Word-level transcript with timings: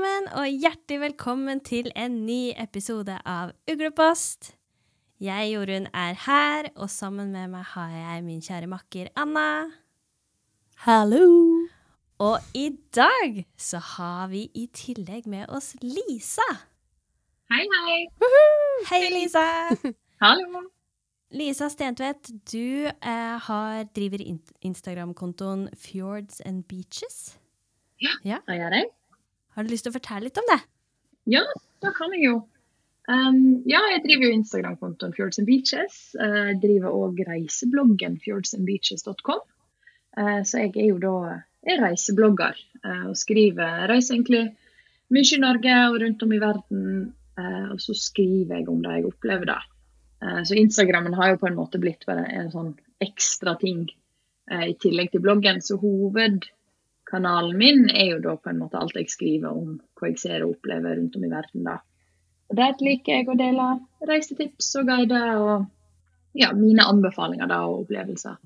sammen, 0.00 0.28
og 0.32 0.48
hjertelig 0.48 1.00
velkommen 1.00 1.60
til 1.60 1.90
en 1.98 2.22
ny 2.24 2.54
episode 2.56 3.18
av 3.28 3.50
Uglepost. 3.68 4.54
Jeg, 5.20 5.50
Jorunn, 5.52 5.88
er 5.92 6.14
her, 6.24 6.68
og 6.80 6.88
sammen 6.88 7.32
med 7.34 7.50
meg 7.52 7.66
har 7.74 7.90
jeg 7.92 8.22
min 8.24 8.40
kjære 8.40 8.68
makker 8.70 9.10
Anna. 9.20 9.68
Hallo! 10.86 11.26
Og 12.16 12.38
i 12.56 12.70
dag 12.96 13.42
så 13.60 13.80
har 13.96 14.30
vi 14.32 14.46
i 14.56 14.70
tillegg 14.72 15.28
med 15.28 15.50
oss 15.52 15.74
Lisa. 15.82 16.48
Hei, 17.52 17.66
hei. 17.74 17.98
Hei, 18.88 19.02
Lisa. 19.12 19.44
Hallo. 20.24 20.62
Lisa 21.30 21.68
Stentvedt, 21.68 22.32
du 22.48 22.88
eh, 22.88 23.36
har, 23.50 23.84
driver 23.92 24.24
in 24.24 24.40
Instagram-kontoen 24.62 25.68
Fjords 25.76 26.40
and 26.40 26.64
Beaches. 26.64 27.36
Ja, 28.00 28.40
det 28.48 28.56
gjør 28.62 28.80
jeg. 28.80 28.88
Har 29.56 29.66
du 29.66 29.72
lyst 29.72 29.86
til 29.86 29.92
å 29.92 29.98
fortelle 29.98 30.28
litt 30.28 30.40
om 30.40 30.48
det? 30.50 30.60
Ja, 31.30 31.44
da 31.82 31.92
kan 31.96 32.14
jeg 32.16 32.26
jo. 32.28 32.38
Um, 33.10 33.62
ja, 33.66 33.80
jeg 33.90 34.04
driver 34.04 34.28
jo 34.28 34.36
Instagram-kontoen 34.38 35.14
Fjords 35.16 35.40
and 35.40 35.48
Beaches. 35.48 35.96
Uh, 36.14 36.52
Jeg 36.52 36.60
driver 36.62 36.94
òg 36.94 37.22
reisebloggen 37.26 38.18
fjordsandbeaches.com. 38.22 39.40
Uh, 40.18 40.40
så 40.46 40.64
jeg 40.64 40.74
er 40.76 40.90
jo 40.92 41.00
da 41.02 41.14
jeg 41.66 41.76
er 41.76 41.82
reiseblogger 41.84 42.58
uh, 42.84 43.10
og 43.10 43.16
skriver 43.18 43.88
reiser 43.90 44.16
egentlig 44.16 44.44
mye 45.10 45.26
i 45.26 45.40
Norge 45.42 45.78
og 45.88 45.98
rundt 46.04 46.22
om 46.22 46.32
i 46.32 46.42
verden. 46.42 46.84
og 47.40 47.78
så 47.80 47.94
skriver 47.96 48.58
jeg 48.58 48.68
om 48.68 48.82
det 48.84 48.98
jeg 48.98 49.06
opplever. 49.08 49.64
Uh, 50.22 50.42
så 50.46 50.54
Instagrammen 50.60 51.16
har 51.18 51.32
jo 51.32 51.40
på 51.40 51.48
en 51.48 51.58
måte 51.58 51.80
blitt 51.82 52.06
bare 52.06 52.28
en 52.30 52.50
sånn 52.52 52.74
ekstra 53.00 53.56
ting 53.58 53.88
i 54.50 54.74
tillegg 54.82 55.12
til 55.12 55.22
bloggen. 55.22 55.60
Så 55.62 55.76
hovedkanalen 57.10 57.58
min 57.58 57.90
er 57.90 58.14
jo 58.14 58.20
da 58.20 58.36
på 58.36 58.50
en 58.50 58.58
måte 58.58 58.78
alt 58.78 58.94
jeg 58.94 59.10
skriver 59.10 59.50
om 59.50 59.80
hva 59.98 60.08
jeg 60.08 60.18
ser 60.18 60.44
og 60.44 60.56
opplever 60.56 60.96
rundt 60.96 61.16
om 61.16 61.24
i 61.24 61.30
verden. 61.30 61.64
da. 61.64 61.80
Og 62.50 62.56
Der 62.56 62.74
liker 62.80 63.12
jeg 63.12 63.28
å 63.28 63.36
dele 63.38 63.80
reisetips 64.06 64.76
og 64.76 64.86
guider 64.86 65.38
og 65.38 65.66
ja, 66.34 66.52
mine 66.52 66.82
anbefalinger 66.86 67.46
da, 67.46 67.66
og 67.66 67.84
opplevelser. 67.84 68.38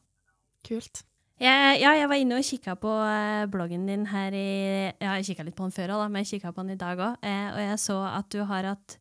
Kult. 0.65 1.05
Jeg, 1.41 1.81
ja, 1.83 1.93
jeg 1.99 2.09
var 2.09 2.17
inne 2.17 2.39
og 2.39 2.47
kikka 2.47 2.77
på 2.79 2.91
eh, 3.05 3.47
bloggen 3.51 3.87
din 3.87 4.07
her 4.07 4.33
i 4.33 4.49
Jeg 4.87 5.09
har 5.09 5.23
kikka 5.27 5.45
litt 5.45 5.57
på 5.57 5.67
den 5.67 5.75
før 5.75 5.97
òg, 5.97 6.05
men 6.09 6.23
jeg 6.23 6.39
kikka 6.39 6.53
på 6.55 6.63
den 6.63 6.77
i 6.77 6.81
dag 6.81 6.99
òg. 6.99 7.17
Eh, 7.27 7.49
og 7.53 7.61
jeg 7.61 7.79
så 7.83 7.99
at 8.07 8.31
du 8.33 8.45
har 8.47 8.71
hatt 8.71 8.99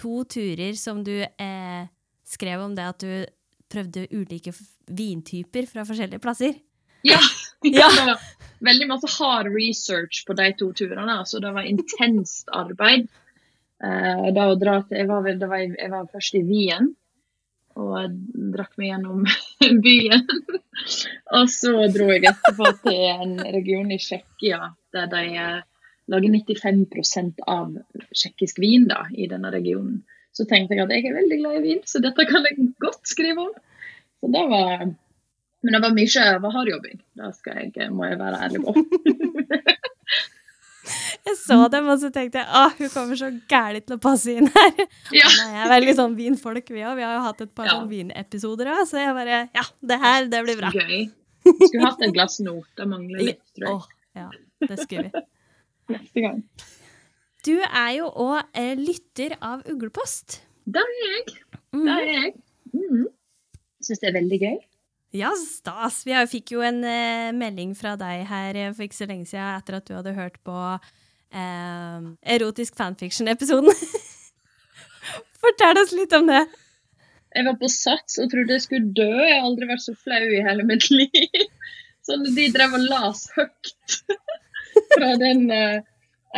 to 0.00 0.24
turer 0.24 0.74
som 0.74 1.04
du 1.04 1.14
eh, 1.22 1.82
skrev 2.24 2.64
om 2.64 2.74
det 2.74 2.88
at 2.88 3.04
du 3.04 3.26
prøvde 3.70 4.08
ulike 4.10 4.54
vintyper 4.88 5.68
fra 5.70 5.84
forskjellige 5.86 6.22
plasser. 6.24 6.56
Ja, 7.04 7.20
Ja. 7.64 7.88
veldig 8.64 8.88
masse 8.88 9.10
hard 9.18 9.50
research 9.52 10.24
på 10.26 10.36
de 10.38 10.50
to 10.58 10.70
turene. 10.76 11.20
Så 11.26 11.40
det 11.42 11.52
var 11.52 11.68
intenst 11.68 12.48
arbeid. 12.52 13.08
Uh, 13.84 14.30
da 14.32 14.48
å 14.48 14.58
dra 14.58 14.78
til, 14.86 15.02
jeg, 15.02 15.08
var, 15.10 15.26
var, 15.26 15.64
jeg 15.64 15.90
var 15.92 16.06
først 16.12 16.38
i 16.38 16.44
Wien 16.46 16.94
og 17.74 18.14
drakk 18.54 18.76
meg 18.78 18.92
gjennom 18.92 19.24
byen. 19.84 20.26
og 21.34 21.48
så 21.50 21.72
dro 21.90 22.06
jeg 22.12 22.28
etterpå 22.30 22.70
til 22.84 23.00
en 23.10 23.34
region 23.42 23.90
i 23.90 23.98
Tsjekkia 23.98 24.70
der 24.94 25.08
de 25.10 25.22
eh, 25.42 25.56
lager 26.12 26.36
95% 26.36 27.42
av 27.50 27.72
tsjekkisk 28.12 28.60
vin 28.62 28.86
da, 28.86 29.08
i 29.10 29.26
denne 29.30 29.50
regionen. 29.50 30.04
Så 30.34 30.46
tenkte 30.50 30.76
jeg 30.76 30.84
at 30.84 30.92
jeg 30.94 31.08
er 31.08 31.16
veldig 31.18 31.38
glad 31.40 31.58
i 31.58 31.64
vin, 31.64 31.80
så 31.86 32.02
dette 32.02 32.26
kan 32.30 32.46
jeg 32.46 32.68
godt 32.82 33.02
skrive 33.10 33.48
om. 33.48 33.50
Så 34.22 34.30
det 34.30 34.44
var 34.50 34.86
men 35.64 35.74
det 35.76 35.80
var 35.80 35.94
mye 35.96 36.24
var 36.44 36.52
hardjobbing. 36.58 37.00
Det 37.16 37.30
jeg, 37.80 37.90
må 37.94 38.04
jeg 38.10 38.20
være 38.20 38.40
ærlig 38.46 38.60
på. 38.64 38.74
Jeg 41.24 41.36
så 41.40 41.56
dem, 41.72 41.86
og 41.88 42.00
så 42.02 42.10
tenkte 42.12 42.42
jeg 42.42 42.48
at 42.60 42.76
hun 42.76 42.90
kommer 42.92 43.16
så 43.16 43.30
gæli 43.48 43.80
til 43.80 43.96
å 43.96 44.00
passe 44.02 44.34
inn 44.36 44.50
her. 44.52 44.82
Ja. 45.16 45.30
jeg 45.30 45.60
er 45.64 45.70
veldig 45.72 45.94
sånn 45.96 46.16
vinfolk, 46.18 46.68
vi 46.68 46.82
òg. 46.84 46.98
Vi 46.98 47.06
har 47.06 47.14
jo 47.16 47.22
hatt 47.24 47.40
et 47.46 47.54
par 47.56 47.68
Ja. 47.70 47.78
sånn 47.78 47.88
vinepisoder 47.88 48.68
òg, 48.74 48.82
så 48.90 49.00
jeg 49.00 49.14
bare 49.16 49.38
Ja, 49.56 49.64
det 49.80 49.98
her, 50.02 50.28
det 50.28 50.42
blir 50.44 50.60
bra. 50.60 50.72
Gøy. 50.74 51.06
Skulle 51.44 51.86
hatt 51.86 52.04
et 52.04 52.12
glass 52.16 52.36
nå. 52.44 52.58
Det 52.76 52.88
mangler 52.90 53.24
litt, 53.30 53.40
tror 53.56 53.68
jeg. 53.70 53.78
Oh, 53.78 53.88
ja, 54.20 54.28
det 54.68 54.78
skulle 54.82 55.08
vi. 55.08 55.24
Neste 55.94 56.24
gang. 56.26 56.44
Du 57.44 57.54
er 57.60 57.90
jo 57.96 58.12
òg 58.24 58.38
eh, 58.56 58.74
lytter 58.80 59.36
av 59.40 59.64
Uglepost. 59.68 60.42
Det 60.68 60.84
er 60.84 60.94
jeg. 61.00 61.34
Det 61.72 61.96
er 61.96 62.06
jeg. 62.12 62.30
Mm. 62.76 63.08
Syns 63.84 64.00
det 64.04 64.08
er 64.12 64.16
veldig 64.20 64.38
gøy. 64.44 64.56
Ja, 65.14 65.30
stas. 65.38 66.00
Vi 66.06 66.14
fikk 66.26 66.56
jo 66.56 66.62
en 66.66 66.80
eh, 66.82 67.30
melding 67.36 67.76
fra 67.78 67.92
deg 67.98 68.24
her 68.26 68.56
eh, 68.58 68.72
for 68.74 68.86
ikke 68.86 68.98
så 68.98 69.06
lenge 69.06 69.28
siden 69.30 69.46
etter 69.60 69.76
at 69.78 69.86
du 69.86 69.94
hadde 69.94 70.14
hørt 70.16 70.40
på 70.42 70.56
eh, 70.74 72.08
erotisk 72.34 72.74
fanfiction-episoden. 72.80 73.70
Fortell 75.44 75.78
oss 75.78 75.94
litt 75.94 76.16
om 76.18 76.26
det. 76.32 76.42
Jeg 77.34 77.46
var 77.46 77.56
på 77.60 77.70
Sats 77.70 78.18
og 78.22 78.32
trodde 78.32 78.56
jeg 78.56 78.64
skulle 78.66 78.90
dø. 78.96 79.06
Jeg 79.06 79.38
har 79.38 79.46
aldri 79.46 79.70
vært 79.70 79.84
så 79.86 79.94
flau 79.94 80.18
i 80.18 80.42
hele 80.42 80.66
mitt 80.66 80.90
liv. 80.90 81.46
Sånn 82.08 82.26
de 82.34 82.50
drev 82.52 82.74
og 82.74 82.90
las 82.90 83.28
høyt 83.36 83.98
fra 84.96 85.14
den 85.22 85.46
eh, 85.54 85.78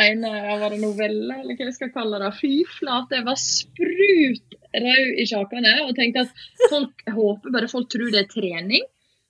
ene 0.05 0.35
var 0.61 0.69
det 0.69 0.83
novelle, 0.85 1.41
eller 1.41 1.57
hva 1.57 1.71
jeg 1.71 1.79
skal 1.79 1.95
kalle 1.97 2.21
det. 2.21 2.35
Fy 2.43 2.61
flate, 2.77 3.23
jeg 3.23 3.25
var 3.25 3.41
sprut 3.41 4.61
rød 4.85 5.21
i 5.23 5.27
kjakene 5.31 5.73
og 5.87 5.95
tenkte 5.99 6.27
at 6.27 6.69
folk, 6.71 7.05
håper 7.17 7.55
bare 7.55 7.71
folk 7.73 7.89
tror 7.93 8.11
det 8.13 8.25
er 8.25 8.31
trening. 8.33 8.85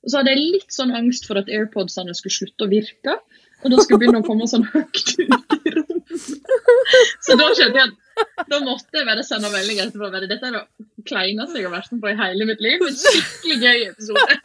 Og 0.05 0.13
så 0.13 0.21
hadde 0.21 0.35
jeg 0.37 0.45
litt 0.55 0.75
sånn 0.75 0.93
angst 0.95 1.27
for 1.27 1.41
at 1.41 1.49
AirPodsene 1.51 2.15
skulle 2.15 2.37
slutte 2.37 2.67
å 2.67 2.71
virke. 2.71 3.17
Og 3.65 3.73
da 3.73 3.79
skulle 3.83 4.03
begynne 4.05 4.21
å 4.23 4.27
komme 4.27 4.47
sånn 4.51 4.67
høyt 4.71 5.15
ut 5.17 5.55
i 5.67 5.73
rommet. 5.75 6.27
Så 7.27 7.35
da 7.41 7.49
skjønte 7.57 7.81
jeg 7.81 7.89
at 7.89 8.49
da 8.49 8.61
måtte 8.65 8.97
jeg 9.01 9.07
bare 9.09 9.25
sende 9.27 9.51
melding 9.53 9.81
etterpå. 9.83 10.11
Bare, 10.13 10.29
Dette 10.31 10.47
er 10.49 10.55
det 10.61 10.63
kleineste 11.09 11.59
jeg 11.59 11.67
har 11.67 11.75
vært 11.75 11.91
med 11.93 12.05
på 12.05 12.13
i 12.13 12.19
hele 12.21 12.47
mitt 12.49 12.63
liv. 12.65 12.85
En 12.87 13.01
skikkelig 13.01 13.57
gøy 13.65 13.83
episode. 13.91 14.39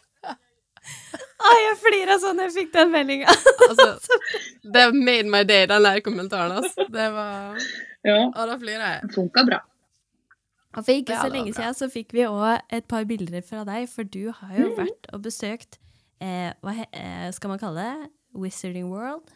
Å, 1.41 1.51
jeg 1.57 1.77
flira 1.81 2.17
sånn 2.21 2.41
jeg 2.43 2.53
fikk 2.55 2.73
den 2.75 2.91
meldinga. 2.93 3.33
Altså, 3.67 3.87
det 4.75 4.83
made 4.93 5.29
my 5.31 5.41
day, 5.47 5.65
den 5.69 5.85
der 5.87 6.01
kommentaren. 6.05 6.57
Altså. 6.61 6.85
Det 6.91 7.07
var 7.15 7.57
Ja, 8.05 8.17
Og 8.29 8.43
da 8.49 8.57
flirer 8.61 8.83
jeg. 8.87 9.07
det 9.07 9.15
funka 9.15 9.45
bra. 9.47 9.61
Og 10.77 10.85
for 10.85 10.91
ikke 10.95 11.11
Ja, 11.17 11.21
så 11.25 11.31
lenge 11.33 11.53
siden 11.53 11.75
så 11.75 11.89
fikk 11.91 12.13
vi 12.15 12.23
òg 12.27 12.61
et 12.71 12.87
par 12.87 13.03
bilder 13.05 13.41
fra 13.43 13.65
deg, 13.67 13.89
for 13.91 14.03
du 14.07 14.31
har 14.31 14.53
jo 14.55 14.69
Mm. 14.69 14.77
vært 14.77 15.09
og 15.13 15.21
besøkt 15.25 15.77
eh, 16.21 16.53
Hva 16.63 16.85
eh, 16.93 17.31
skal 17.31 17.49
man 17.49 17.59
kalle 17.59 17.83
det? 17.83 18.09
Wizarding 18.33 18.87
World? 18.89 19.27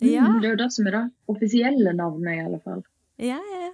Mm, 0.00 0.40
Det 0.40 0.48
er 0.48 0.50
jo 0.56 0.56
det 0.56 0.72
som 0.72 0.86
er 0.88 0.90
det 0.96 1.12
offisielle 1.28 1.92
navnet, 1.94 2.34
i 2.34 2.42
alle 2.42 2.58
fall. 2.64 2.82
Ja, 3.18 3.38
ja, 3.38 3.60
ja. 3.68 3.72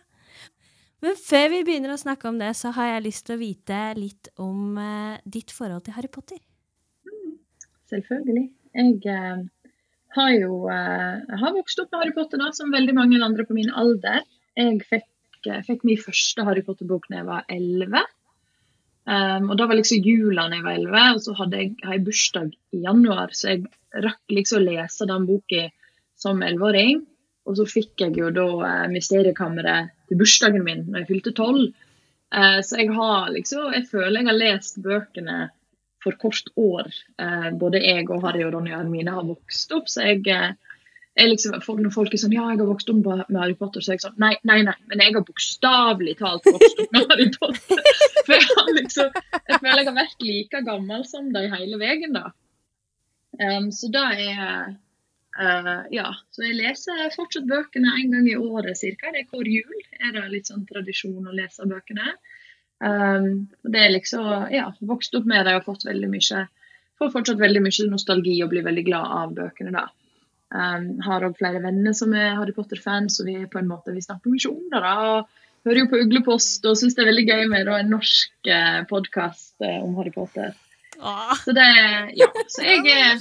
Men 1.00 1.14
før 1.14 1.48
vi 1.48 1.62
begynner 1.64 1.94
å 1.94 2.00
snakke 2.02 2.26
om 2.28 2.38
det, 2.40 2.50
så 2.58 2.72
har 2.74 2.88
jeg 2.98 3.04
lyst 3.06 3.24
til 3.26 3.36
å 3.36 3.40
vite 3.40 3.78
litt 3.96 4.28
om 4.36 4.76
eh, 4.82 5.20
ditt 5.24 5.50
forhold 5.54 5.84
til 5.86 5.94
Harry 5.94 6.08
Potter. 6.08 6.38
Selvfølgelig. 7.88 8.48
Jeg 8.74 8.98
eh, 9.06 9.44
har 10.16 10.30
jo 10.34 10.66
eh, 10.68 11.38
har 11.40 11.54
vokst 11.56 11.80
opp 11.80 11.92
med 11.94 12.02
Harry 12.02 12.12
Potter, 12.16 12.40
da, 12.42 12.50
som 12.52 12.72
veldig 12.74 12.94
mange 12.98 13.20
andre 13.24 13.46
på 13.48 13.56
min 13.56 13.70
alder. 13.70 14.26
Jeg 14.58 14.82
fikk, 14.90 15.06
eh, 15.46 15.62
fikk 15.66 15.84
min 15.86 16.00
første 16.00 16.44
Harry 16.46 16.64
Potter-bok 16.66 17.06
da 17.10 17.20
jeg 17.20 17.28
var 17.28 17.44
elleve. 17.52 18.04
Um, 19.08 19.46
og 19.48 19.56
da 19.56 19.64
var 19.64 19.78
liksom 19.78 20.04
jula 20.04 20.48
da 20.50 20.58
jeg 20.58 20.64
var 20.66 20.76
elleve, 20.76 21.04
og 21.14 21.22
så 21.24 21.34
hadde 21.38 21.60
jeg, 21.62 21.70
har 21.84 21.94
jeg 21.96 22.04
bursdag 22.04 22.50
i 22.76 22.82
januar, 22.82 23.30
så 23.32 23.54
jeg 23.54 24.02
rakk 24.04 24.34
liksom 24.36 24.60
å 24.60 24.66
lese 24.66 25.06
den 25.08 25.24
boka 25.28 25.62
som 26.18 26.42
elleveåring. 26.44 27.06
Og 27.48 27.56
så 27.56 27.64
fikk 27.68 28.02
jeg 28.04 28.18
jo 28.20 28.28
da 28.34 28.48
eh, 28.68 28.88
Mysteriekammeret 28.92 29.94
til 30.10 30.20
bursdagen 30.20 30.64
min 30.66 30.84
når 30.88 31.02
jeg 31.02 31.10
fylte 31.12 31.36
tolv. 31.38 31.70
Eh, 32.34 32.58
så 32.64 32.82
jeg 32.82 32.92
har 32.92 33.30
liksom 33.32 33.72
Jeg 33.72 33.86
føler 33.88 34.20
jeg 34.20 34.28
har 34.28 34.36
lest 34.36 34.82
bøkene 34.84 35.38
for 36.04 36.18
kort 36.20 36.52
år. 36.56 36.90
Eh, 37.20 37.50
både 37.58 37.82
jeg 37.82 38.08
og 38.10 38.24
Harry 38.26 38.44
og 38.44 38.52
Ronny 38.54 38.74
og 38.74 38.82
Hermine 38.82 39.16
har 39.16 39.26
vokst 39.26 39.72
opp. 39.76 39.88
Så 39.88 40.04
jeg, 40.04 40.26
eh, 40.28 40.52
jeg 40.52 40.67
liksom, 41.26 41.54
Når 41.82 41.92
folk 41.92 42.14
er 42.14 42.20
sånn 42.22 42.32
'Ja, 42.32 42.48
jeg 42.50 42.60
har 42.60 42.66
vokst 42.68 42.90
opp 42.90 43.04
med 43.04 43.38
Harry 43.40 43.54
Potter', 43.54 43.82
så 43.82 43.90
er 43.90 43.96
jeg 43.96 44.04
sånn 44.06 44.18
Nei, 44.18 44.36
nei, 44.44 44.62
nei. 44.62 44.74
Men 44.86 45.00
jeg 45.02 45.14
har 45.14 45.24
bokstavelig 45.26 46.18
talt 46.18 46.44
vokst 46.46 46.82
opp 46.84 46.92
med 46.92 47.10
Harry 47.10 47.30
Potter. 47.34 47.82
For 48.26 48.34
jeg 48.34 48.46
har 48.50 48.72
liksom 48.76 49.10
Jeg 49.48 49.60
føler 49.60 49.82
jeg 49.82 49.88
har 49.88 49.98
vært 49.98 50.22
like 50.22 50.62
gammel 50.64 51.04
som 51.04 51.32
dem 51.32 51.52
hele 51.52 51.78
veien, 51.78 52.12
da. 52.12 52.30
Um, 53.38 53.70
så 53.74 53.90
da 53.90 54.10
er 54.14 54.76
uh, 55.38 55.84
Ja. 55.90 56.12
Så 56.30 56.46
jeg 56.46 56.58
leser 56.58 57.10
fortsatt 57.16 57.48
bøkene 57.50 57.94
en 57.98 58.12
gang 58.14 58.28
i 58.28 58.36
året 58.36 58.78
ca. 58.78 59.12
Det 59.12 59.24
er 59.24 59.30
hver 59.32 59.48
jul. 59.48 59.80
Er 60.00 60.12
det 60.14 60.28
litt 60.30 60.50
sånn 60.50 60.66
tradisjon 60.66 61.26
å 61.26 61.34
lese 61.34 61.66
bøkene. 61.66 62.14
Um, 62.78 63.48
det 63.66 63.80
er 63.80 63.90
liksom, 63.90 64.52
ja, 64.54 64.68
vokst 64.78 65.14
opp 65.18 65.26
med 65.26 65.46
det 65.46 65.56
og 65.58 65.66
fått 65.66 65.88
veldig 65.88 66.12
mye 66.12 66.46
Får 66.98 67.10
fortsatt 67.14 67.38
veldig 67.38 67.60
mye 67.62 67.84
nostalgi 67.90 68.32
og 68.42 68.50
blir 68.50 68.64
veldig 68.66 68.82
glad 68.86 69.12
av 69.20 69.34
bøkene, 69.36 69.70
da. 69.70 69.84
Um, 70.48 70.94
har 71.04 71.26
òg 71.26 71.36
flere 71.36 71.60
venner 71.60 71.92
som 71.96 72.14
er 72.16 72.38
Harry 72.38 72.54
Potter-fans, 72.56 73.18
og 73.20 73.28
vi 73.28 73.34
er 73.42 73.50
på 73.52 73.60
en 73.60 73.68
måte, 73.68 73.92
vi 73.92 74.04
snakker 74.04 74.32
mye 74.32 74.48
om 74.48 74.62
det. 74.72 74.80
da, 74.80 74.94
og 75.12 75.66
Hører 75.66 75.82
jo 75.82 75.88
på 75.90 75.98
Uglepost 76.00 76.64
og 76.70 76.78
syns 76.80 76.94
det 76.96 77.02
er 77.02 77.10
veldig 77.10 77.26
gøy 77.28 77.42
med 77.50 77.66
da, 77.68 77.76
en 77.82 77.90
norsk 77.92 78.48
eh, 78.48 78.78
podkast 78.88 79.66
eh, 79.66 79.80
om 79.82 79.98
Harry 79.98 80.12
Potter. 80.14 80.54
Ah. 80.98 81.34
Så 81.44 81.52
det 81.52 81.66
Ja. 82.16 82.28
Så 82.48 82.64
jeg 82.64 82.86
er, 82.88 83.20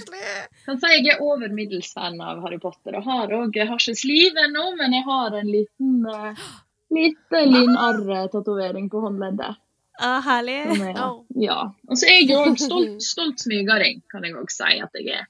kan 0.65 0.79
si 0.79 0.93
jeg 0.93 1.11
er 1.13 1.21
over 1.21 1.51
middels 1.53 1.91
fan 1.93 2.15
av 2.21 2.39
Harry 2.45 2.59
Potter. 2.61 2.95
Og 2.97 3.05
har 3.05 3.33
òg 3.35 3.57
har 3.59 3.75
ikke 3.75 3.97
sliv 3.99 4.37
ennå, 4.45 4.69
men 4.79 4.95
jeg 4.95 5.05
har 5.05 5.35
en 5.37 5.51
liten 5.51 6.07
uh, 6.07 6.47
lite 6.93 7.43
linarr-tatovering 7.51 8.89
på 8.89 9.03
håndleddet. 9.03 9.59
Ah, 9.99 10.21
herlig. 10.21 10.59
Er, 10.77 11.03
ja. 11.41 11.59
Og 11.89 11.97
så 11.97 12.09
er 12.09 12.21
jeg 12.21 12.37
òg 12.37 12.57
stolt, 12.67 13.01
stolt 13.03 13.41
smygering, 13.41 14.03
kan 14.13 14.25
jeg 14.25 14.37
òg 14.37 14.53
si 14.53 14.77
at 14.77 15.01
jeg 15.01 15.19
er. 15.19 15.27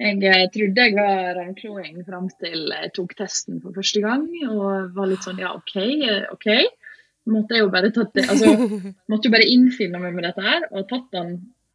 Jeg 0.00 0.16
eh, 0.24 0.46
trodde 0.48 0.84
jeg 0.86 0.96
var 0.96 1.34
rønkloing 1.36 2.04
fram 2.06 2.28
til 2.40 2.70
jeg 2.72 2.92
tok 2.96 3.12
testen 3.18 3.58
for 3.60 3.76
første 3.76 4.00
gang, 4.00 4.22
og 4.48 4.94
var 4.96 5.08
litt 5.10 5.26
sånn 5.26 5.40
ja, 5.42 5.52
OK, 5.56 5.74
eh, 5.76 6.22
OK. 6.32 6.46
Måtte 7.30 7.58
jeg 7.58 7.66
jo 7.66 7.72
bare 7.72 7.90
tatt 7.92 8.14
det, 8.16 8.24
altså, 8.32 8.54
måtte 9.12 9.28
jo 9.28 9.34
bare 9.34 9.48
innfinne 9.48 10.00
meg 10.00 10.14
med 10.16 10.24
dette 10.24 10.44
her, 10.46 10.64
og 10.72 10.86
tatt 10.88 11.10
den 11.12 11.34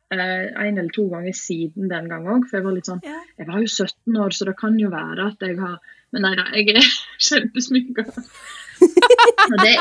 eh, 0.09 0.47
en 0.49 0.79
eller 0.79 0.89
to 0.95 1.05
ganger 1.11 1.37
siden 1.37 1.91
den 1.91 2.09
gang 2.09 2.25
òg, 2.25 2.47
for 2.49 2.57
jeg 2.57 2.65
var 2.65 2.77
litt 2.79 2.89
sånn 2.89 3.03
Jeg 3.05 3.45
var 3.45 3.61
jo 3.61 3.69
17 3.69 4.17
år, 4.25 4.33
så 4.33 4.49
det 4.49 4.55
kan 4.57 4.79
jo 4.81 4.89
være 4.93 5.29
at 5.29 5.45
jeg 5.45 5.59
har 5.61 5.77
Men 6.15 6.25
nei 6.25 6.33
da, 6.39 6.47
jeg 6.57 6.73
er 6.73 6.89
kjempesmykka. 7.29 8.07
Så 9.45 9.57
det 9.61 9.71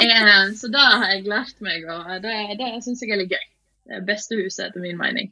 så 0.59 0.69
da 0.71 0.83
har 1.01 1.13
jeg 1.15 1.25
lært 1.27 1.61
meg, 1.65 1.87
og 1.89 2.11
det, 2.23 2.35
det 2.61 2.69
syns 2.85 3.01
jeg 3.03 3.15
er 3.15 3.21
litt 3.23 3.33
gøy. 3.33 3.47
Det 3.89 3.97
er 3.97 4.05
beste 4.07 4.37
huset, 4.39 4.67
etter 4.69 4.83
min 4.83 4.99
mening. 5.01 5.31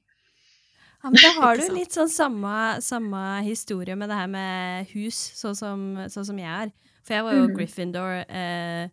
Ja, 1.03 1.11
men 1.11 1.19
da 1.19 1.33
har 1.43 1.59
du 1.59 1.67
litt 1.75 1.95
sånn 1.97 2.11
samme, 2.13 2.57
samme 2.85 3.43
historie 3.47 3.97
med 3.99 4.11
det 4.13 4.19
her 4.19 4.31
med 4.31 4.91
hus, 4.95 5.19
sånn 5.39 5.59
som, 5.59 5.87
sånn 6.13 6.29
som 6.31 6.39
jeg 6.39 6.51
er. 6.51 6.75
For 7.03 7.17
jeg 7.17 7.27
var 7.27 7.39
jo 7.39 7.47
mm. 7.49 7.55
Gryffindor 7.57 8.13
eh, 8.23 8.93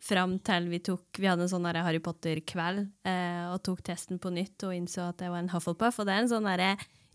fram 0.00 0.38
til 0.44 0.70
vi 0.72 0.80
tok 0.80 1.20
Vi 1.20 1.28
hadde 1.28 1.44
en 1.44 1.52
sånn 1.52 1.68
Harry 1.76 2.00
Potter-kveld 2.00 2.86
eh, 3.04 3.44
og 3.52 3.60
tok 3.66 3.82
testen 3.84 4.20
på 4.22 4.32
nytt 4.32 4.64
og 4.64 4.72
innså 4.76 5.10
at 5.10 5.20
jeg 5.20 5.32
var 5.32 5.42
en 5.42 5.52
Hufflepuff. 5.52 6.00
Og 6.00 6.08
det 6.08 6.16
er 6.16 6.24
en 6.24 6.32
sånn 6.32 6.50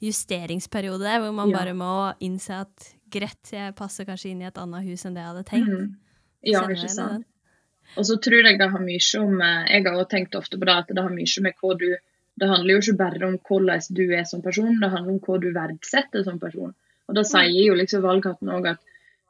justeringsperiode 0.04 1.20
hvor 1.24 1.34
man 1.34 1.50
Ja. 1.50 1.58
bare 1.58 1.74
må 1.74 2.14
innse 2.20 2.62
at 2.62 2.90
greit, 3.10 3.52
jeg 3.52 3.76
passer 3.76 4.06
kanskje 4.06 4.32
inn 4.32 4.42
i 4.44 4.50
et 4.50 4.58
annet 4.58 4.84
hus 4.86 5.06
enn 5.06 5.16
det 5.16 5.24
jeg 5.24 5.32
hadde 5.32 5.48
tenkt. 5.50 5.72
Mm. 5.72 5.96
Ja, 6.46 6.62
Kjenner 6.62 6.76
ikke 6.76 6.94
sant. 6.94 7.26
Og 7.96 8.06
så 8.06 8.18
tror 8.22 8.44
jeg 8.44 8.60
det 8.60 8.70
har 8.70 8.82
mye 8.82 9.20
om 9.22 9.42
eh, 9.42 9.66
Jeg 9.72 9.86
har 9.86 9.94
også 9.96 10.10
tenkt 10.10 10.36
ofte 10.36 10.58
på 10.60 10.66
det 10.66 10.76
at 10.76 10.88
det 10.90 11.02
har 11.02 11.14
mye 11.14 11.42
med 11.42 11.54
hva 11.62 11.78
du 11.80 11.90
Det 12.36 12.48
handler 12.50 12.74
jo 12.74 12.82
ikke 12.82 12.98
bare 13.00 13.28
om 13.28 13.38
hvordan 13.48 13.86
du 13.96 14.04
er 14.12 14.26
som 14.28 14.42
person, 14.44 14.74
det 14.82 14.92
handler 14.92 15.16
om 15.16 15.22
hva 15.24 15.38
du 15.40 15.52
verdsetter 15.56 16.26
som 16.26 16.40
person. 16.40 16.74
Og 17.08 17.16
da 17.16 17.24
sier 17.28 17.62
jo 17.68 17.78
liksom 17.78 18.04
valgkatten 18.04 18.52
òg 18.52 18.72
at 18.74 18.82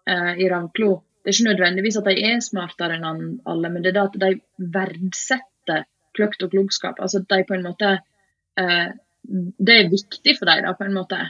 uh, 0.10 0.34
i 0.40 0.48
Ravnklo 0.50 1.02
Det 1.26 1.32
er 1.32 1.36
ikke 1.36 1.50
nødvendigvis 1.50 1.98
at 1.98 2.08
de 2.08 2.24
er 2.30 2.42
smartere 2.46 3.00
enn 3.00 3.24
alle, 3.50 3.70
men 3.74 3.84
det 3.84 3.92
er 3.92 3.96
det 3.98 4.04
at 4.04 4.18
de 4.22 4.30
verdsetter 4.76 5.88
kløkt 6.16 6.46
og 6.46 6.52
klokskap. 6.54 7.02
Altså 7.02 7.24
at 7.24 7.32
de 7.34 7.42
på 7.48 7.58
en 7.58 7.66
måte 7.66 7.96
uh, 7.98 8.90
Det 9.26 9.78
er 9.80 9.90
viktig 9.92 10.38
for 10.38 10.50
dem, 10.50 10.66
da, 10.66 10.74
på 10.78 10.86
en 10.86 10.98
måte. 10.98 11.22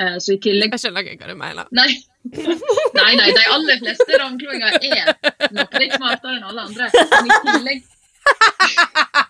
Uh, 0.00 0.18
så 0.18 0.34
i 0.34 0.40
tillegg 0.42 0.74
Jeg 0.74 0.86
skjønner 0.86 1.06
ikke 1.06 1.26
hva 1.26 1.34
du 1.34 1.40
mener. 1.42 1.70
Nei. 1.74 1.90
nei, 2.98 3.10
nei, 3.20 3.30
de 3.36 3.42
aller 3.52 3.82
fleste 3.82 4.22
ravnkloinger 4.22 4.78
er 4.90 5.50
nok 5.54 5.74
litt 5.82 5.98
smartere 5.98 6.38
enn 6.38 6.48
alle 6.50 6.68
andre. 6.70 6.88
Men 6.94 7.28
i 7.28 7.42
tillegg 7.50 7.84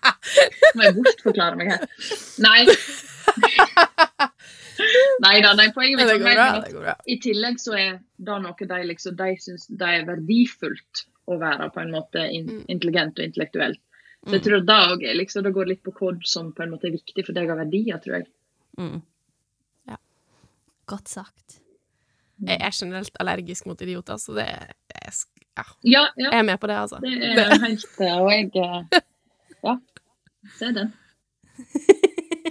Må 0.75 0.87
jeg 0.87 0.95
bortforklare 0.99 1.57
meg 1.61 1.73
her? 1.75 1.87
Nei. 2.45 2.65
Nei 5.23 5.39
da, 5.45 5.53
nei, 5.55 5.69
poenget 5.75 6.01
mitt 6.03 6.27
er 6.27 6.41
at 6.43 7.03
i 7.07 7.17
tillegg 7.23 7.61
så 7.63 7.77
er 7.79 7.99
det 8.19 8.39
noe 8.43 8.67
de 8.69 8.79
liksom 8.91 9.15
De 9.19 9.29
syns 9.41 9.67
det 9.71 9.91
er 10.01 10.07
verdifullt 10.09 11.05
å 11.31 11.39
være 11.41 11.71
på 11.73 11.81
en 11.85 11.93
måte 11.95 12.25
in 12.35 12.49
Mm. 12.51 12.65
intelligent 12.69 13.19
og 13.19 13.25
intellektuelt. 13.25 13.81
Så 14.27 14.37
jeg 14.39 14.43
tror 14.45 14.61
det 14.65 14.75
òg 14.91 15.03
liksom 15.17 15.43
Det 15.45 15.53
går 15.55 15.67
litt 15.69 15.83
på 15.85 15.93
hva 15.93 16.13
som 16.27 16.53
på 16.53 16.63
en 16.65 16.71
måte 16.75 16.89
er 16.89 16.97
viktig 16.97 17.25
for 17.27 17.33
deg 17.37 17.51
av 17.51 17.59
verdier, 17.63 17.99
tror 18.03 18.19
jeg. 18.19 18.27
Mm. 18.79 19.03
Ja. 19.89 19.97
Godt 20.91 21.09
sagt. 21.09 21.61
Jeg 22.45 22.59
er 22.61 22.71
generelt 22.75 23.17
allergisk 23.21 23.67
mot 23.71 23.81
idioter, 23.81 24.19
så 24.19 24.35
det 24.35 24.49
er 24.51 24.73
jeg, 25.05 25.13
ja. 25.57 25.65
Ja, 25.85 26.03
ja. 26.19 26.31
jeg 26.33 26.39
er 26.41 26.47
med 26.51 26.61
på 26.61 26.67
det, 26.67 26.77
altså. 26.77 26.99
Det 27.01 27.13
er 27.15 27.61
helt 27.63 28.01
eh, 28.01 28.17
Og 28.19 28.31
jeg 28.33 28.51
eh, 28.57 29.01
Ja. 29.65 29.77
Se 30.59 30.71
den. 30.77 30.93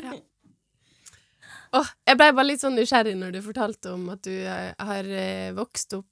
Åh, 1.73 1.87
jeg 2.05 2.17
ble 2.19 2.27
bare 2.37 2.45
litt 2.45 2.61
sånn 2.61 2.75
nysgjerrig 2.77 3.15
når 3.17 3.31
du 3.33 3.39
fortalte 3.45 3.93
om 3.95 4.09
at 4.13 4.21
du 4.27 4.33
eh, 4.33 4.73
har 4.77 5.07
eh, 5.09 5.49
vokst 5.57 5.95
opp 5.97 6.05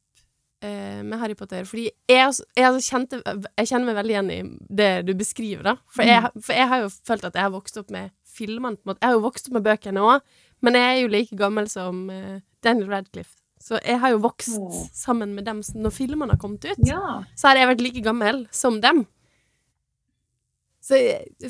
eh, 0.65 1.01
med 1.05 1.19
Harry 1.21 1.35
Potter. 1.37 1.67
Fordi 1.69 1.85
jeg, 1.85 2.31
jeg, 2.57 2.65
altså 2.65 2.81
kjente, 2.81 3.19
jeg 3.21 3.69
kjenner 3.69 3.91
meg 3.91 3.99
veldig 3.99 4.15
igjen 4.15 4.31
i 4.33 4.39
det 4.81 4.91
du 5.05 5.13
beskriver, 5.17 5.63
da. 5.69 5.75
For 5.93 6.07
jeg, 6.07 6.31
for 6.39 6.57
jeg 6.57 6.71
har 6.71 6.81
jo 6.85 6.89
følt 7.11 7.27
at 7.29 7.37
jeg 7.37 7.45
har 7.45 7.53
vokst 7.53 7.77
opp 7.81 7.93
med 7.93 8.09
filmene. 8.31 8.79
på 8.79 8.87
en 8.87 8.93
måte. 8.93 9.03
Jeg 9.03 9.11
har 9.11 9.19
jo 9.19 9.27
vokst 9.27 9.49
opp 9.49 9.59
med 9.59 9.67
bøkene 9.67 10.07
òg, 10.07 10.33
men 10.65 10.79
jeg 10.79 10.89
er 10.89 10.99
jo 11.03 11.13
like 11.13 11.37
gammel 11.37 11.69
som 11.69 12.03
eh, 12.13 12.41
Daniel 12.65 12.89
Radcliffe. 12.95 13.37
Så 13.61 13.77
jeg 13.85 13.99
har 14.01 14.09
jo 14.15 14.23
vokst 14.23 14.57
sammen 14.97 15.35
med 15.37 15.45
dem 15.45 15.59
når 15.77 15.93
filmene 15.93 16.33
har 16.33 16.41
kommet 16.41 16.65
ut. 16.65 16.79
Ja. 16.87 17.21
Så 17.37 17.51
har 17.51 17.59
jeg 17.59 17.69
vært 17.69 17.83
like 17.85 18.01
gammel 18.01 18.47
som 18.49 18.79
dem. 18.81 19.03
Så 20.81 20.97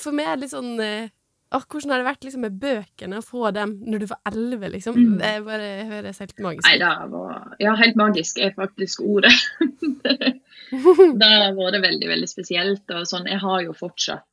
for 0.03 0.15
meg 0.15 0.27
er 0.27 0.37
det 0.37 0.45
litt 0.45 0.53
sånn 0.55 0.75
eh, 0.83 1.11
Åh, 1.51 1.65
hvordan 1.67 1.91
har 1.91 1.99
det 1.99 2.07
vært 2.07 2.23
liksom 2.23 2.45
med 2.45 2.59
bøkene 2.61 3.17
å 3.19 3.23
få 3.27 3.49
dem 3.51 3.73
når 3.83 4.03
du 4.03 4.05
var 4.07 4.19
elleve, 4.29 4.69
liksom? 4.71 4.95
Mm. 4.95 5.17
Det 5.19 5.31
bare 5.43 5.71
høres 5.89 6.21
helt 6.23 6.37
magisk 6.39 6.63
Nei, 6.63 6.77
ut. 6.77 6.83
det 6.85 7.09
var 7.11 7.57
Ja, 7.59 7.73
helt 7.75 7.99
magisk 7.99 8.39
er 8.39 8.53
faktisk 8.55 9.03
ordet. 9.03 9.33
det 11.19 11.27
har 11.27 11.57
vært 11.57 11.83
veldig, 11.83 12.07
veldig 12.13 12.29
spesielt. 12.31 12.85
Og 12.95 13.03
sånn, 13.09 13.27
jeg 13.27 13.43
har 13.43 13.65
jo 13.65 13.75
fortsatt 13.75 14.23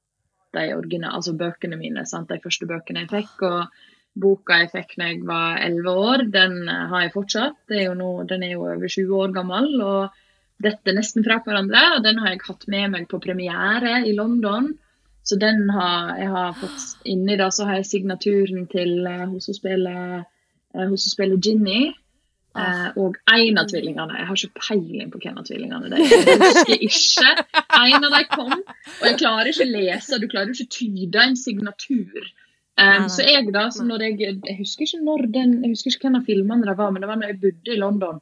de 0.54 0.68
originale, 0.76 1.18
altså 1.18 1.34
bøkene 1.34 1.80
mine, 1.80 2.06
sant? 2.06 2.30
de 2.30 2.38
første 2.44 2.70
bøkene 2.70 3.02
jeg 3.02 3.10
fikk. 3.16 3.42
Og 3.50 4.22
boka 4.22 4.62
jeg 4.62 4.70
fikk 4.76 4.94
da 5.02 5.10
jeg 5.10 5.26
var 5.26 5.58
elleve 5.66 5.98
år, 5.98 6.26
den 6.38 6.58
eh, 6.70 6.86
har 6.92 7.08
jeg 7.08 7.16
fortsatt. 7.18 7.58
Det 7.66 7.82
er 7.82 7.98
nå, 7.98 8.12
den 8.30 8.46
er 8.46 8.54
jo 8.54 8.62
over 8.66 8.86
20 8.86 9.22
år 9.24 9.34
gammel. 9.34 9.72
og 9.82 10.24
dette 10.58 10.90
nesten 10.94 11.22
fra 11.26 11.36
hverandre, 11.44 11.80
og 11.96 12.04
den 12.06 12.18
har 12.18 12.32
jeg 12.32 12.46
hatt 12.48 12.64
med 12.70 12.94
meg 12.94 13.04
på 13.10 13.20
premiere 13.22 14.00
i 14.06 14.14
London. 14.16 14.72
Så 15.28 15.36
den 15.36 15.66
har 15.74 16.16
jeg 16.16 16.32
har 16.32 16.54
fått 16.56 17.08
inni 17.08 17.36
da, 17.36 17.50
så 17.52 17.66
har 17.68 17.80
jeg 17.80 17.88
signaturen 17.90 18.68
til 18.72 19.02
uh, 19.04 19.26
hun 19.28 19.40
som 19.44 19.56
spiller, 19.56 20.24
Ginny. 21.44 21.90
Eh, 22.58 22.86
og 22.98 23.16
en 23.30 23.60
av 23.60 23.68
tvillingene. 23.70 24.16
Jeg 24.18 24.26
har 24.26 24.40
ikke 24.40 24.62
peiling 24.64 25.10
på 25.12 25.20
hvem 25.22 25.36
av 25.38 25.46
tvillingene 25.46 25.90
det 25.92 25.98
er. 26.00 26.08
Jeg 26.72 26.88
husker 26.88 27.42
ikke. 27.44 27.62
En 27.78 28.06
av 28.08 28.14
dem 28.14 28.26
kom, 28.32 28.54
og 28.56 29.04
jeg 29.06 29.18
klarer 29.20 29.50
ikke 29.52 29.66
å 29.66 29.74
lese. 29.76 30.18
Du 30.18 30.26
klarer 30.30 30.54
ikke 30.54 30.66
å 30.66 30.74
tyde 30.78 31.22
en 31.22 31.36
signatur. 31.38 32.30
Um, 32.78 33.08
så 33.10 33.26
jeg 33.26 33.50
da, 33.54 33.64
så 33.74 33.84
når 33.86 34.06
jeg, 34.06 34.18
jeg 34.46 34.56
husker 34.60 34.86
ikke 34.86 35.00
når 35.02 35.24
den, 35.34 35.54
jeg 35.64 35.74
husker 35.74 35.92
ikke 35.92 36.06
hvem 36.06 36.18
av 36.20 36.26
filmene 36.28 36.66
det 36.66 36.76
var, 36.78 36.92
men 36.94 37.02
det 37.02 37.10
var 37.10 37.18
når 37.20 37.32
jeg 37.32 37.40
bodde 37.44 37.74
i 37.74 37.78
London. 37.78 38.20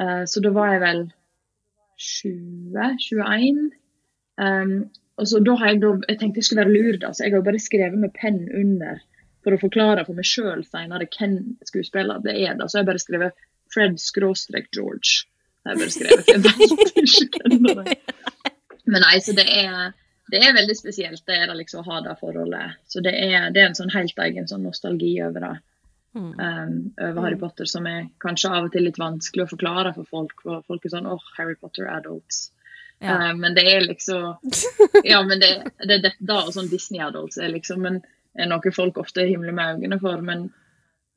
Uh, 0.00 0.22
så 0.28 0.42
da 0.44 0.52
var 0.56 0.74
jeg 0.74 0.82
vel 0.84 1.02
20, 2.00 2.86
21. 3.04 3.60
Um, 4.40 4.74
og 5.20 5.28
så 5.28 5.40
da 5.44 5.54
har 5.60 5.72
jeg, 5.72 5.80
da, 5.84 5.92
jeg 6.08 6.18
tenkte 6.20 6.40
jeg 6.40 6.48
skulle 6.48 6.64
være 6.64 6.74
lur, 6.74 6.98
da, 7.02 7.12
så 7.14 7.26
jeg 7.26 7.34
har 7.34 7.46
bare 7.46 7.62
skrevet 7.62 8.00
med 8.00 8.14
penn 8.16 8.42
under 8.56 9.00
for 9.44 9.56
å 9.56 9.60
forklare 9.60 10.04
for 10.06 10.18
meg 10.18 10.28
sjøl 10.28 10.64
seinere 10.66 11.08
hvem 11.14 11.38
skuespiller 11.68 12.20
det 12.24 12.36
er. 12.42 12.56
da, 12.58 12.68
Så 12.68 12.80
jeg 12.80 12.90
bare 12.90 13.02
skrevet 13.02 13.46
Fred 13.70 14.00
skråstrek 14.02 14.68
George. 14.74 15.24
Jeg 15.68 15.78
bare 15.78 15.94
skrevet, 15.94 16.28
jeg 16.28 16.42
vet 16.44 16.94
ikke 17.04 17.42
hvem 17.44 17.66
det 17.68 17.94
er. 17.94 17.98
Men 18.90 19.04
nei, 19.04 19.16
så 19.22 19.34
det 19.36 19.46
er, 19.46 19.92
det 20.32 20.40
er 20.42 20.56
veldig 20.56 20.76
spesielt 20.76 21.22
det 21.28 21.36
er 21.36 21.50
det 21.50 21.58
liksom 21.60 21.82
å 21.84 21.90
ha 21.92 22.00
det 22.04 22.16
forholdet. 22.20 22.78
Så 22.90 23.02
det 23.04 23.12
er, 23.14 23.50
det 23.54 23.62
er 23.62 23.70
en 23.70 23.78
sånn 23.78 23.92
helt 23.94 24.18
egen 24.26 24.48
sånn 24.50 24.64
nostalgi 24.66 25.12
over 25.22 25.46
det. 25.46 25.56
Mm. 26.10 26.32
Um, 26.42 26.72
over 26.98 27.22
Harry 27.22 27.38
Potter 27.38 27.68
som 27.70 27.84
er 27.86 28.08
kanskje 28.18 28.50
av 28.50 28.66
og 28.66 28.72
til 28.74 28.82
litt 28.88 28.98
vanskelig 28.98 29.44
å 29.44 29.52
forklare 29.52 29.92
for 29.94 30.08
folk. 30.10 30.42
For 30.42 30.64
folk 30.66 30.86
er 30.86 30.96
sånn 30.96 31.06
åh, 31.10 31.28
Harry 31.36 31.54
Potter 31.60 31.86
adults. 31.92 32.48
Ja. 33.00 33.16
Uh, 33.16 33.34
men 33.36 33.54
det 33.56 33.64
er 33.64 33.84
liksom 33.86 34.34
Ja, 35.08 35.22
men 35.24 35.40
det, 35.40 35.50
det 35.80 35.94
er 35.94 36.02
dette 36.04 36.34
og 36.36 36.50
sånn 36.52 36.68
Disney 36.68 37.00
adults 37.00 37.40
er 37.40 37.48
liksom 37.48 37.80
men 37.86 38.02
er 38.38 38.50
noe 38.50 38.72
folk 38.74 38.98
ofte 39.00 39.24
himler 39.26 39.54
med 39.56 39.80
øynene 39.80 39.98
for. 40.02 40.22
Men 40.22 40.48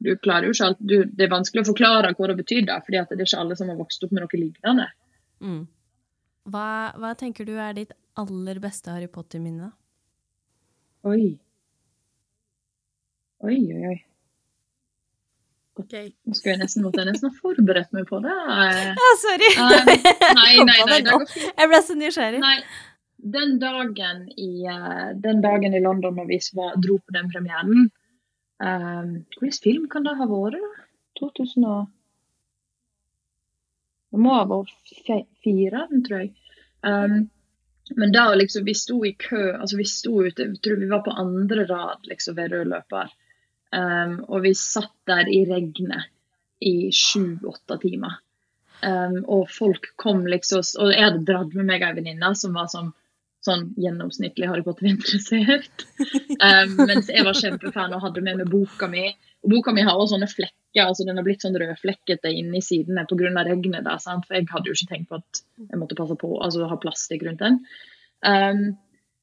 du 0.03 0.15
klarer 0.17 0.47
jo 0.47 0.55
ikke 0.55 0.69
alt 0.71 0.81
du, 0.81 0.95
Det 1.05 1.27
er 1.27 1.33
vanskelig 1.33 1.63
å 1.63 1.69
forklare 1.71 2.13
hva 2.17 2.29
det 2.31 2.39
betyr, 2.41 2.65
da, 2.69 2.79
fordi 2.85 2.99
at 3.01 3.11
det 3.11 3.21
er 3.21 3.27
ikke 3.27 3.43
alle 3.43 3.59
som 3.59 3.71
har 3.71 3.79
vokst 3.79 4.03
opp 4.05 4.15
med 4.15 4.25
noe 4.25 4.39
lignende. 4.39 4.89
Mm. 5.43 5.61
Hva, 6.53 6.67
hva 6.99 7.13
tenker 7.19 7.47
du 7.47 7.53
er 7.55 7.75
ditt 7.77 7.93
aller 8.19 8.59
beste 8.63 8.91
Harry 8.91 9.07
Potter-minne? 9.11 9.71
Oi. 11.07 11.35
Oi, 13.43 13.59
oi, 13.59 13.85
oi. 13.91 13.97
Ok. 15.81 15.93
Nå 16.27 16.35
skulle 16.37 16.53
jeg 16.53 16.61
nesten 16.61 16.83
måtte 16.85 17.01
jeg 17.01 17.09
nesten 17.09 17.31
ha 17.31 17.41
forberedt 17.41 17.93
meg 17.95 18.05
på 18.09 18.19
det. 18.21 18.33
Ja, 18.33 19.11
sorry! 19.23 19.49
Um, 19.57 19.89
nei, 20.39 20.51
nei, 20.69 20.79
nei, 20.89 20.99
nei. 21.07 21.17
Jeg 21.47 21.69
ble 21.71 21.79
så 21.87 21.95
nysgjerrig. 21.97 22.41
Nei, 22.43 22.57
den 23.37 23.57
dagen 23.61 24.27
i, 24.37 24.51
uh, 24.69 25.09
den 25.23 25.41
dagen 25.45 25.73
i 25.73 25.81
London 25.81 26.19
når 26.19 26.29
vi 26.29 26.39
var, 26.59 26.77
dro 26.83 26.99
på 26.99 27.15
den 27.15 27.29
premieren 27.31 27.87
um, 28.61 29.11
Hvilken 29.39 29.61
film 29.63 29.89
kan 29.89 30.05
det 30.05 30.17
ha 30.19 30.29
vært, 30.29 30.59
da? 30.59 30.87
2000 31.21 31.67
og 31.69 31.83
Det 34.13 34.21
må 34.21 34.33
ha 34.37 34.45
vært 34.49 34.73
fire, 35.41 35.87
tror 36.05 36.19
jeg. 36.19 36.33
Um, 36.85 37.23
men 37.97 38.13
da 38.13 38.27
liksom, 38.37 38.65
vi 38.65 38.75
sto 38.77 38.99
i 39.05 39.15
kø, 39.19 39.55
altså 39.57 39.77
vi 39.79 39.85
sto 39.89 40.21
ute, 40.21 40.45
jeg 40.45 40.61
tror 40.63 40.77
vi 40.79 40.89
var 40.91 41.01
på 41.05 41.15
andre 41.17 41.65
rad 41.65 42.05
liksom, 42.11 42.37
ved 42.37 42.53
rød 42.53 42.69
løper. 42.69 43.09
Um, 43.73 44.19
og 44.29 44.43
vi 44.45 44.53
satt 44.57 44.93
der 45.09 45.29
i 45.31 45.43
regnet 45.49 46.09
i 46.63 46.91
sju-åtte 46.93 47.79
timer. 47.81 48.19
Um, 48.83 49.21
og 49.31 49.47
folk 49.51 49.93
kom 49.95 50.25
liksom 50.27 50.59
Og 50.81 50.91
jeg 50.91 51.05
hadde 51.05 51.23
dratt 51.23 51.53
med 51.55 51.69
meg 51.69 51.85
ei 51.85 51.93
venninne 51.95 52.33
som 52.35 52.55
var 52.57 52.67
sånn, 52.71 52.89
sånn 53.43 53.69
gjennomsnittlig 53.79 54.49
Harry 54.51 54.63
Potter-interessert. 54.65 55.87
Um, 56.43 56.75
mens 56.83 57.09
jeg 57.11 57.25
var 57.25 57.37
kjempefan 57.39 57.95
og 57.95 58.03
hadde 58.03 58.25
med 58.25 58.41
meg 58.41 58.51
boka 58.51 58.89
mi. 58.91 59.07
Og 59.43 59.55
boka 59.55 59.73
mi 59.75 59.83
har 59.83 59.97
også 59.97 60.15
sånne 60.15 60.29
flekker, 60.31 60.85
altså 60.85 61.05
den 61.07 61.19
har 61.19 61.25
blitt 61.25 61.43
sånn 61.43 61.57
rødflekkete 61.59 62.31
inni 62.31 62.61
sidene 62.63 63.03
pga. 63.09 63.43
regnet. 63.43 63.83
der, 63.83 63.99
sant? 64.03 64.27
For 64.27 64.37
jeg 64.37 64.47
hadde 64.51 64.71
jo 64.71 64.77
ikke 64.77 64.91
tenkt 64.93 65.09
på 65.09 65.19
at 65.19 65.43
jeg 65.59 65.79
måtte 65.81 65.99
passe 65.99 66.15
på, 66.19 66.31
altså 66.39 66.69
ha 66.69 66.79
plastikk 66.79 67.25
rundt 67.27 67.43
den. 67.43 67.59
Um, 68.23 68.65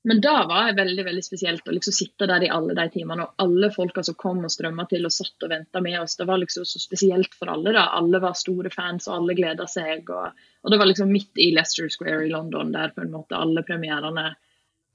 men 0.02 0.20
da 0.20 0.46
var 0.48 0.66
det 0.66 0.78
veldig 0.82 1.04
veldig 1.04 1.22
spesielt 1.24 1.66
å 1.68 1.74
liksom 1.76 1.92
sitte 1.92 2.26
der 2.26 2.46
i 2.46 2.48
alle 2.48 2.72
de 2.76 2.86
timene. 2.92 3.26
Og 3.26 3.42
alle 3.44 3.68
folka 3.74 4.00
som 4.06 4.16
kom 4.16 4.38
og 4.46 4.52
strømma 4.52 4.86
til 4.88 5.04
og 5.04 5.12
satt 5.12 5.44
og 5.44 5.52
venta 5.52 5.82
med 5.84 5.98
oss. 6.00 6.16
Det 6.16 6.24
var 6.28 6.40
liksom 6.40 6.64
så 6.64 6.80
spesielt 6.80 7.36
for 7.36 7.52
alle. 7.52 7.74
da. 7.76 7.84
Alle 7.98 8.20
var 8.22 8.38
store 8.38 8.72
fans, 8.72 9.08
og 9.08 9.18
alle 9.18 9.36
gleda 9.36 9.66
seg. 9.68 10.08
Og, 10.08 10.40
og, 10.62 10.70
det 10.72 10.78
var 10.80 10.88
liksom 10.88 11.12
midt 11.12 11.36
i 11.36 11.50
Leicester 11.52 11.90
Square 11.92 12.24
i 12.24 12.32
London, 12.32 12.72
der 12.72 12.94
på 12.96 13.04
en 13.04 13.12
måte 13.12 13.36
alle 13.36 13.64
premierene 13.66 14.30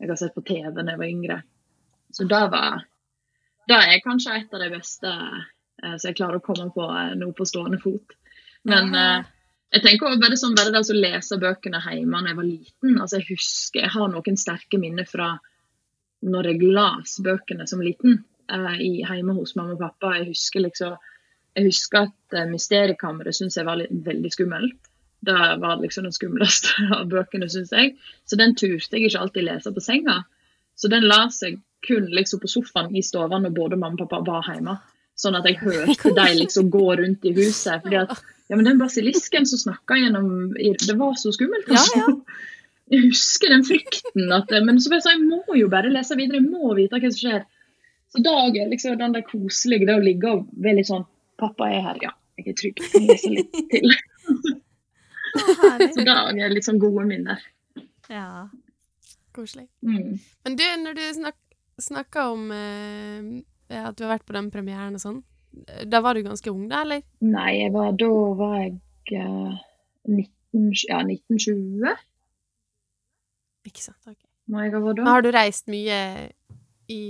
jeg 0.01 0.09
har 0.09 0.17
sett 0.19 0.33
på 0.35 0.43
TV 0.43 0.73
da 0.73 0.89
jeg 0.89 0.99
var 0.99 1.11
yngre. 1.11 1.37
Så 2.11 2.25
da 2.27 2.41
var 2.49 2.81
Det 3.69 3.77
er 3.77 4.01
kanskje 4.03 4.39
et 4.39 4.53
av 4.53 4.61
de 4.61 4.73
beste 4.73 5.11
eh, 5.11 5.95
så 5.97 6.09
jeg 6.09 6.17
klarer 6.17 6.41
å 6.41 6.43
komme 6.43 6.67
på 6.73 6.83
eh, 6.85 7.13
nå 7.17 7.31
på 7.37 7.45
stående 7.45 7.79
fot. 7.81 8.17
Men 8.65 8.93
eh, 8.97 9.29
jeg 9.73 9.83
tenker 9.83 10.07
også 10.07 10.21
bare, 10.21 10.37
sånn, 10.39 10.55
bare 10.55 10.71
det 10.71 10.83
å 10.83 10.95
lese 10.95 11.37
bøkene 11.41 11.81
hjemme 11.83 12.21
da 12.21 12.31
jeg 12.31 12.37
var 12.37 12.47
liten. 12.47 12.95
altså 13.01 13.19
Jeg 13.19 13.27
husker, 13.33 13.81
jeg 13.83 13.93
har 13.95 14.11
noen 14.11 14.39
sterke 14.39 14.79
minner 14.79 15.07
fra 15.09 15.33
når 16.25 16.49
jeg 16.49 16.71
las 16.73 17.17
bøkene 17.21 17.67
som 17.69 17.83
liten 17.83 18.21
eh, 18.51 18.77
hjemme 18.79 19.35
hos 19.37 19.55
mamma 19.57 19.75
og 19.75 19.83
pappa. 19.83 20.15
Jeg 20.19 20.29
husker 20.31 20.63
liksom, 20.63 20.95
jeg 21.55 21.67
husker 21.69 22.07
at 22.07 22.37
uh, 22.37 22.47
Mysteriekammeret 22.51 23.35
syntes 23.37 23.59
jeg 23.59 23.67
var 23.67 23.81
litt, 23.81 23.93
veldig 24.05 24.31
skummelt. 24.33 24.89
Det 25.25 25.43
var 25.61 25.81
liksom 25.81 26.07
den 26.07 26.15
skumleste 26.15 26.87
av 26.97 27.07
bøkene, 27.11 27.49
syns 27.51 27.73
jeg. 27.75 27.95
Så 28.27 28.39
den 28.39 28.55
turte 28.57 28.97
jeg 28.97 29.09
ikke 29.09 29.25
alltid 29.25 29.47
lese 29.49 29.73
på 29.75 29.83
senga. 29.83 30.21
Så 30.75 30.91
den 30.91 31.07
las 31.07 31.41
jeg 31.43 31.59
kun 31.85 32.07
liksom 32.15 32.41
på 32.41 32.49
sofaen 32.49 32.95
i 32.97 33.03
stua 33.05 33.27
når 33.29 33.53
både 33.55 33.79
mamma 33.79 34.03
og 34.03 34.09
pappa 34.09 34.23
var 34.31 34.53
hjemme. 34.53 34.79
Sånn 35.15 35.37
at 35.37 35.45
jeg 35.47 35.61
hørte 35.61 36.11
deg 36.17 36.39
liksom 36.41 36.69
gå 36.73 36.87
rundt 36.99 37.23
i 37.27 37.31
huset. 37.37 37.83
fordi 37.83 38.01
at 38.01 38.17
ja, 38.47 38.57
men 38.57 38.65
den 38.67 38.81
basilisken 38.81 39.47
som 39.49 39.61
snakka 39.61 39.97
gjennom 39.97 40.53
Det 40.53 40.97
var 40.99 41.15
så 41.17 41.31
skummelt. 41.33 41.69
Altså. 41.69 41.99
Ja, 41.99 42.09
ja. 42.09 42.41
Jeg 42.93 43.07
husker 43.07 43.49
den 43.49 43.63
frykten. 43.65 44.27
At, 44.35 44.51
men 44.65 44.77
så 44.81 44.91
jeg, 44.93 45.01
sa, 45.01 45.15
jeg 45.15 45.23
må 45.25 45.57
jo 45.57 45.69
bare 45.71 45.89
lese 45.89 46.17
videre, 46.19 46.37
jeg 46.37 46.51
må 46.51 46.75
vite 46.77 46.99
hva 47.01 47.09
som 47.09 47.21
skjer. 47.23 47.47
Så 48.13 48.21
dagen 48.23 48.59
er 48.61 48.69
liksom 48.69 48.99
den 48.99 49.15
der 49.15 49.25
koselige, 49.25 49.87
det 49.89 49.95
å 49.97 50.03
ligge 50.03 50.35
og 50.35 50.45
være 50.53 50.81
litt 50.81 50.91
sånn 50.91 51.07
Pappa 51.35 51.67
er 51.67 51.81
her, 51.83 51.97
ja. 51.99 52.13
Jeg 52.39 52.51
er 52.51 52.55
trygg. 52.59 52.77
Jeg 52.93 53.01
leser 53.09 53.33
litt 53.33 53.57
til. 53.73 53.89
så 55.95 56.05
da 56.07 56.13
er 56.31 56.53
litt 56.53 56.67
sånn 56.67 56.79
gode 56.79 57.03
minner. 57.09 57.41
Ja. 58.07 58.45
Koselig. 59.35 59.65
Mm. 59.83 60.21
Men 60.45 60.55
du, 60.55 60.63
når 60.85 60.95
du 60.95 61.03
snak, 61.17 61.35
snakker 61.81 62.31
om 62.37 62.45
eh, 62.55 63.19
at 63.69 63.95
du 63.97 64.05
har 64.05 64.15
vært 64.17 64.27
på 64.27 64.35
den 64.37 64.51
premieren 64.53 64.97
og 64.97 65.01
sånn, 65.01 65.21
da 65.87 66.01
var 66.03 66.15
du 66.15 66.25
ganske 66.25 66.51
ung, 66.51 66.67
da, 66.71 66.81
eller? 66.83 67.03
Nei, 67.23 67.69
var, 67.73 67.93
da 67.99 68.09
var 68.37 68.57
jeg 68.59 68.75
uh, 69.23 69.55
19, 70.09 70.73
ja, 70.89 70.99
1920. 71.01 71.95
Ikke 73.65 73.81
sant. 73.81 74.01
ok. 74.05 74.19
Må 74.51 74.65
jeg 74.65 74.75
ha 74.75 74.81
vært 74.83 74.99
da. 74.99 75.07
Har 75.09 75.23
du 75.25 75.31
reist 75.33 75.71
mye 75.71 75.99
i, 76.91 77.05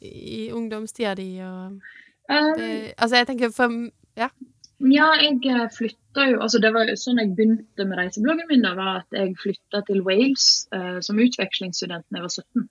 i 0.00 0.46
ungdomstida 0.56 1.12
di 1.18 1.34
og 1.44 1.76
um, 1.76 2.54
det, 2.56 2.94
Altså, 2.96 3.16
jeg 3.20 3.28
tenker 3.32 3.52
for 3.52 3.74
Ja. 4.16 4.30
Ja, 4.80 5.10
jeg 5.20 5.44
eh, 5.44 5.66
flytta 5.68 6.22
jo 6.30 6.38
altså 6.40 6.56
Det 6.62 6.70
var 6.72 6.88
jo 6.88 6.94
sånn 6.96 7.18
jeg 7.20 7.34
begynte 7.36 7.84
med 7.84 7.98
reisebloggen 8.00 8.48
min. 8.48 8.62
da, 8.64 8.72
var 8.78 9.02
At 9.02 9.12
jeg 9.12 9.36
flytta 9.42 9.82
til 9.84 10.00
Wales 10.06 10.46
uh, 10.72 11.00
som 11.04 11.20
utvekslingsstudent 11.20 12.06
da 12.08 12.22
jeg 12.22 12.24
var 12.24 12.32
17. 12.32 12.68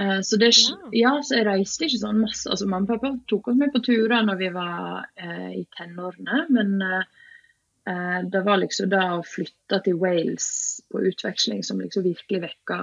Uh, 0.00 0.20
så, 0.20 0.36
det, 0.36 0.52
ja. 0.96 1.12
så 1.22 1.36
jeg 1.36 1.46
reiste 1.48 1.84
ikke 1.86 2.00
sånn 2.00 2.22
masse. 2.22 2.48
altså 2.48 2.68
Mamma 2.68 2.86
og 2.86 2.92
pappa 2.94 3.12
tok 3.28 3.50
oss 3.52 3.58
med 3.60 3.72
på 3.74 3.82
turer 3.84 4.24
når 4.24 4.38
vi 4.40 4.48
var 4.54 5.04
eh, 5.20 5.50
i 5.60 5.64
tenårene. 5.76 6.44
Men 6.56 6.76
eh, 6.86 8.20
det 8.32 8.42
var 8.46 8.62
liksom 8.62 8.88
da 8.92 9.04
å 9.18 9.26
flytte 9.26 9.82
til 9.84 9.98
Wales 10.00 10.48
på 10.88 11.02
utveksling 11.10 11.64
som 11.66 11.82
liksom 11.82 12.06
virkelig 12.06 12.44
vekka 12.46 12.80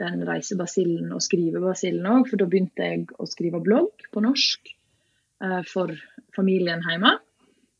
den 0.00 0.22
reisebasillen 0.24 1.10
og 1.12 1.20
skrivebasillen 1.24 2.08
òg. 2.08 2.30
For 2.30 2.40
da 2.40 2.48
begynte 2.48 2.88
jeg 2.88 3.08
å 3.20 3.28
skrive 3.28 3.60
blogg 3.64 4.06
på 4.12 4.22
norsk 4.24 4.76
for 5.72 5.92
familien 6.36 6.82
hjemme. 6.84 7.14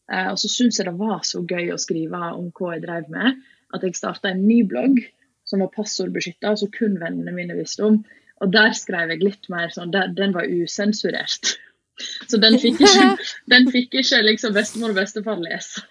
og 0.09 0.39
så 0.41 0.49
syns 0.49 0.79
jeg 0.81 0.87
det 0.89 0.95
var 0.97 1.21
så 1.29 1.43
gøy 1.45 1.75
å 1.75 1.81
skrive 1.81 2.21
om 2.33 2.47
hva 2.57 2.71
jeg 2.73 2.87
drev 2.87 3.11
med, 3.13 3.43
at 3.77 3.85
jeg 3.85 3.99
starta 3.99 4.33
en 4.33 4.41
ny 4.47 4.63
blogg 4.65 5.03
som 5.45 5.61
var 5.61 5.73
passordbeskytta, 5.75 6.55
som 6.57 6.71
kun 6.73 6.97
vennene 7.01 7.35
mine 7.37 7.57
visste 7.59 7.85
om. 7.85 8.01
Og 8.41 8.53
der 8.53 8.73
skrev 8.77 9.13
jeg 9.13 9.25
litt 9.25 9.51
mer 9.53 9.73
sånn 9.75 9.93
der, 9.95 10.13
Den 10.17 10.33
var 10.37 10.49
usensurert. 10.49 11.57
Så 12.31 12.41
den 12.41 12.57
fikk 12.61 12.81
ikke, 12.81 13.09
den 13.53 13.69
fikk 13.73 13.99
ikke 14.01 14.23
liksom 14.25 14.55
bestemor 14.57 14.95
og 14.95 15.01
bestefar 15.01 15.41
lese. 15.43 15.85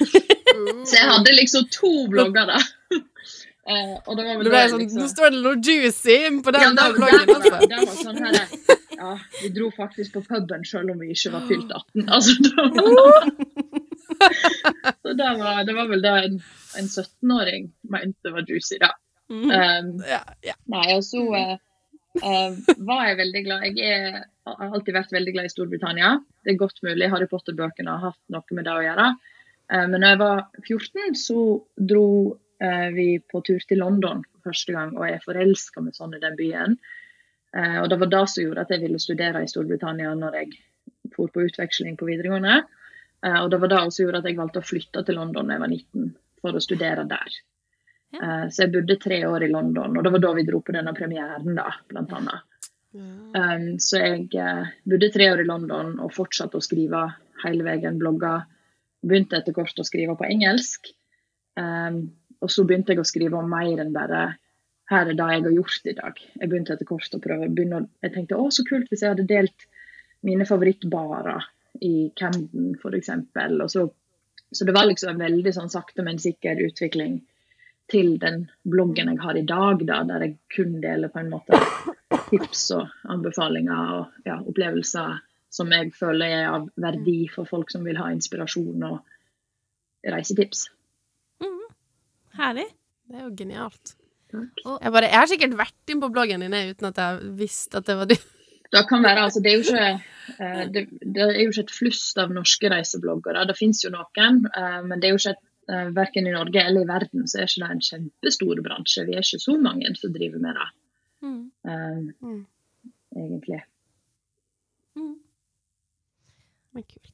Så 0.88 0.98
jeg 0.98 1.06
hadde 1.08 1.36
liksom 1.38 1.68
to 1.72 1.94
blogger, 2.12 2.50
da. 2.50 2.60
Uh, 3.70 3.96
og 4.08 4.16
det 4.18 4.24
var 4.24 4.38
vel 4.40 4.48
det, 4.50 4.60
sånn, 4.72 4.80
liksom... 4.82 5.00
Nå 5.04 5.08
står 5.12 5.32
det 5.32 5.40
noe 5.44 5.58
juicy 5.62 6.16
på 6.42 6.52
den 6.56 6.64
ja, 6.64 6.70
der 6.74 6.94
bloggen. 6.96 7.32
Altså. 7.36 7.58
Det 7.70 7.80
var 7.84 7.98
sånn 8.00 8.18
her, 8.24 8.38
ja, 8.96 9.12
vi 9.36 9.50
dro 9.54 9.68
faktisk 9.76 10.16
på 10.16 10.22
puben 10.26 10.64
selv 10.66 10.92
om 10.94 11.00
vi 11.00 11.12
ikke 11.14 11.32
var 11.36 11.44
fylt 11.48 11.70
18. 11.76 12.08
Altså, 12.16 12.34
det 12.40 12.54
var, 12.58 13.28
så 14.90 15.14
det 15.20 15.30
var, 15.38 15.62
det 15.68 15.76
var 15.76 15.92
vel 15.92 16.02
det 16.04 16.16
en, 16.24 16.36
en 16.80 16.90
17-åring 16.90 17.70
mente 17.94 18.34
var 18.34 18.48
juicy, 18.48 18.80
da. 18.82 18.90
Um, 19.30 20.00
ja, 20.08 20.24
ja. 20.42 20.58
Nei, 20.74 20.86
og 20.96 21.06
så 21.06 21.22
Uh, 21.30 21.56
var 22.18 23.02
jeg 23.06 23.18
veldig 23.20 23.42
glad. 23.46 23.66
Jeg 23.78 23.90
er, 23.94 24.22
har 24.48 24.72
alltid 24.74 24.96
vært 24.96 25.12
veldig 25.14 25.34
glad 25.36 25.48
i 25.48 25.52
Storbritannia. 25.52 26.12
Det 26.42 26.52
er 26.54 26.62
godt 26.62 26.82
mulig 26.86 27.10
Harry 27.12 27.28
Potter-bøkene 27.30 27.92
har 27.94 28.10
hatt 28.10 28.34
noe 28.34 28.56
med 28.56 28.66
det 28.66 28.74
å 28.74 28.84
gjøre. 28.84 29.10
Uh, 29.70 29.86
men 29.92 30.00
da 30.00 30.14
jeg 30.14 30.20
var 30.22 30.40
14, 30.64 31.18
så 31.20 31.42
dro 31.92 32.06
uh, 32.34 32.88
vi 32.96 33.12
på 33.22 33.42
tur 33.46 33.62
til 33.62 33.82
London 33.82 34.24
for 34.26 34.50
første 34.50 34.74
gang, 34.74 34.96
og 34.98 35.06
jeg 35.06 35.22
forelska 35.22 35.84
meg 35.84 35.94
sånn 35.98 36.16
i 36.18 36.22
den 36.22 36.38
byen. 36.38 36.80
og 37.50 37.88
det 37.90 37.96
var 37.98 38.06
det 38.06 38.18
som 38.30 38.44
gjorde 38.44 38.62
at 38.62 38.70
jeg 38.70 38.78
ville 38.84 38.98
studere 39.02 39.40
i 39.42 39.48
Storbritannia 39.50 40.12
når 40.14 40.36
jeg 40.38 40.52
for 41.16 41.32
på 41.34 41.42
utveksling 41.48 41.96
på 41.98 42.06
videregående. 42.06 42.60
og 43.26 43.48
det 43.50 43.58
var 43.60 43.72
det 43.72 43.80
som 43.90 44.04
gjorde 44.04 44.20
at 44.22 44.28
jeg 44.28 44.38
valgte 44.38 44.62
å 44.62 44.68
flytte 44.68 45.02
til 45.02 45.18
London 45.18 45.50
da 45.50 45.56
jeg 45.56 45.64
var 45.64 45.72
19, 45.74 46.12
for 46.40 46.54
å 46.54 46.62
studere 46.62 47.08
der. 47.10 47.40
Uh, 48.16 48.46
så 48.50 48.64
jeg 48.64 48.72
bodde 48.74 48.98
tre 49.00 49.20
år 49.28 49.46
i 49.46 49.50
London, 49.52 49.96
og 49.96 50.04
det 50.04 50.12
var 50.14 50.22
da 50.24 50.32
vi 50.36 50.46
dro 50.48 50.62
på 50.64 50.74
denne 50.74 50.94
premieren, 50.96 51.54
da, 51.56 51.68
blant 51.90 52.14
annet. 52.18 52.46
Um, 52.90 53.66
så 53.78 54.00
jeg 54.02 54.24
uh, 54.34 54.70
bodde 54.88 55.12
tre 55.14 55.28
år 55.30 55.44
i 55.44 55.46
London 55.46 55.94
og 56.02 56.14
fortsatte 56.14 56.58
å 56.58 56.64
skrive 56.64 57.04
hele 57.44 57.66
veien, 57.66 58.00
blogga. 58.00 58.40
Begynte 59.06 59.38
etter 59.38 59.54
hvert 59.56 59.78
å 59.78 59.86
skrive 59.86 60.16
på 60.18 60.26
engelsk. 60.26 60.90
Um, 61.60 62.08
og 62.40 62.50
så 62.52 62.64
begynte 62.66 62.94
jeg 62.94 63.02
å 63.02 63.08
skrive 63.08 63.38
om 63.38 63.50
mer 63.50 63.82
enn 63.82 63.94
bare 63.94 64.30
her 64.90 65.06
er 65.06 65.14
det 65.14 65.26
jeg 65.30 65.44
har 65.44 65.54
gjort 65.54 65.86
i 65.86 65.94
dag. 65.94 66.20
Jeg 66.40 66.50
begynte 66.50 66.74
etter 66.74 66.88
hvert 66.88 67.14
å 67.14 67.22
prøve. 67.22 67.48
Begynne, 67.54 67.84
jeg 68.02 68.14
tenkte 68.16 68.38
å, 68.42 68.48
så 68.50 68.64
kult 68.66 68.90
hvis 68.90 69.04
jeg 69.04 69.14
hadde 69.14 69.28
delt 69.30 69.66
mine 70.26 70.46
favorittbarer 70.48 71.46
i 71.86 72.10
Camden, 72.18 72.72
f.eks. 72.74 73.12
Så, 73.70 73.84
så 74.50 74.66
det 74.66 74.74
var 74.74 74.88
liksom 74.88 75.14
en 75.14 75.22
veldig 75.22 75.52
sånn 75.54 75.70
sakte, 75.70 76.02
men 76.02 76.18
sikker 76.18 76.58
utvikling 76.66 77.20
til 77.90 78.14
den 78.22 78.44
bloggen 78.70 79.10
jeg 79.12 79.20
har 79.22 79.38
i 79.38 79.46
dag, 79.46 79.82
da, 79.86 80.02
der 80.08 80.24
jeg 80.26 80.36
kun 80.54 80.78
deler 80.82 81.12
på 81.12 81.22
en 81.22 81.32
måte 81.32 81.58
tips 82.30 82.68
og 82.76 83.10
anbefalinger 83.10 83.94
og 83.98 84.26
ja, 84.28 84.38
opplevelser 84.40 85.18
som 85.50 85.72
jeg 85.74 85.90
føler 85.98 86.34
er 86.40 86.50
av 86.52 86.68
verdi 86.78 87.24
for 87.32 87.48
folk 87.48 87.72
som 87.72 87.86
vil 87.86 87.98
ha 87.98 88.10
inspirasjon 88.14 88.84
og 88.86 89.00
reisetips. 90.06 90.68
Mm. 91.42 91.64
Herlig. 92.38 92.68
Det 93.10 93.18
er 93.18 93.24
jo 93.26 93.32
genialt. 93.36 93.96
Jeg, 94.30 94.92
bare, 94.94 95.08
jeg, 95.08 95.18
har 95.18 95.26
sikkert 95.26 95.56
vært 95.58 95.90
inn 95.90 96.02
på 96.02 96.12
bloggen 96.14 96.44
din 96.44 96.54
uten 96.54 96.92
at 96.92 97.00
jeg 97.02 97.32
visste 97.40 97.80
at 97.80 97.88
det 97.90 97.98
var 97.98 98.10
du. 98.10 98.14
Det 98.70 98.84
kan 98.86 99.02
være, 99.02 99.24
altså, 99.26 99.40
det, 99.42 99.50
er 99.50 99.64
ikke, 99.64 99.86
eh, 100.38 100.60
det, 100.70 100.84
det, 101.02 101.24
er 101.24 101.40
jo 101.40 101.50
ikke, 101.50 101.64
et 101.66 101.72
flust 101.74 102.20
av 102.22 102.30
norske 102.30 102.70
reisebloggere. 102.70 103.42
Det 103.50 103.56
fins 103.58 103.82
jo 103.82 103.90
noen, 103.90 104.44
eh, 104.46 104.76
men 104.86 105.02
det 105.02 105.08
er 105.08 105.16
jo 105.16 105.18
ikke 105.18 105.32
et 105.34 105.42
verken 105.96 106.26
i 106.26 106.34
Norge 106.34 106.62
eller 106.62 106.84
i 106.84 106.88
verden 106.88 107.26
så 107.28 107.40
er 107.40 107.50
ikke 107.50 107.64
det 107.64 107.74
en 107.74 107.82
kjempestor 107.86 108.62
bransje. 108.64 109.06
Vi 109.08 109.16
er 109.16 109.26
ikke 109.26 109.42
så 109.42 109.56
mange 109.60 109.90
som 109.98 110.14
driver 110.14 110.42
med 110.42 110.58
det, 110.58 110.68
mm. 111.26 111.42
Uh, 111.66 112.30
mm. 112.30 112.40
egentlig. 113.16 113.60
Mm. 114.98 115.18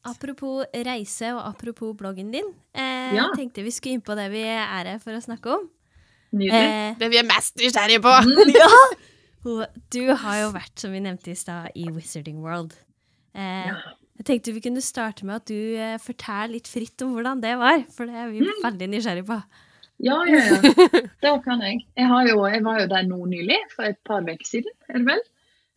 Apropos 0.04 0.66
reise 0.86 1.32
og 1.32 1.40
apropos 1.48 1.94
bloggen 1.96 2.30
din. 2.34 2.48
Eh, 2.76 3.14
ja. 3.16 3.30
tenkte 3.36 3.64
vi 3.64 3.72
skulle 3.72 3.96
inn 3.96 4.04
på 4.04 4.16
det 4.18 4.28
vi 4.34 4.42
er 4.44 4.66
her 4.68 4.98
for 5.00 5.16
å 5.16 5.22
snakke 5.24 5.54
om. 5.54 5.68
Eh, 6.36 6.96
Det 6.98 7.08
vi 7.08 7.20
er 7.20 7.24
mest 7.24 7.56
nysgjerrige 7.56 8.02
på. 8.04 8.16
ja! 8.60 8.72
Du 9.94 10.00
har 10.10 10.40
jo 10.40 10.46
vært, 10.50 10.72
som 10.74 10.90
vi 10.90 10.98
nevnte 10.98 11.30
i 11.30 11.36
stad, 11.38 11.68
i 11.78 11.84
Wizarding 11.94 12.40
World. 12.42 12.74
Eh, 13.30 13.70
Ja. 13.70 13.76
Jeg 14.16 14.26
tenkte 14.30 14.54
vi 14.56 14.64
kunne 14.64 14.82
starte 14.84 15.26
med 15.28 15.42
at 15.42 15.50
du 15.50 15.76
eh, 15.76 15.96
forteller 16.00 16.56
litt 16.56 16.68
fritt 16.70 17.04
om 17.04 17.12
hvordan 17.16 17.42
det 17.42 17.54
var, 17.60 17.82
for 17.92 18.08
det 18.08 18.16
er 18.22 18.32
vi 18.32 18.44
veldig 18.64 18.90
nysgjerrige 18.94 19.28
på. 19.28 19.38
Ja, 20.04 20.18
ja, 20.28 20.40
ja. 20.44 20.58
Det 21.24 21.32
kan 21.44 21.62
jeg. 21.64 21.84
Jeg, 21.96 22.08
har 22.10 22.28
jo, 22.28 22.42
jeg 22.48 22.64
var 22.64 22.80
jo 22.82 22.88
der 22.90 23.06
nå 23.08 23.22
nylig, 23.28 23.58
for 23.72 23.88
et 23.88 24.00
par 24.04 24.24
uker 24.24 24.48
siden, 24.48 24.72
er 24.88 25.00
det 25.00 25.08
vel. 25.08 25.22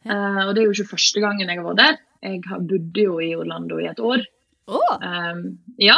Eh, 0.07 0.41
og 0.45 0.53
det 0.55 0.63
er 0.63 0.67
jo 0.69 0.75
ikke 0.75 0.95
første 0.95 1.23
gangen 1.23 1.47
jeg 1.47 1.59
har 1.59 1.67
vært 1.67 1.81
der. 1.83 2.01
Jeg 2.23 2.41
har 2.47 2.63
bodde 2.67 3.05
jo 3.05 3.19
i 3.23 3.31
Orlando 3.35 3.79
i 3.79 3.87
et 3.91 3.99
år. 4.03 4.23
Oh. 4.69 4.95
Um, 5.01 5.57
ja. 5.81 5.97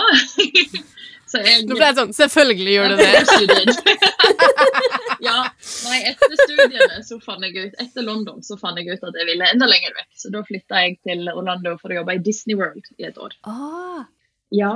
Så 1.31 1.41
jeg 1.43 1.65
Nå 1.67 1.75
ble 1.75 1.87
jeg 1.89 1.95
sånn 1.97 2.13
Selvfølgelig 2.15 2.73
gjør 2.75 2.93
det. 2.95 3.09
det. 3.51 3.75
ja. 5.21 5.37
Nei, 5.87 5.99
etter 6.11 6.37
studiene 6.39 7.01
så 7.05 7.19
fant 7.23 7.45
jeg 7.45 7.67
ut 7.69 7.83
Etter 7.83 8.05
London 8.05 8.41
så 8.45 8.57
fant 8.59 8.79
jeg 8.79 8.89
ut 8.89 9.05
at 9.09 9.19
jeg 9.19 9.29
ville 9.29 9.49
enda 9.53 9.67
lenger 9.69 9.93
vekk. 9.97 10.09
Så 10.17 10.31
da 10.33 10.41
flytta 10.47 10.81
jeg 10.85 10.97
til 11.05 11.29
Orlando 11.33 11.75
for 11.81 11.93
å 11.93 12.01
jobbe 12.01 12.17
i 12.17 12.23
Disney 12.25 12.57
World 12.59 12.89
i 12.97 13.07
et 13.09 13.19
år. 13.21 13.37
Ah. 13.49 14.07
Ja, 14.51 14.71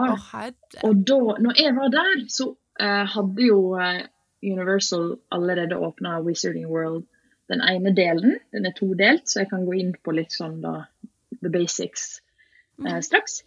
og 0.88 1.02
da 1.04 1.18
når 1.44 1.58
jeg 1.60 1.74
var 1.76 1.90
der, 1.92 2.12
så 2.32 2.54
uh, 2.56 3.04
hadde 3.12 3.44
jo 3.44 3.74
uh, 3.76 4.06
Universal 4.40 5.18
allerede 5.36 5.76
åpna 5.76 6.22
Wizarding 6.24 6.70
World 6.72 7.04
den 7.52 7.60
ene 7.62 7.92
delen. 7.98 8.38
Den 8.56 8.70
er 8.70 8.76
todelt, 8.78 9.28
så 9.28 9.42
jeg 9.42 9.52
kan 9.52 9.66
gå 9.68 9.76
inn 9.82 9.92
på 10.00 10.16
litt 10.16 10.32
sånn 10.32 10.62
da 10.64 10.78
the 11.42 11.52
basics 11.52 12.22
uh, 12.86 13.02
straks. 13.04 13.42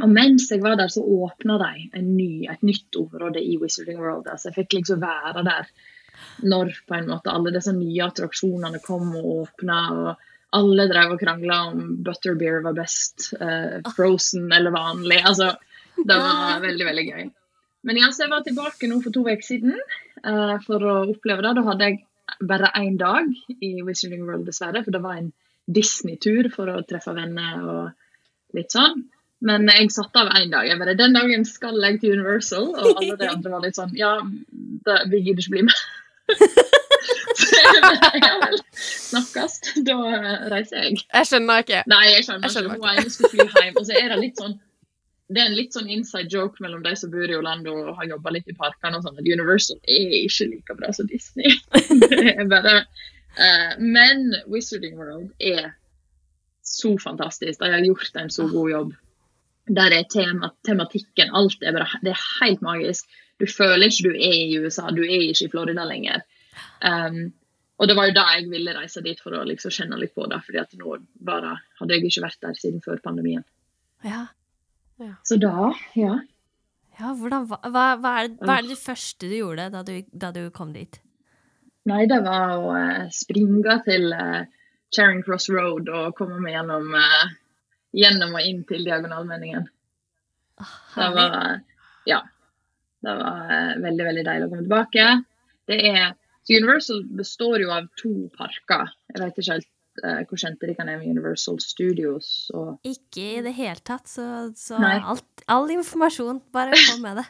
Og 0.00 0.10
mens 0.10 0.48
jeg 0.50 0.62
var 0.64 0.78
der, 0.80 0.90
så 0.90 1.04
åpna 1.04 1.58
de 1.60 1.86
en 1.98 2.10
ny, 2.16 2.48
et 2.50 2.62
nytt 2.66 2.96
område 2.96 3.42
i 3.44 3.56
Wizarding 3.60 4.00
World. 4.00 4.28
Altså, 4.32 4.48
jeg 4.50 4.62
fikk 4.62 4.78
liksom 4.80 5.02
være 5.04 5.44
der 5.46 5.70
når 6.42 6.72
på 6.88 6.96
en 6.96 7.08
måte 7.10 7.32
alle 7.32 7.52
disse 7.54 7.72
nye 7.76 8.04
attraksjonene 8.06 8.82
kom 8.84 9.12
og 9.18 9.30
åpna. 9.36 9.80
Og 9.94 10.60
alle 10.60 10.86
drev 10.90 11.14
og 11.14 11.20
krangla 11.22 11.58
om 11.70 11.82
butterbeer 12.06 12.62
var 12.64 12.76
best, 12.78 13.32
eh, 13.38 13.80
frozen 13.96 14.50
eller 14.52 14.74
vanlig. 14.74 15.20
Altså, 15.24 15.52
det 15.96 16.16
var 16.16 16.62
veldig, 16.64 16.86
veldig 16.88 17.06
gøy. 17.10 17.28
Men 17.88 17.96
ja, 17.96 18.10
jeg 18.12 18.30
var 18.30 18.44
tilbake 18.44 18.88
nå 18.90 19.00
for 19.04 19.14
to 19.14 19.22
uker 19.24 19.44
siden 19.46 19.76
eh, 19.76 20.56
for 20.66 20.84
å 20.84 20.96
oppleve 21.14 21.44
det. 21.46 21.54
Da 21.56 21.66
hadde 21.68 21.88
jeg 21.88 22.02
bare 22.50 22.72
én 22.80 22.98
dag 23.00 23.30
i 23.60 23.80
Wizarding 23.86 24.26
World, 24.26 24.46
dessverre, 24.48 24.84
for 24.84 24.94
det 24.94 25.02
var 25.04 25.20
en 25.20 25.32
Disney-tur 25.70 26.50
for 26.52 26.70
å 26.72 26.82
treffe 26.88 27.14
venner 27.16 27.62
og 27.62 28.56
litt 28.58 28.74
sånn. 28.74 29.06
Men 29.40 29.68
jeg 29.72 29.88
satte 29.94 30.20
av 30.20 30.32
én 30.36 30.50
dag. 30.52 30.66
Jeg 30.68 30.78
bare, 30.80 30.96
Den 30.98 31.16
dagen 31.16 31.46
skal 31.48 31.78
jeg 31.80 32.00
til 32.02 32.18
Universal. 32.18 32.70
Og 32.74 33.00
alle 33.00 33.16
de 33.16 33.28
andre 33.30 33.54
var 33.54 33.64
litt 33.64 33.78
sånn 33.78 33.94
Ja, 33.96 34.18
da, 34.86 35.00
vi 35.08 35.22
gidder 35.24 35.44
ikke 35.44 35.56
bli 35.56 35.66
med. 35.68 35.84
så 37.40 37.46
jeg 37.56 37.84
bare, 37.86 38.10
ja 38.20 38.34
vel, 38.42 38.58
snakkes. 38.76 39.60
Da 39.86 40.00
reiser 40.52 40.84
jeg. 40.84 41.04
Jeg 41.06 41.30
skjønner 41.30 41.64
ikke. 41.64 41.84
Nei, 41.90 42.02
jeg 42.12 42.26
skjønner, 42.26 42.48
Jeg 42.48 42.56
skjønner 42.56 42.76
ikke. 42.76 42.82
Hun 42.84 43.00
ene 43.00 43.14
skulle 43.14 43.32
fly 43.32 43.64
hjem. 43.64 43.80
Og 43.80 43.88
så 43.88 43.96
er 44.02 44.12
det 44.12 44.20
litt 44.26 44.42
sånn 44.42 44.58
det 45.30 45.38
er 45.38 45.46
en 45.46 45.54
litt 45.54 45.76
sånn 45.76 45.90
inside 45.94 46.26
joke 46.34 46.58
mellom 46.58 46.80
de 46.82 46.90
som 46.98 47.10
bor 47.12 47.30
i 47.30 47.36
Orlando 47.38 47.70
og 47.84 47.98
har 48.00 48.08
jobba 48.10 48.32
litt 48.34 48.48
i 48.50 48.56
parkene. 48.58 48.98
og 48.98 49.04
sånn, 49.04 49.18
at 49.20 49.28
Universal 49.30 49.78
er 49.86 50.16
ikke 50.24 50.48
like 50.50 50.74
bra 50.80 50.90
som 50.96 51.06
Disney. 51.06 51.54
det 52.02 52.32
er 52.34 52.48
bare 52.50 52.80
uh, 53.38 53.76
Men 53.78 54.32
Wizarding 54.50 54.98
World 54.98 55.30
er 55.38 55.70
så 56.66 56.96
fantastisk. 56.98 57.62
De 57.62 57.70
har 57.70 57.86
gjort 57.86 58.18
en 58.18 58.32
så 58.34 58.48
god 58.50 58.70
jobb. 58.74 58.90
Der 59.68 59.92
er 59.94 60.06
tema, 60.10 60.50
tematikken 60.66 61.34
Alt 61.36 61.62
er 61.62 61.74
bare 61.76 62.00
Det 62.02 62.14
er 62.14 62.22
helt 62.40 62.62
magisk. 62.64 63.10
Du 63.40 63.46
føler 63.46 63.86
ikke 63.86 64.08
du 64.08 64.16
er 64.16 64.38
i 64.38 64.58
USA, 64.60 64.90
du 64.90 65.02
er 65.02 65.30
ikke 65.30 65.46
i 65.46 65.50
Florida 65.52 65.84
lenger. 65.84 66.24
Um, 66.84 67.32
og 67.80 67.88
det 67.88 67.96
var 67.96 68.10
jo 68.10 68.16
da 68.16 68.26
jeg 68.34 68.50
ville 68.50 68.74
reise 68.76 69.00
dit 69.04 69.20
for 69.22 69.36
å 69.36 69.44
liksom 69.48 69.72
kjenne 69.72 69.96
litt 70.00 70.12
på 70.14 70.26
det. 70.28 70.42
fordi 70.44 70.60
at 70.60 70.74
nå 70.76 70.98
bare 71.24 71.54
hadde 71.80 71.96
jeg 71.96 72.10
ikke 72.10 72.26
vært 72.26 72.42
der 72.44 72.58
siden 72.58 72.84
før 72.84 73.00
pandemien. 73.04 73.44
ja. 75.00 75.14
Så 75.24 75.38
da, 75.40 75.70
ja. 75.96 76.18
ja 77.00 77.12
hvordan, 77.16 77.46
hva, 77.48 77.60
hva, 77.72 78.12
er 78.20 78.28
det, 78.28 78.36
hva 78.44 78.58
er 78.58 78.68
det 78.68 78.76
første 78.76 79.30
du 79.30 79.36
gjorde 79.38 79.70
da 79.72 79.82
du, 79.86 79.94
da 80.12 80.32
du 80.36 80.42
kom 80.52 80.74
dit? 80.76 81.00
Nei, 81.88 82.04
det 82.10 82.20
var 82.26 82.58
å 82.58 82.74
uh, 82.76 83.06
springe 83.16 83.78
til 83.86 84.12
uh, 84.12 84.44
Charing 84.92 85.22
Cross 85.24 85.48
Road 85.48 85.88
og 85.88 86.16
komme 86.18 86.40
meg 86.42 86.58
gjennom, 86.58 86.92
eh, 86.98 87.32
gjennom 87.96 88.36
og 88.38 88.46
inn 88.46 88.62
til 88.68 88.84
diagonalmenningen. 88.86 89.66
Det 90.94 91.10
var 91.16 91.60
Ja. 92.08 92.22
Det 93.00 93.12
var 93.16 93.48
eh, 93.48 93.76
veldig, 93.80 94.04
veldig 94.04 94.24
deilig 94.26 94.46
å 94.46 94.50
komme 94.50 94.64
tilbake. 94.66 95.04
Det 95.70 95.78
er 95.88 96.10
Universal 96.50 97.04
består 97.16 97.62
jo 97.62 97.70
av 97.72 97.86
to 98.00 98.12
parker. 98.36 98.90
Jeg 99.12 99.22
vet 99.22 99.38
ikke 99.38 99.54
helt 99.54 99.68
uh, 100.04 100.22
hvor 100.28 100.40
kjente 100.40 100.68
de 100.68 100.74
kan 100.76 100.88
være 100.88 101.00
med 101.02 101.12
Universal 101.14 101.60
Studios 101.62 102.50
og 102.56 102.88
Ikke 102.88 103.26
i 103.38 103.42
det 103.44 103.52
hele 103.58 103.80
tatt, 103.86 104.08
så, 104.10 104.24
så 104.58 104.80
alt, 104.80 105.44
all 105.50 105.70
informasjon, 105.74 106.40
bare 106.54 106.78
kom 106.88 107.04
med 107.04 107.20
det. 107.20 107.26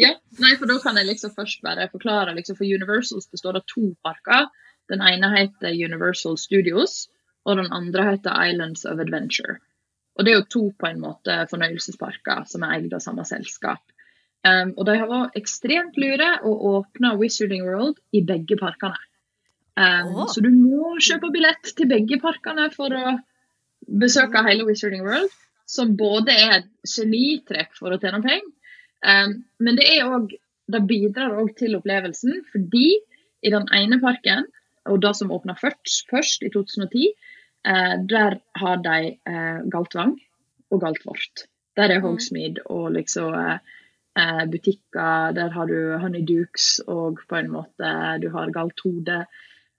Ja, 0.00 0.12
nei, 0.42 0.54
for 0.58 0.70
da 0.70 0.78
kan 0.82 0.98
jeg 1.00 1.08
liksom 1.08 1.34
først 1.36 1.62
bare 1.64 1.88
forklare. 1.92 2.34
Liksom, 2.36 2.58
for 2.58 2.68
Universals 2.68 3.30
består 3.32 3.58
av 3.60 3.66
to 3.70 3.92
parker. 4.06 4.50
Den 4.90 5.02
ene 5.06 5.30
heter 5.36 5.74
Universal 5.74 6.38
Studios, 6.40 7.06
og 7.46 7.60
den 7.62 7.70
andre 7.72 8.10
heter 8.12 8.34
Islands 8.50 8.84
of 8.84 9.00
Adventure. 9.02 9.60
Og 10.18 10.26
det 10.26 10.32
er 10.32 10.40
jo 10.40 10.50
to 10.52 10.62
på 10.76 10.88
en 10.90 11.00
måte 11.02 11.36
fornøyelsesparker 11.50 12.44
som 12.50 12.64
er 12.66 12.78
eid 12.78 12.94
av 12.96 13.02
samme 13.04 13.24
selskap. 13.28 13.82
Um, 14.40 14.72
og 14.78 14.86
de 14.88 14.96
har 14.96 15.08
vært 15.08 15.36
ekstremt 15.36 15.98
lure 16.00 16.30
og 16.48 16.62
åpna 16.70 17.12
Wizarding 17.20 17.66
World 17.66 17.98
i 18.16 18.22
begge 18.24 18.56
parkene. 18.60 18.96
Um, 19.76 20.14
oh. 20.14 20.28
Så 20.32 20.42
du 20.44 20.48
må 20.52 20.96
kjøpe 21.00 21.30
billett 21.32 21.74
til 21.76 21.88
begge 21.90 22.18
parkene 22.22 22.70
for 22.72 22.92
å 22.96 23.18
besøke 24.00 24.42
hele 24.46 24.64
Wizarding 24.68 25.04
World, 25.04 25.32
som 25.68 25.92
både 25.96 26.34
er 26.34 26.54
et 26.58 26.70
genitrekk 26.88 27.76
for 27.78 27.92
å 27.92 28.00
tjene 28.00 28.22
penger, 28.24 28.48
um, 29.04 29.36
men 29.62 29.78
det 29.78 29.86
er 29.92 30.08
også, 30.08 30.40
det 30.70 30.82
bidrar 30.86 31.36
òg 31.40 31.52
til 31.58 31.76
opplevelsen, 31.78 32.42
fordi 32.52 32.88
i 33.42 33.52
den 33.52 33.66
ene 33.74 33.98
parken, 34.02 34.46
og 34.88 35.00
det 35.04 35.12
som 35.18 35.32
åpna 35.34 35.56
først, 35.58 36.06
først 36.10 36.44
i 36.46 36.50
2010, 36.52 37.10
eh, 37.66 37.96
der 38.08 38.40
har 38.56 38.76
de 38.76 39.16
eh, 39.26 39.60
Galtvang 39.70 40.16
og 40.70 40.80
Galtvort. 40.80 41.46
Der 41.76 41.90
er 41.90 42.00
Hogsmeade 42.00 42.62
og 42.66 42.92
liksom 42.92 43.34
eh, 43.34 43.58
eh, 44.18 44.44
butikker. 44.50 45.32
Der 45.36 45.50
har 45.50 45.66
du 45.66 45.98
Honeydukes 45.98 46.80
og 46.86 47.20
på 47.28 47.36
en 47.36 47.50
måte 47.50 47.94
du 48.22 48.30
har 48.30 48.52
Galthode. 48.54 49.24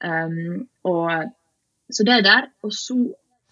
Um, 0.02 0.68
og, 0.84 1.30
så 1.92 2.04
det 2.04 2.14
er 2.14 2.26
der. 2.26 2.50
Og 2.64 2.74
så 2.74 2.98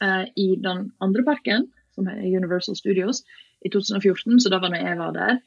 eh, 0.02 0.26
i 0.36 0.56
den 0.64 0.92
andre 1.02 1.24
parken, 1.24 1.70
som 1.96 2.08
er 2.08 2.24
Universal 2.26 2.76
Studios, 2.76 3.24
i 3.62 3.70
2014, 3.70 4.40
så 4.40 4.50
da 4.50 4.62
var 4.64 4.72
når 4.72 4.88
jeg 4.88 4.98
var 4.98 5.12
der, 5.12 5.40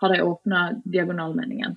har 0.00 0.12
de 0.14 0.22
åpna 0.24 0.60
Diagonalmeningen. 0.84 1.76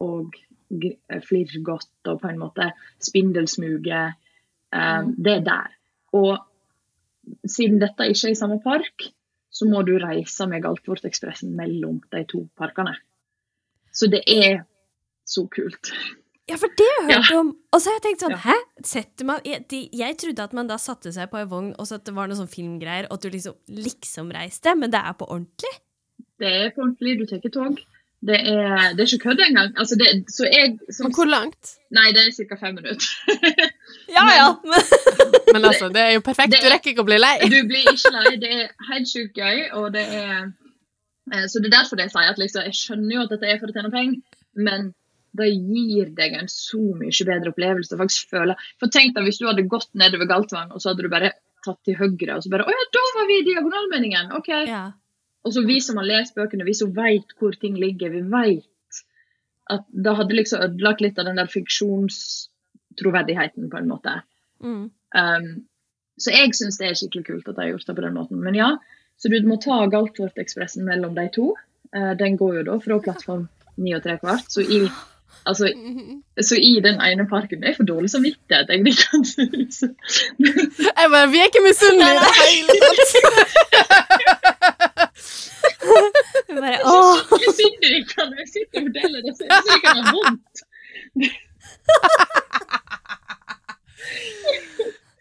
Og 0.00 0.34
eh, 0.70 1.22
Flirrgodt 1.28 2.10
og 2.10 2.20
på 2.20 2.28
en 2.28 2.38
måte 2.38 2.72
Spindelsmuget. 3.00 4.18
Um, 4.72 5.14
Det 5.24 5.32
er 5.32 5.44
der. 5.44 5.81
Og 6.12 6.38
siden 7.48 7.78
dette 7.82 8.08
ikke 8.10 8.28
er 8.30 8.34
i 8.34 8.38
samme 8.38 8.58
park, 8.64 9.06
så 9.52 9.68
må 9.68 9.82
du 9.86 9.94
reise 10.00 10.46
med 10.48 10.64
Galtvortekspressen 10.64 11.52
mellom 11.56 12.00
de 12.12 12.24
to 12.28 12.46
parkene. 12.58 12.94
Så 13.92 14.08
det 14.10 14.22
er 14.26 14.62
så 15.28 15.44
kult. 15.52 15.92
Ja, 16.50 16.56
for 16.58 16.72
det 16.76 16.88
har 16.98 17.10
jeg 17.12 17.24
Ja. 17.30 17.38
om. 17.38 17.52
Og 17.72 17.80
så 17.80 17.90
har 17.92 18.00
jeg 18.00 18.02
tenkt 18.02 18.22
sånn, 18.24 18.32
Ja. 18.32 18.36
hæ? 18.50 18.56
Setter 18.84 19.24
man 19.24 19.40
jeg, 19.44 19.68
de, 19.68 19.88
jeg 19.92 20.16
trodde 20.18 20.42
at 20.42 20.52
man 20.52 20.66
da 20.66 20.76
satte 20.76 21.12
seg 21.12 21.30
på 21.30 21.38
en 21.38 21.48
vogn, 21.48 21.74
og 21.78 21.86
så 21.86 21.94
at 21.94 22.04
det 22.04 22.14
var 22.14 22.26
noe 22.26 22.36
sånn 22.36 22.48
filmgreier, 22.50 23.06
og 23.10 23.12
at 23.12 23.20
du 23.22 23.30
liksom, 23.30 23.54
liksom 23.68 24.32
reiste, 24.32 24.74
men 24.76 24.90
det 24.90 24.98
er 25.00 25.12
på 25.12 25.28
ordentlig? 25.28 25.72
Det 26.40 26.48
er 26.48 26.70
på 26.70 26.82
ordentlig, 26.82 27.18
du 27.18 27.26
tar 27.26 27.38
ikke 27.38 27.52
tog. 27.52 27.78
Det 28.22 28.38
er, 28.38 28.92
det 28.94 29.02
er 29.02 29.08
ikke 29.10 29.24
kødd 29.28 29.40
engang. 29.48 29.72
Altså 29.82 29.96
det, 29.98 30.06
så 30.30 30.46
jeg, 30.46 30.76
som, 30.94 31.08
Men 31.08 31.14
hvor 31.16 31.26
langt? 31.26 31.72
nei, 31.90 32.12
det 32.14 32.22
er 32.22 32.46
ca. 32.50 32.58
fem 32.60 32.76
minutter. 32.78 33.08
Ja, 34.16 34.24
ja. 34.36 34.48
Men, 34.62 34.82
Men 35.54 35.64
altså, 35.64 35.88
det 35.88 36.02
er 36.02 36.10
jo 36.14 36.22
perfekt. 36.24 36.54
Du 36.54 36.68
rekker 36.70 36.92
ikke 36.92 37.02
å 37.02 37.08
bli 37.08 37.18
lei. 37.18 37.36
Du 37.50 37.58
blir 37.66 37.88
ikke 37.90 38.12
lei. 38.14 38.34
Det 38.42 38.50
er 38.54 38.90
helt 38.92 39.10
sjukt 39.10 39.38
gøy, 39.38 39.64
og 39.78 39.90
det 39.96 40.04
er 40.04 40.34
eh, 41.32 41.46
Så 41.48 41.62
det 41.62 41.70
er 41.72 41.78
derfor 41.80 42.02
jeg 42.02 42.12
sier 42.12 42.30
at 42.30 42.40
liksom, 42.40 42.66
jeg 42.68 42.78
skjønner 42.78 43.16
jo 43.16 43.24
at 43.24 43.34
dette 43.34 43.48
er 43.48 43.60
for 43.62 43.72
å 43.72 43.76
tjene 43.76 43.92
penger, 43.94 44.40
men 44.68 44.90
det 45.38 45.48
gir 45.48 46.10
deg 46.14 46.36
en 46.36 46.50
så 46.52 46.78
mye 46.78 47.28
bedre 47.28 47.54
opplevelse. 47.54 47.98
faktisk 47.98 48.34
føle. 48.36 48.56
For 48.78 48.92
tenk 48.92 49.16
deg 49.16 49.26
hvis 49.26 49.40
du 49.40 49.48
hadde 49.48 49.66
gått 49.70 49.90
nedover 49.98 50.28
Galtvang, 50.30 50.70
og 50.70 50.82
så 50.82 50.92
hadde 50.92 51.08
du 51.08 51.12
bare 51.12 51.34
tatt 51.64 51.80
til 51.86 51.96
høyre, 51.98 52.36
og 52.36 52.44
så 52.44 52.52
bare 52.52 52.66
Å 52.68 52.74
ja, 52.74 52.88
da 52.94 53.04
var 53.16 53.30
vi 53.30 53.38
i 53.40 53.46
diagonalmeningen! 53.50 54.34
OK. 54.38 54.52
ja. 54.68 54.90
Og 55.44 55.50
så 55.54 55.60
vi 55.66 55.80
som 55.82 55.96
har 55.98 56.06
lest 56.06 56.34
bøkene, 56.38 56.64
vi 56.68 56.74
som 56.78 56.92
vet 56.94 57.26
hvor 57.40 57.52
ting 57.58 57.74
ligger, 57.80 58.10
vi 58.14 58.20
vet 58.30 58.68
at 59.72 59.84
det 59.90 60.12
hadde 60.18 60.34
liksom 60.36 60.62
ødelagt 60.66 61.00
litt 61.02 61.18
av 61.18 61.24
den 61.28 61.38
der 61.40 61.48
fiksjonstroverdigheten, 61.50 63.70
på 63.70 63.76
en 63.78 63.88
måte. 63.90 64.12
Mm. 64.62 64.84
Um, 65.16 65.46
så 66.20 66.28
jeg 66.34 66.54
syns 66.58 66.78
det 66.80 66.86
er 66.90 66.94
skikkelig 66.98 67.24
kult 67.26 67.48
at 67.48 67.56
de 67.56 67.60
har 67.64 67.70
gjort 67.72 67.86
det 67.88 67.96
på 67.98 68.04
den 68.04 68.16
måten. 68.18 68.38
Men 68.44 68.54
ja, 68.58 68.70
så 69.18 69.24
du 69.32 69.36
må 69.48 69.56
ta 69.62 69.76
Galtvortekspressen 69.90 70.82
mellom 70.86 71.12
de 71.18 71.26
to. 71.34 71.46
Uh, 71.96 72.12
den 72.18 72.36
går 72.40 72.52
jo 72.60 72.64
da 72.70 72.74
fra 72.84 72.96
plattform 73.04 73.44
9 73.80 73.96
og 73.98 74.02
3 74.06 74.12
kvart. 74.22 74.46
Så 74.52 74.60
i 74.66 74.78
Altså, 75.48 75.64
så 76.48 76.54
i 76.60 76.74
den 76.84 77.00
ene 77.02 77.24
parken 77.26 77.62
Jeg 77.64 77.76
får 77.78 77.86
dårlig 77.88 78.10
samvittighet, 78.12 78.68
egentlig. 78.70 78.94
kanskje. 79.00 79.42
Så- 79.72 79.94
Jeg 80.38 81.06
bare 81.14 81.30
Vi 81.32 81.38
er 81.40 81.46
ikke 81.50 81.64
misunnelige 81.64 82.12
i 82.12 82.14
det 82.20 82.32
hele 82.42 82.72
tatt! 82.84 83.10
Hun 86.48 86.60
bare 86.62 86.78
åh! 86.84 87.16
Jeg 87.42 87.54
sitter 87.58 87.96
ikke 87.98 88.26
når 88.28 88.36
jeg 88.42 88.48
sitter 88.54 88.80
og 88.80 88.84
forteller 88.88 89.20
det, 89.26 89.32
så 89.38 89.42
jeg 89.48 89.52
ikke 89.76 89.92
er 89.92 90.04
vondt. 90.12 90.54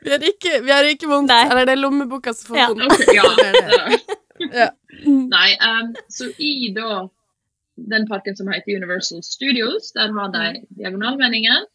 Vi 0.04 0.10
har 0.12 0.24
ikke, 0.26 0.54
vi 0.66 0.72
har 0.74 0.88
ikke 0.90 1.08
vondt. 1.12 1.30
Nei. 1.30 1.42
Eller 1.52 1.68
det 1.70 1.76
er 1.76 1.82
lommeboka 1.82 2.34
som 2.34 2.52
får 2.54 2.58
Ja. 2.58 2.68
vondt. 2.74 3.00
Ja. 3.16 3.26
Det. 4.42 4.64
Nei, 5.06 5.50
um, 5.62 5.92
så 6.10 6.26
i 6.42 6.72
da 6.74 7.04
den 7.78 8.08
parken 8.10 8.34
som 8.36 8.48
heter 8.50 8.74
Universal 8.80 9.22
Studios, 9.24 9.92
der 9.94 10.10
har 10.16 10.32
de 10.34 10.64
Diagonalvendingen. 10.80 11.68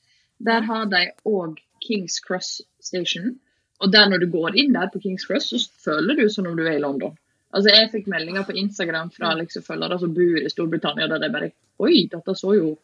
Der 0.42 0.60
har 0.66 0.88
de 0.90 1.04
òg 1.30 1.60
Kings 1.86 2.18
Cross 2.26 2.56
Station. 2.82 3.36
Og 3.78 3.92
der 3.94 4.08
når 4.10 4.18
du 4.24 4.26
går 4.32 4.58
inn 4.58 4.74
der 4.74 4.90
på 4.90 4.98
Kings 5.04 5.22
Cross, 5.28 5.46
så 5.54 5.62
føler 5.84 6.18
du 6.18 6.26
som 6.28 6.46
om 6.50 6.56
du 6.58 6.64
er 6.66 6.74
i 6.74 6.82
London. 6.82 7.14
Altså, 7.56 7.72
Jeg 7.72 7.90
fikk 7.92 8.08
meldinger 8.12 8.44
på 8.44 8.52
Instagram 8.60 9.10
fra 9.14 9.30
liksom 9.38 9.64
følgere 9.64 9.96
som 10.02 10.12
bor 10.16 10.40
i 10.42 10.50
Storbritannia, 10.52 11.08
der 11.08 11.22
de 11.22 11.32
bare 11.32 11.50
Oi, 11.80 12.06
dette 12.12 12.34
så 12.36 12.52
jo 12.56 12.74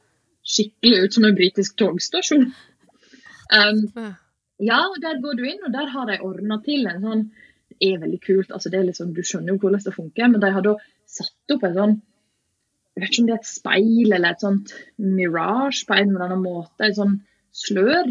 skikkelig 0.44 1.04
ut 1.04 1.14
som 1.16 1.24
en 1.28 1.36
britisk 1.36 1.76
togstasjon. 1.80 2.46
Um, 3.52 3.82
Ja. 4.60 4.80
der 5.02 5.20
går 5.20 5.36
du 5.36 5.44
inn, 5.44 5.60
og 5.66 5.72
der 5.72 5.88
har 5.92 6.06
de 6.06 6.18
ordna 6.24 6.58
til 6.64 6.86
en 6.86 7.02
sånn 7.02 7.24
Det 7.72 7.92
er 7.94 7.98
veldig 7.98 8.20
kult. 8.22 8.50
altså 8.52 8.70
det 8.70 8.80
er 8.80 8.84
liksom, 8.88 9.12
Du 9.14 9.22
skjønner 9.22 9.52
jo 9.54 9.58
hvordan 9.58 9.84
det 9.84 9.94
funker, 9.94 10.28
men 10.28 10.40
de 10.40 10.50
har 10.52 10.62
da 10.62 10.74
satt 11.06 11.54
opp 11.56 11.64
en 11.64 11.74
sånn 11.74 12.02
Jeg 12.96 13.02
vet 13.02 13.10
ikke 13.10 13.22
om 13.22 13.26
det 13.26 13.34
er 13.34 13.40
et 13.40 13.46
speil 13.46 14.12
eller 14.12 14.30
et 14.30 14.40
sånt 14.40 14.74
mirage 14.98 15.86
på 15.88 15.94
en 15.96 16.08
eller 16.10 16.26
annen 16.26 16.42
måte. 16.44 16.84
Et 16.84 16.96
sånn 16.96 17.20
slør. 17.52 18.10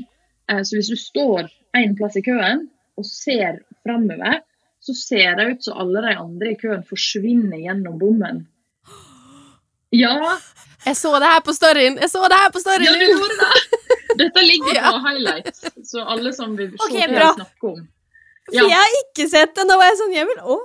Eh, 0.49 0.61
Så 0.63 0.75
hvis 0.75 0.89
du 0.89 0.95
står 0.95 1.49
en 1.75 1.95
plass 1.95 2.17
i 2.17 2.21
køen 2.21 2.67
og 2.97 3.05
ser 3.05 3.59
framover, 3.85 4.41
så 4.81 4.93
ser 4.97 5.35
det 5.37 5.45
ut 5.51 5.63
som 5.67 5.77
alle 5.83 6.01
de 6.07 6.13
andre 6.17 6.51
i 6.51 6.57
køen 6.57 6.81
forsvinner 6.89 7.59
gjennom 7.61 7.99
bommen. 8.01 8.43
Ja, 9.93 10.37
Jeg 10.85 10.95
så 10.97 11.11
det 11.21 11.27
her 11.29 11.41
på 11.45 11.53
storyen! 11.53 11.97
Jeg 12.01 12.09
så 12.09 12.23
det 12.31 12.37
her 12.41 12.49
på 12.55 12.61
storyen! 12.63 12.87
ja, 12.87 12.93
du 12.97 13.11
gjorde 13.11 13.35
det! 13.41 13.79
Dette 14.21 14.41
ligger 14.43 14.75
Ja. 14.75 14.91
på 14.91 15.01
highlights, 15.07 15.61
så 15.91 16.01
alle 16.03 16.31
som 16.33 16.55
vil 16.57 16.71
se 16.73 16.87
okay, 16.87 17.07
det, 17.11 17.27
snakker 17.35 17.67
om. 17.75 17.83
For 18.49 18.57
jeg 18.57 18.79
har 18.79 18.95
ikke 19.03 19.27
sett 19.29 19.53
det. 19.55 19.67
Nå 19.69 19.77
var 19.79 19.87
jeg 19.91 19.99
sånn 20.01 20.15
Jeg 20.15 20.27
vil 20.31 20.41
òg. 20.55 20.63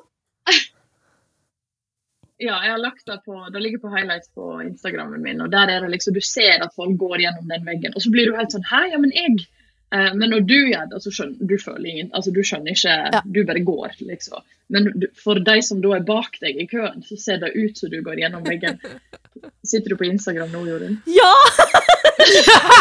Ja, 2.37 2.57
jeg 2.64 2.72
har 2.74 2.81
lagt 2.83 3.07
det 3.09 3.16
på 3.24 3.37
Det 3.52 3.61
ligger 3.64 3.81
på 3.85 3.90
highlights 3.94 4.29
på 4.37 4.59
Instagrammen 4.64 5.22
min, 5.24 5.40
og 5.40 5.52
der 5.55 5.70
er 5.72 5.85
det 5.85 5.92
liksom 5.94 6.16
Du 6.16 6.20
ser 6.24 6.61
at 6.64 6.74
folk 6.76 6.96
går 7.00 7.22
gjennom 7.24 7.46
den 7.48 7.64
veggen, 7.68 7.94
og 7.96 8.02
så 8.05 8.11
blir 8.12 8.29
du 8.29 8.37
helt 8.37 8.52
sånn 8.52 8.66
Hæ, 8.68 8.83
ja, 8.92 8.98
men 9.00 9.12
jeg 9.16 9.38
Men 9.94 10.31
når 10.33 10.40
du 10.49 10.57
gjør 10.57 10.88
det, 10.90 10.99
så 11.05 11.12
skjønner 11.14 11.46
du 11.46 11.57
føler 11.62 11.87
ingen 11.87 12.09
Altså, 12.11 12.33
du 12.35 12.40
skjønner 12.42 12.75
ikke 12.75 12.94
Ja. 13.14 13.20
Du 13.22 13.44
bare 13.46 13.62
går, 13.64 13.92
liksom. 14.09 14.42
Men 14.68 14.88
du, 14.99 15.07
for 15.22 15.38
de 15.38 15.55
som 15.62 15.79
da 15.83 15.92
er 15.94 16.07
bak 16.07 16.40
deg 16.42 16.59
i 16.59 16.66
køen, 16.66 17.05
så 17.07 17.18
ser 17.20 17.38
det 17.42 17.53
ut 17.55 17.79
som 17.79 17.92
du 17.92 18.01
går 18.03 18.18
gjennom 18.18 18.42
veggen. 18.46 18.81
Sitter 19.70 19.94
du 19.94 19.96
på 20.01 20.09
Instagram 20.09 20.51
nå, 20.51 20.64
Jorunn? 20.66 20.99
Ja! 21.07 21.31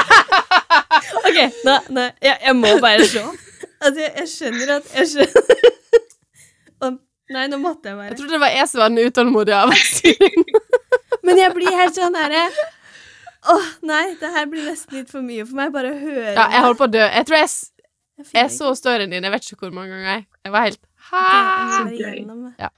OK, 1.28 1.38
nei, 1.68 1.80
nei. 1.94 2.10
Jeg, 2.26 2.40
jeg 2.42 2.56
må 2.58 2.74
bare 2.82 3.06
se. 3.06 3.22
Altså, 3.82 4.00
jeg, 4.02 4.12
jeg 4.18 4.32
skjønner 4.32 4.78
at 4.80 4.94
Jeg 4.96 5.12
skjønner 5.12 5.42
Nei, 7.36 7.48
nå 7.50 7.58
måtte 7.58 7.90
jeg 7.90 7.98
bare 7.98 8.12
Jeg 8.12 8.18
trodde 8.20 8.36
det 8.36 8.42
var 8.44 8.52
jeg 8.54 8.70
som 8.70 8.82
var 8.84 8.92
den 8.94 9.10
utålmodige 9.10 9.58
av 9.58 9.72
oss. 9.74 9.94
Men 11.26 11.40
jeg 11.42 11.54
blir 11.58 11.74
helt 11.74 11.98
sånn 11.98 12.18
herre 12.18 12.44
Åh, 13.52 13.66
nei, 13.86 14.16
det 14.20 14.30
her 14.34 14.46
blir 14.50 14.66
nesten 14.70 14.98
litt 15.00 15.10
for 15.12 15.22
mye 15.26 15.46
for 15.46 15.56
meg. 15.60 15.72
Bare 15.76 15.92
å 15.94 16.00
høre 16.00 16.34
Ja, 16.34 16.46
jeg 16.50 16.62
holder 16.66 16.80
på 16.80 16.88
å 16.88 16.92
dø. 16.96 17.04
Jeg 17.06 17.26
tror 17.30 17.38
jeg, 17.38 17.50
s- 17.52 17.72
Jeg 18.18 18.26
jeg 18.34 18.50
så 18.56 18.72
storyen 18.80 19.12
din, 19.12 19.24
jeg 19.28 19.32
vet 19.34 19.44
ikke 19.52 19.60
hvor 19.68 19.74
mange 19.76 19.90
ganger. 19.92 20.12
jeg. 20.16 20.26
Jeg 20.46 20.52
var 20.56 20.62
helt 20.66 20.80
ikke- 20.80 20.90
Hæ? 21.12 21.22
Ok, 21.22 21.26
jeg 21.26 21.46
må 21.70 21.86
bare 21.86 21.98
gøy. 22.00 22.18
gjennom 22.20 22.44
det. 22.58 22.70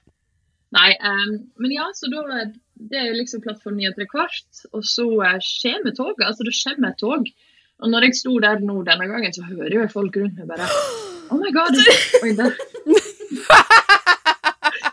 Nei, 0.70 0.90
um, 1.00 1.30
men 1.56 1.70
ja, 1.72 1.86
så 1.96 2.10
da 2.12 2.44
Det 2.78 2.98
er 3.00 3.14
liksom 3.16 3.40
plattform 3.42 3.76
9 3.76 3.88
og 3.88 3.94
tre 3.96 4.06
kvart, 4.06 4.66
og 4.72 4.82
så 4.84 5.02
eh, 5.24 5.38
kommer 5.62 5.90
toget. 5.96 6.26
Altså, 6.28 6.44
det 6.44 6.54
kommer 6.62 6.88
et 6.92 6.98
tog. 7.00 7.26
Og 7.80 7.88
når 7.90 8.00
jeg 8.06 8.14
sto 8.14 8.38
der 8.40 8.58
nå 8.60 8.84
denne 8.84 9.06
gangen, 9.08 9.32
så 9.32 9.42
hører 9.48 9.70
jo 9.72 9.80
jeg 9.80 9.90
folk 9.90 10.14
rundt 10.16 10.36
meg 10.38 10.46
bare 10.46 10.68
Oh 11.30 11.36
my 11.38 11.50
god! 11.50 11.74
Oi, 12.22 12.32
der. 12.38 12.52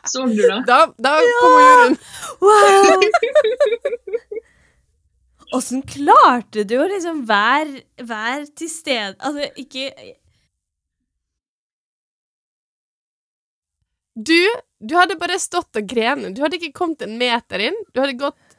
Så 0.05 0.25
du 0.27 0.35
det? 0.41 0.63
Da, 0.67 0.85
da 1.01 1.13
kom 1.41 1.53
rundt 1.59 1.99
Wow! 2.41 3.01
Åssen 5.53 5.81
klarte 5.85 6.63
du 6.65 6.77
å 6.81 6.87
liksom 6.89 7.21
være, 7.29 7.83
være 8.01 8.47
til 8.57 8.69
stede 8.71 9.13
Altså, 9.19 9.45
ikke 9.61 9.91
Du, 14.15 14.39
du 14.79 14.95
hadde 14.95 15.17
bare 15.19 15.35
stått 15.43 15.75
og 15.75 15.87
grenet. 15.91 16.31
Du 16.37 16.39
hadde 16.39 16.55
ikke 16.55 16.77
kommet 16.77 17.01
en 17.03 17.17
meter 17.19 17.65
inn. 17.67 17.75
Du 17.91 17.99
hadde 17.99 18.15
gått 18.15 18.55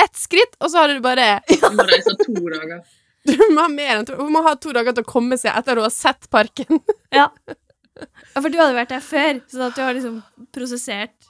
ett 0.00 0.16
skritt, 0.16 0.58
og 0.60 0.68
så 0.68 0.82
hadde 0.82 0.98
du 0.98 1.04
bare 1.04 1.38
Du 1.48 1.70
må 1.76 1.86
reise 1.88 2.16
to 2.20 2.34
dager. 2.36 2.82
Du 3.30 3.36
må 3.52 3.66
ha 3.66 3.68
mer 3.68 3.98
enn 3.98 4.06
to 4.08 4.14
Hun 4.16 4.30
må 4.32 4.40
ha 4.46 4.54
to 4.56 4.70
dager 4.72 4.94
til 4.96 5.04
å 5.04 5.08
komme 5.08 5.36
seg 5.40 5.52
etter 5.52 5.76
at 5.76 5.82
ha 5.82 5.88
har 5.88 5.92
sett 5.92 6.28
parken. 6.32 6.80
Ja. 7.12 7.26
ja, 8.34 8.40
for 8.40 8.48
du 8.48 8.60
hadde 8.60 8.76
vært 8.76 8.92
der 8.94 9.04
før, 9.04 9.42
sånn 9.48 9.66
at 9.66 9.76
du 9.76 9.82
har 9.84 9.96
liksom 9.96 10.20
prosessert 10.56 11.29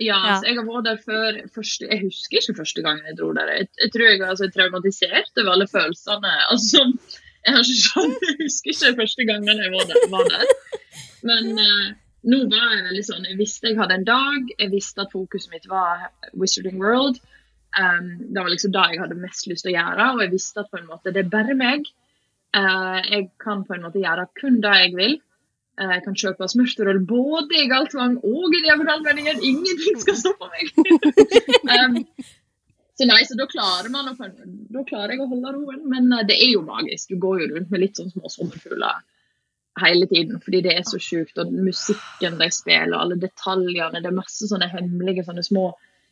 Ja, 0.00 0.16
Ja. 0.26 0.36
så 0.40 0.48
jeg 0.48 0.56
har 0.56 0.64
vært 0.64 0.86
der 0.88 1.00
før 1.04 1.40
første, 1.54 1.86
Jeg 1.90 2.00
husker 2.06 2.38
ikke 2.40 2.56
første 2.56 2.82
gangen 2.82 3.04
jeg 3.06 3.18
dro 3.18 3.32
der. 3.36 3.50
Jeg, 3.52 3.68
jeg 3.82 3.92
tror 3.92 4.06
jeg 4.08 4.20
var 4.20 4.30
altså, 4.32 4.48
traumatisert 4.54 5.40
over 5.42 5.50
alle 5.54 5.66
følelsene. 5.68 6.32
Altså, 6.50 6.84
jeg, 7.44 7.54
har 7.54 7.64
ikke 7.64 8.04
jeg 8.28 8.36
husker 8.44 8.70
ikke 8.72 9.00
første 9.02 9.26
gangen 9.28 9.60
jeg 9.64 9.72
var 9.74 9.84
der. 9.90 10.06
Var 10.14 10.30
der. 10.34 10.54
Men 11.28 11.52
uh, 11.60 11.90
nå 12.32 12.38
var 12.52 12.72
jeg 12.74 12.86
veldig 12.88 13.04
sånn 13.06 13.28
Jeg 13.28 13.38
visste 13.38 13.68
jeg 13.68 13.78
hadde 13.80 13.98
en 14.00 14.08
dag. 14.08 14.48
Jeg 14.58 14.72
visste 14.72 15.04
at 15.04 15.12
fokuset 15.12 15.52
mitt 15.52 15.68
var 15.68 16.08
Wizarding 16.32 16.80
World. 16.80 17.20
Um, 17.78 18.08
det 18.32 18.40
var 18.40 18.50
liksom 18.50 18.72
det 18.74 18.86
jeg 18.94 19.00
hadde 19.04 19.20
mest 19.20 19.46
lyst 19.46 19.62
til 19.66 19.70
å 19.74 19.78
gjøre, 19.78 20.06
og 20.16 20.22
jeg 20.24 20.32
visste 20.32 20.64
at 20.64 20.70
på 20.72 20.80
en 20.80 20.88
måte 20.90 21.12
det 21.14 21.26
er 21.26 21.34
bare 21.36 21.54
meg. 21.54 21.84
Uh, 22.56 22.98
jeg 23.06 23.28
kan 23.38 23.62
på 23.68 23.76
en 23.76 23.84
måte 23.84 24.00
gjøre 24.02 24.24
kun 24.40 24.58
det 24.64 24.72
jeg 24.80 24.96
vil. 24.96 25.20
Eh, 25.78 25.92
Jeg 25.94 26.02
kan 26.06 26.18
kjøpe 26.22 26.48
smørterøl 26.50 27.00
både 27.08 27.62
i 27.62 27.68
Galtvang 27.70 28.18
og 28.26 28.56
i 28.56 28.62
Diagonalmeldingen. 28.66 29.42
Ingenting 29.52 30.00
skal 30.02 30.18
stoppe 30.18 30.50
meg. 30.50 30.72
um, 31.76 32.00
så 33.00 33.06
nei, 33.08 33.22
så 33.24 33.36
da 33.38 33.46
klarer 33.48 33.88
man 33.92 34.10
å, 34.10 34.14
da 34.74 34.82
klarer 34.88 35.14
jeg 35.14 35.24
å 35.24 35.30
holde 35.30 35.54
roen. 35.56 35.80
Men 35.92 36.10
eh, 36.16 36.26
det 36.28 36.36
er 36.36 36.54
jo 36.56 36.66
magisk. 36.66 37.14
Du 37.14 37.22
går 37.22 37.44
jo 37.44 37.50
rundt 37.54 37.72
med 37.72 37.84
litt 37.84 38.00
sånn 38.00 38.12
små 38.12 38.32
sommerfugler 38.32 39.00
hele 39.80 40.08
tiden. 40.10 40.40
Fordi 40.44 40.62
det 40.66 40.76
er 40.76 40.86
så 40.88 41.00
sjukt. 41.00 41.38
Og 41.40 41.52
musikken 41.54 42.40
de 42.40 42.50
spiller, 42.52 42.92
og 42.96 43.06
alle 43.06 43.20
detaljene. 43.22 44.02
Det 44.02 44.10
er 44.10 44.18
masse 44.18 44.50
sånne 44.50 44.68
hemmelige 44.72 45.26
sånne 45.28 45.46
små 45.46 45.70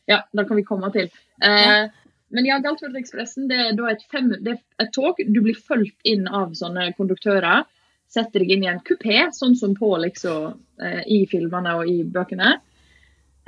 Ja, 0.09 0.23
det 0.33 0.47
kan 0.49 0.57
vi 0.57 0.65
komme 0.65 0.89
til. 0.95 1.11
Uh, 1.45 1.91
Men 2.33 2.47
ja, 2.49 2.57
Galtfjordekspressen 2.65 3.49
det 3.49 3.59
er 3.61 3.77
et, 3.91 4.03
fem, 4.13 4.31
det 4.45 4.55
er 4.55 4.85
et 4.85 4.93
tog. 4.97 5.21
Du 5.21 5.43
blir 5.45 5.57
fulgt 5.57 6.09
inn 6.09 6.25
av 6.29 6.55
sånne 6.57 6.91
konduktører. 6.97 7.67
Setter 8.09 8.41
deg 8.41 8.55
inn 8.55 8.65
i 8.65 8.71
en 8.71 8.81
kupé, 8.85 9.27
sånn 9.37 9.57
som 9.59 9.75
på 9.77 9.91
liksom, 10.01 10.55
eh, 10.81 11.03
i 11.13 11.25
filmene 11.29 11.75
og 11.77 11.91
i 11.91 12.01
bøkene. 12.09 12.57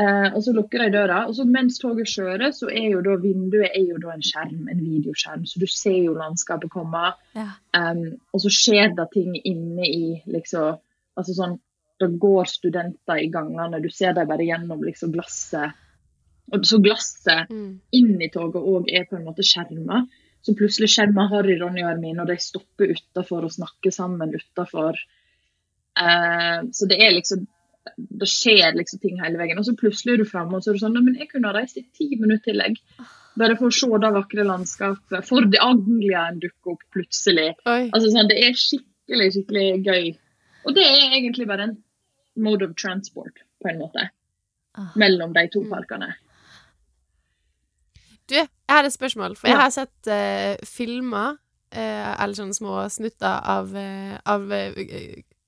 Eh, 0.00 0.28
og 0.32 0.40
så 0.44 0.52
lukker 0.56 0.84
de 0.84 0.92
døra. 0.94 1.24
Og 1.28 1.36
så 1.36 1.44
mens 1.48 1.80
toget 1.80 2.08
kjører, 2.08 2.52
så 2.56 2.70
er 2.72 2.90
jo 2.94 3.02
da 3.04 3.16
vinduet 3.20 3.74
er 3.74 3.88
jo 3.90 3.98
da 4.00 4.14
en 4.14 4.24
skjerm, 4.24 4.68
en 4.72 4.80
videoskjerm. 4.80 5.44
Så 5.48 5.60
du 5.60 5.66
ser 5.68 5.98
jo 5.98 6.16
landskapet 6.16 6.72
komme. 6.72 7.10
Ja. 7.36 7.50
Um, 7.76 8.06
og 8.32 8.44
så 8.44 8.52
skjer 8.54 8.94
det 8.96 9.10
ting 9.14 9.34
inne 9.40 9.88
i 9.88 10.06
liksom 10.30 10.78
Altså 11.18 11.34
sånn 11.36 11.56
Da 12.00 12.06
går 12.22 12.46
studenter 12.48 13.18
i 13.20 13.26
gangene, 13.28 13.80
du 13.82 13.90
ser 13.92 14.14
dem 14.16 14.28
bare 14.30 14.46
gjennom 14.46 14.80
liksom 14.86 15.10
glasset. 15.12 15.74
Og 16.54 16.62
så 16.64 16.78
glasset 16.80 17.50
inn 17.50 18.14
i 18.22 18.30
toget 18.32 18.62
òg 18.62 18.88
er 18.88 19.04
på 19.10 19.18
en 19.18 19.26
måte 19.26 19.44
skjerma. 19.44 19.98
Så 20.42 20.54
plutselig 20.56 20.88
kommer 20.94 21.28
Harry, 21.28 21.56
Ronny 21.60 21.82
og 21.84 21.90
Hermine, 21.90 22.22
og 22.22 22.30
de 22.30 22.36
stopper 22.40 22.94
utafor 22.96 23.44
og 23.44 23.52
snakker 23.52 23.92
sammen 23.92 24.32
utafor. 24.34 24.98
Eh, 26.00 26.60
så 26.72 26.88
det 26.88 27.00
er 27.02 27.16
liksom 27.16 27.46
Det 27.96 28.26
skjer 28.28 28.74
liksom 28.76 29.00
ting 29.00 29.16
hele 29.22 29.38
veien. 29.40 29.58
Og 29.58 29.64
så 29.64 29.72
plutselig 29.76 30.12
er 30.12 30.20
du 30.20 30.28
framme, 30.28 30.56
og 30.56 30.62
så 30.62 30.70
er 30.70 30.76
du 30.76 30.82
sånn 30.82 30.98
men 31.00 31.16
jeg 31.16 31.30
kunne 31.30 31.48
ha 31.48 31.54
reist 31.56 31.78
i 31.80 31.86
ti 31.96 32.10
minutter 32.20 32.52
til, 32.52 32.60
jeg. 32.60 33.06
Bare 33.40 33.56
for 33.56 33.70
å 33.70 33.74
se 33.74 33.88
det 34.02 34.10
vakre 34.12 34.44
landskapet. 34.44 35.24
For 35.24 35.48
det 35.48 35.62
Anglia 35.64 36.26
en 36.28 36.40
dukker 36.42 36.74
opp 36.74 36.84
plutselig. 36.92 37.54
Altså 37.64 38.12
sånn, 38.12 38.28
Det 38.28 38.36
er 38.36 38.58
skikkelig, 38.58 39.30
skikkelig 39.36 39.66
gøy. 39.86 40.10
Og 40.68 40.76
det 40.76 40.84
er 40.84 41.16
egentlig 41.16 41.48
bare 41.48 41.70
en 41.70 41.76
mode 42.36 42.68
of 42.68 42.76
transport, 42.76 43.40
på 43.62 43.72
en 43.72 43.80
måte. 43.80 44.10
Ah. 44.76 44.92
Mellom 45.00 45.32
de 45.32 45.46
to 45.52 45.64
parkene. 45.70 46.12
Du, 48.30 48.36
jeg 48.70 48.76
har 48.76 48.86
et 48.86 48.94
spørsmål, 48.94 49.34
for 49.38 49.50
jeg 49.50 49.58
har 49.58 49.72
sett 49.74 50.10
uh, 50.10 50.54
filmer, 50.68 51.34
uh, 51.74 52.12
eller 52.14 52.38
sånne 52.38 52.54
små 52.54 52.84
snutter 52.92 53.42
av, 53.58 53.74
uh, 53.74 54.16
av 54.30 54.46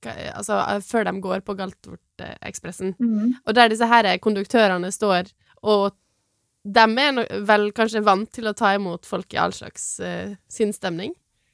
Altså 0.03 0.57
før 0.83 1.05
de 1.07 1.11
går 1.23 1.45
på 1.47 1.53
Galtvortekspressen. 1.55 2.89
Og 3.47 3.53
der 3.55 3.69
disse 3.71 3.87
her 3.87 4.09
konduktørene 4.19 4.89
står 4.91 5.29
og 5.63 5.93
de 6.63 6.83
er 6.83 7.11
no 7.15 7.23
vel 7.47 7.69
kanskje 7.75 8.03
vant 8.03 8.29
til 8.31 8.47
å 8.47 8.55
ta 8.55 8.73
imot 8.75 9.07
folk 9.07 9.35
i 9.35 9.39
all 9.39 9.53
slags 9.55 9.97
uh, 10.03 10.31
sinnsstemning. 10.51 11.11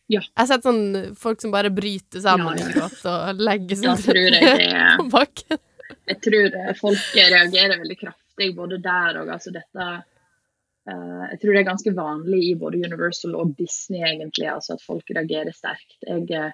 Ja. 0.09 0.21
Jeg 0.21 0.41
har 0.41 0.49
sett 0.49 0.65
sånn 0.65 1.13
folk 1.17 1.41
som 1.41 1.53
bare 1.53 1.69
bryter 1.73 2.21
sammen 2.23 2.57
Ja, 2.57 2.69
ja. 2.69 2.85
Godt, 2.85 3.01
og 3.09 3.41
legger 3.45 3.77
seg 3.77 4.05
tror 4.07 4.21
jeg 4.21 4.37
det 4.41 4.77
på 4.97 5.07
bakken. 5.13 5.61
Jeg 6.09 6.21
tror 6.25 6.55
folk 6.77 7.17
reagerer 7.17 7.75
veldig 7.77 7.97
kraftig 7.99 8.49
både 8.57 8.79
der 8.81 9.19
og 9.21 9.29
altså 9.35 9.53
dette 9.53 9.89
Jeg 10.89 11.39
tror 11.41 11.53
det 11.53 11.61
er 11.61 11.69
ganske 11.69 11.93
vanlig 11.95 12.39
i 12.49 12.57
både 12.59 12.81
Universal 12.81 13.35
og 13.37 13.55
Disney 13.57 14.01
egentlig, 14.01 14.47
altså 14.51 14.75
at 14.75 14.85
folk 14.85 15.11
reagerer 15.15 15.53
sterkt. 15.55 15.97
Jeg 16.07 16.25
uh, 16.33 16.51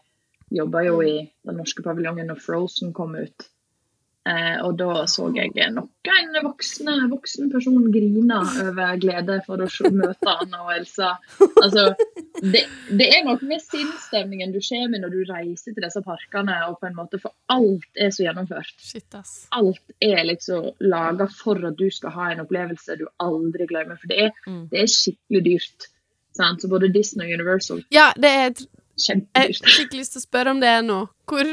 jobba 0.54 0.84
jo 0.86 1.00
i 1.06 1.16
den 1.48 1.60
norske 1.62 1.86
paviljongen 1.86 2.32
når 2.32 2.42
Frozen 2.44 2.94
kom 2.96 3.16
ut. 3.18 3.48
Eh, 4.26 4.56
og 4.66 4.74
da 4.80 5.04
så 5.06 5.28
jeg 5.38 5.52
nok 5.70 6.10
en 6.10 6.38
voksne, 6.48 6.94
voksen 7.12 7.52
person 7.54 7.84
grine 7.94 8.40
over 8.64 8.96
glede 8.98 9.36
for 9.46 9.62
å 9.62 9.92
møte 9.94 10.32
Anna 10.32 10.64
og 10.64 10.72
Elsa. 10.74 11.12
Altså, 11.62 11.84
det, 12.42 12.64
det 12.90 13.08
er 13.14 13.22
noe 13.28 13.38
med 13.46 13.62
sinnsstemningen 13.62 14.50
du 14.56 14.58
kommer 14.66 14.96
med 14.96 15.04
når 15.06 15.14
du 15.14 15.20
reiser 15.30 15.76
til 15.76 15.86
disse 15.86 16.02
parkene, 16.06 16.58
og 16.72 16.80
på 16.82 16.90
en 16.90 16.98
måte, 16.98 17.20
for 17.22 17.36
alt 17.54 17.86
er 18.02 18.10
så 18.16 18.26
gjennomført 18.26 18.74
Shit, 18.82 19.14
alt 19.54 19.94
er 20.02 20.24
liksom 20.32 20.72
laga 20.82 21.30
for 21.30 21.62
at 21.70 21.78
du 21.78 21.86
skal 21.94 22.16
ha 22.18 22.32
en 22.34 22.42
opplevelse 22.48 22.98
du 22.98 23.06
aldri 23.22 23.70
glemmer. 23.70 24.02
For 24.02 24.10
det 24.10 24.20
er, 24.28 24.32
Mm. 24.46 24.68
det 24.72 24.82
er 24.82 24.90
skikkelig 24.92 25.44
dyrt. 25.46 25.88
Sant? 26.36 26.62
Så 26.62 26.68
både 26.70 26.90
Disney 26.92 27.30
og 27.30 27.38
Universal 27.40 27.86
Ja, 27.94 28.10
det 28.18 28.30
er 28.30 28.52
Jeg 29.06 29.22
har 29.36 29.54
skikkelig 29.54 30.02
lyst 30.02 30.14
til 30.18 30.22
å 30.22 30.26
spørre 30.26 30.52
om 30.52 30.60
det 30.60 30.74
nå. 30.86 30.98
Hvor, 31.30 31.46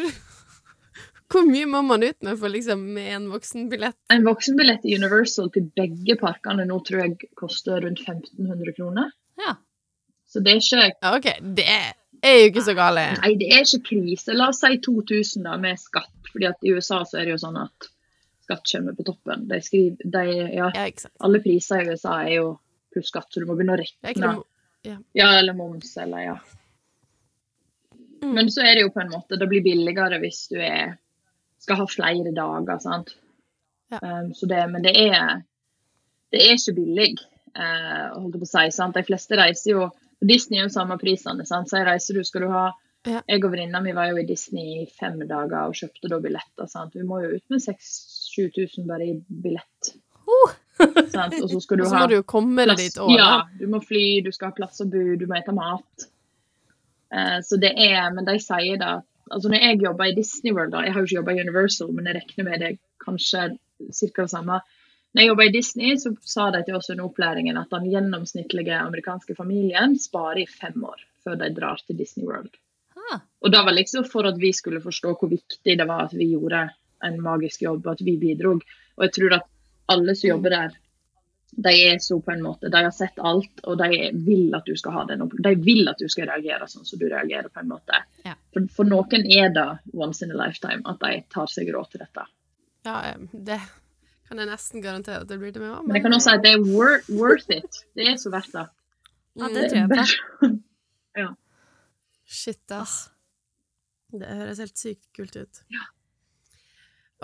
hvor 1.33 1.47
mye 1.49 1.66
må 1.71 1.81
man 1.87 2.05
ut 2.05 2.18
med 2.27 2.38
for 2.40 2.53
liksom 2.53 2.83
med 2.95 3.09
en 3.16 3.27
voksenbillett? 3.33 3.97
En 4.12 4.25
voksenbillett 4.27 4.85
i 4.85 4.97
Universal 5.01 5.51
til 5.55 5.71
begge 5.77 6.16
parkene 6.21 6.66
nå 6.68 6.79
tror 6.87 7.05
jeg 7.07 7.31
koster 7.38 7.81
rundt 7.85 8.03
1500 8.05 8.77
kroner. 8.77 9.11
Ja. 9.40 9.57
Så 10.29 10.40
det 10.45 10.55
er 10.57 10.62
ikke 10.62 10.85
Ja, 11.03 11.16
OK, 11.16 11.29
det 11.57 11.66
er 11.68 12.38
jo 12.38 12.51
ikke 12.53 12.66
så 12.68 12.75
gale. 12.79 13.07
Nei, 13.23 13.33
det 13.40 13.49
er 13.53 13.64
ikke 13.66 13.83
krise. 13.90 14.37
La 14.37 14.51
oss 14.53 14.61
si 14.62 14.77
2000 14.85 15.49
da, 15.49 15.57
med 15.61 15.81
skatt. 15.81 16.12
fordi 16.33 16.47
at 16.49 16.62
i 16.64 16.73
USA 16.73 17.03
så 17.05 17.18
er 17.21 17.27
det 17.27 17.35
jo 17.35 17.42
sånn 17.42 17.59
at 17.61 17.88
skatt 18.47 18.64
kommer 18.73 18.95
på 18.97 19.05
toppen. 19.05 19.45
De 19.51 19.59
skriver, 19.61 19.97
de, 20.14 20.23
ja, 20.57 20.71
Ja, 20.75 20.87
alle 21.21 21.40
priser 21.45 21.83
i 21.83 21.92
USA 21.92 22.23
er 22.23 22.35
jo 22.38 22.47
pluss 22.92 23.11
skatt, 23.12 23.29
så 23.33 23.40
du 23.40 23.47
må 23.49 23.57
begynne 23.59 23.77
å 23.77 23.81
rekne. 23.81 24.09
regne. 24.09 24.33
noe 24.38 24.99
Ja, 25.14 25.29
eller 25.38 25.55
moms, 25.55 25.97
eller 25.97 26.25
ja. 26.25 26.38
Mm. 28.23 28.33
Men 28.35 28.51
så 28.51 28.62
er 28.64 28.75
det 28.77 28.83
jo 28.85 28.90
på 28.95 29.01
en 29.03 29.11
måte 29.11 29.37
Det 29.37 29.49
blir 29.51 29.62
billigere 29.64 30.18
hvis 30.23 30.45
du 30.53 30.57
er, 30.62 30.97
skal 31.62 31.81
ha 31.81 31.88
flere 31.90 32.35
dager, 32.35 32.79
sant. 32.83 33.14
Ja. 33.92 34.01
Um, 34.03 34.33
så 34.35 34.48
det, 34.51 34.62
men 34.72 34.85
det 34.85 34.94
er 34.96 35.42
Det 36.33 36.40
er 36.40 36.55
ikke 36.57 36.72
billig, 36.79 37.11
uh, 37.59 38.14
holdt 38.16 38.38
jeg 38.38 38.40
på 38.40 38.48
å 38.48 38.53
si. 38.53 38.70
sant? 38.72 38.96
De 38.96 39.05
fleste 39.05 39.37
reiser 39.37 39.75
jo 39.75 39.90
Disney 40.22 40.61
er 40.61 40.68
jo 40.68 40.72
samme 40.72 40.96
prisene, 41.01 41.44
sant. 41.46 41.68
Så 41.68 41.81
jeg 41.81 41.88
reiser 41.90 42.16
du, 42.16 42.25
skal 42.25 42.46
du 42.46 42.53
ha 42.55 42.70
Ja. 43.03 43.18
Jeg 43.27 43.42
og 43.42 43.51
venninna 43.51 43.81
mi 43.83 43.90
var 43.96 44.12
jo 44.12 44.20
i 44.20 44.22
Disney 44.22 44.77
i 44.79 44.87
fem 44.87 45.16
dager 45.27 45.66
og 45.66 45.75
kjøpte 45.75 46.07
da 46.07 46.20
billetter. 46.22 46.68
sant? 46.70 46.94
Vi 46.94 47.03
må 47.03 47.18
jo 47.25 47.33
ut 47.35 47.51
med 47.51 47.59
6000-7000 47.64 48.87
bare 48.87 49.09
i 49.09 49.16
billett. 49.27 49.90
sant? 51.11 51.35
Og 51.42 51.48
så 51.51 51.61
skal 51.64 51.83
du 51.83 51.85
ha 51.90 52.05
må 52.05 52.07
du 52.12 52.14
jo 52.20 52.22
komme 52.22 52.68
deg 52.70 52.79
dit 52.79 53.01
òg, 53.03 53.11
ja, 53.16 53.42
du 53.59 53.66
må 53.72 53.83
fly, 53.83 54.22
du 54.22 54.31
skal 54.31 54.53
ha 54.53 54.55
plass 54.55 54.85
å 54.85 54.87
bo, 54.87 55.03
du 55.18 55.27
må 55.27 55.35
ete 55.35 55.55
mat. 55.57 56.07
Uh, 57.12 57.42
så 57.42 57.59
det 57.61 57.75
er, 57.75 58.07
Men 58.14 58.29
de 58.31 58.38
sier 58.40 58.79
da 58.79 59.01
altså 59.33 59.49
Når 59.49 59.64
jeg 59.64 59.83
jobber 59.83 60.11
i 60.11 60.14
Disney 60.16 60.53
World, 60.53 60.73
da, 60.73 60.85
jeg 60.87 60.95
har 60.95 61.01
jo 61.01 61.09
ikke 61.09 61.18
jobba 61.21 61.35
i 61.35 61.42
Universal, 61.42 61.92
men 61.92 62.09
jeg 62.09 62.21
regner 62.21 62.49
med 62.51 62.61
det 62.61 62.73
kanskje 63.05 63.45
ca. 63.57 64.23
det 64.23 64.31
samme. 64.31 64.61
Når 65.12 65.23
jeg 65.23 65.29
jobba 65.29 65.47
i 65.47 65.55
Disney, 65.55 65.97
så 66.01 66.14
sa 66.25 66.51
de 66.55 66.62
til 66.64 66.77
oss 66.79 66.90
under 66.92 67.09
opplæringen 67.09 67.59
at 67.61 67.73
den 67.73 67.88
gjennomsnittlige 67.92 68.79
amerikanske 68.79 69.37
familien 69.37 69.99
sparer 70.01 70.45
i 70.45 70.49
fem 70.49 70.85
år 70.88 71.03
før 71.25 71.37
de 71.40 71.51
drar 71.55 71.83
til 71.87 71.99
Disney 71.99 72.25
World. 72.29 72.55
Ah. 72.97 73.21
Og 73.45 73.53
det 73.53 73.64
var 73.66 73.77
liksom 73.77 74.07
for 74.09 74.29
at 74.29 74.38
vi 74.40 74.53
skulle 74.57 74.83
forstå 74.85 75.16
hvor 75.18 75.31
viktig 75.31 75.77
det 75.79 75.88
var 75.88 76.07
at 76.07 76.14
vi 76.16 76.31
gjorde 76.33 76.68
en 77.05 77.18
magisk 77.23 77.62
jobb, 77.62 77.87
at 77.92 78.01
vi 78.05 78.16
bidrog. 78.18 78.62
Og 78.97 79.05
jeg 79.07 79.14
tror 79.18 79.37
at 79.38 79.49
alle 79.92 80.14
som 80.16 80.29
jobber 80.29 80.55
der, 80.55 80.77
de 81.55 81.73
er 81.88 81.99
så 82.01 82.17
på 82.21 82.33
en 82.33 82.43
måte, 82.43 82.71
de 82.73 82.81
har 82.85 82.95
sett 82.97 83.19
alt, 83.21 83.61
og 83.69 83.77
de 83.79 84.09
vil 84.25 84.55
at 84.57 84.65
du 84.65 84.73
skal 84.77 84.95
ha 84.97 85.03
den 85.11 85.27
De 85.29 85.53
vil 85.61 85.88
at 85.91 86.01
du 86.01 86.09
skal 86.09 86.31
reagere 86.31 86.69
sånn 86.69 86.87
som 86.88 86.99
du 87.01 87.05
reagerer, 87.11 87.51
på 87.53 87.61
en 87.61 87.69
måte. 87.69 88.01
Ja. 88.25 88.33
For, 88.55 88.65
for 88.73 88.88
noen 88.88 89.27
er 89.29 89.53
det 89.53 89.67
once 89.93 90.25
in 90.25 90.33
a 90.33 90.38
lifetime 90.38 90.81
at 90.88 91.01
de 91.05 91.21
tar 91.35 91.51
seg 91.53 91.69
råd 91.75 91.93
til 91.93 92.05
dette. 92.07 92.27
Ja, 92.88 92.97
eh, 93.12 93.21
det 93.33 93.61
kan 94.29 94.41
jeg 94.41 94.49
nesten 94.49 94.85
garantere 94.85 95.27
at 95.27 95.29
det 95.29 95.37
blir 95.43 95.53
til 95.53 95.65
meg 95.67 95.77
òg. 95.77 95.87
Men 95.87 95.99
jeg 95.99 96.07
kan 96.07 96.17
også 96.17 96.31
si 96.31 96.37
at 96.41 96.47
det 96.47 96.55
er 96.57 96.65
wor 96.65 97.03
worth 97.12 97.53
it. 97.53 97.83
Det 97.99 98.09
er 98.09 98.17
så 98.21 98.33
verdt 98.33 98.55
det. 98.57 98.67
Ja, 99.37 99.49
det 99.53 99.69
tror 99.69 99.81
jeg 99.83 99.88
på. 99.93 101.29
Shit, 102.33 102.65
ass. 102.73 103.11
Det 104.12 104.29
høres 104.41 104.61
helt 104.61 104.81
sykt 104.81 105.11
kult 105.17 105.37
ut. 105.37 105.61
Ja. 105.73 105.85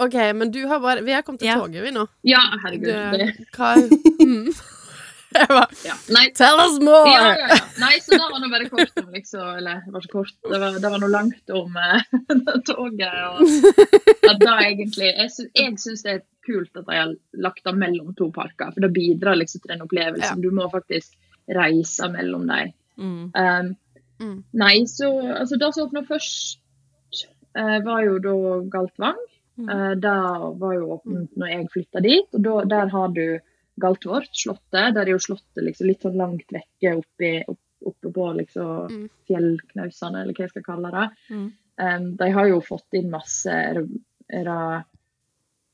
OK, 0.04 0.16
men 0.38 0.50
du 0.54 0.60
har 0.70 0.80
bare 0.80 1.02
Vi 1.06 1.12
har 1.12 1.22
kommet 1.26 1.40
til 1.42 1.48
Ja. 1.50 1.58
toget, 1.60 1.82
vi 1.84 1.90
nå. 1.94 2.06
Ja, 2.26 2.40
herregud. 2.64 2.88
Du, 2.88 3.46
hva 3.56 3.74
mm. 4.22 4.50
Jeg 5.36 5.48
bare 5.50 5.76
ja. 5.84 5.94
Tell 6.38 6.56
us 6.62 6.78
more! 6.80 7.10
Ja, 7.12 7.24
ja, 7.36 7.48
ja. 7.52 7.56
Nei, 7.82 7.98
så 8.00 8.14
det 8.16 8.20
var 8.22 8.40
nå 8.40 8.48
bare 8.48 8.68
kort 8.72 8.94
om 9.02 9.10
liksom 9.12 9.58
Eller 9.58 9.82
det 9.84 9.92
var 9.92 10.06
ikke 10.06 10.14
kort, 10.14 10.36
det 10.48 10.60
var, 10.62 10.78
det 10.80 10.92
var 10.94 11.02
noe 11.02 11.10
langt 11.12 11.52
om 11.52 11.76
uh, 11.76 12.00
toget. 12.70 13.18
Og 13.28 14.30
at 14.30 14.40
da 14.40 14.54
egentlig 14.64 15.10
Jeg, 15.10 15.28
sy 15.34 15.44
jeg 15.52 15.76
syns 15.82 16.06
det 16.06 16.14
er 16.14 16.22
kult 16.48 16.80
at 16.80 16.86
de 16.88 16.96
har 16.96 17.12
lagt 17.44 17.60
det 17.66 17.74
mellom 17.76 18.14
to 18.16 18.30
parker, 18.32 18.70
for 18.72 18.80
det 18.80 18.88
bidrar 18.96 19.36
liksom 19.36 19.60
til 19.60 19.74
den 19.74 19.84
opplevelsen. 19.84 20.40
Du 20.40 20.48
må 20.56 20.64
faktisk 20.72 21.12
reise 21.44 22.08
mellom 22.14 22.48
dem. 22.48 22.72
Mm. 22.96 23.28
Um, 23.36 23.74
Mm. 24.18 24.40
nei, 24.58 24.80
så 24.90 25.06
altså 25.30 25.54
det 25.60 25.68
som 25.76 25.84
åpna 25.84 26.00
først, 26.08 26.58
uh, 27.54 27.76
var 27.86 28.00
jo 28.02 28.16
da 28.18 28.32
Galtvang. 28.72 29.20
Mm. 29.58 29.68
Eh, 29.74 29.94
det 29.98 30.16
var 30.62 30.74
jo 30.76 30.90
åpent 30.96 31.36
når 31.36 31.52
jeg 31.52 31.70
flytta 31.74 32.02
dit, 32.04 32.28
og 32.34 32.42
da, 32.44 32.58
der 32.76 32.92
har 32.94 33.08
du 33.14 33.24
Galtvort, 33.78 34.30
slottet. 34.34 34.94
Der 34.96 35.04
er 35.04 35.12
jo 35.12 35.20
slottet 35.22 35.62
liksom 35.62 35.86
litt 35.86 36.02
sånn 36.02 36.18
langt 36.18 36.50
vekke 36.54 36.96
oppi, 36.98 37.32
opp, 37.46 37.60
oppe 37.86 38.10
på 38.14 38.28
liksom 38.40 38.88
Mm. 38.90 39.08
fjellknausene, 39.30 40.22
eller 40.22 40.34
hva 40.34 40.46
jeg 40.46 40.50
skal 40.50 40.66
kalle 40.66 40.90
det. 40.94 41.04
Mm. 41.30 41.48
Um, 41.78 42.06
de 42.18 42.30
har 42.34 42.48
jo 42.50 42.58
fått 42.66 42.96
inn 42.98 43.10
masse 43.12 43.46
Er 43.46 43.84
er 44.34 44.44
det 44.44 44.84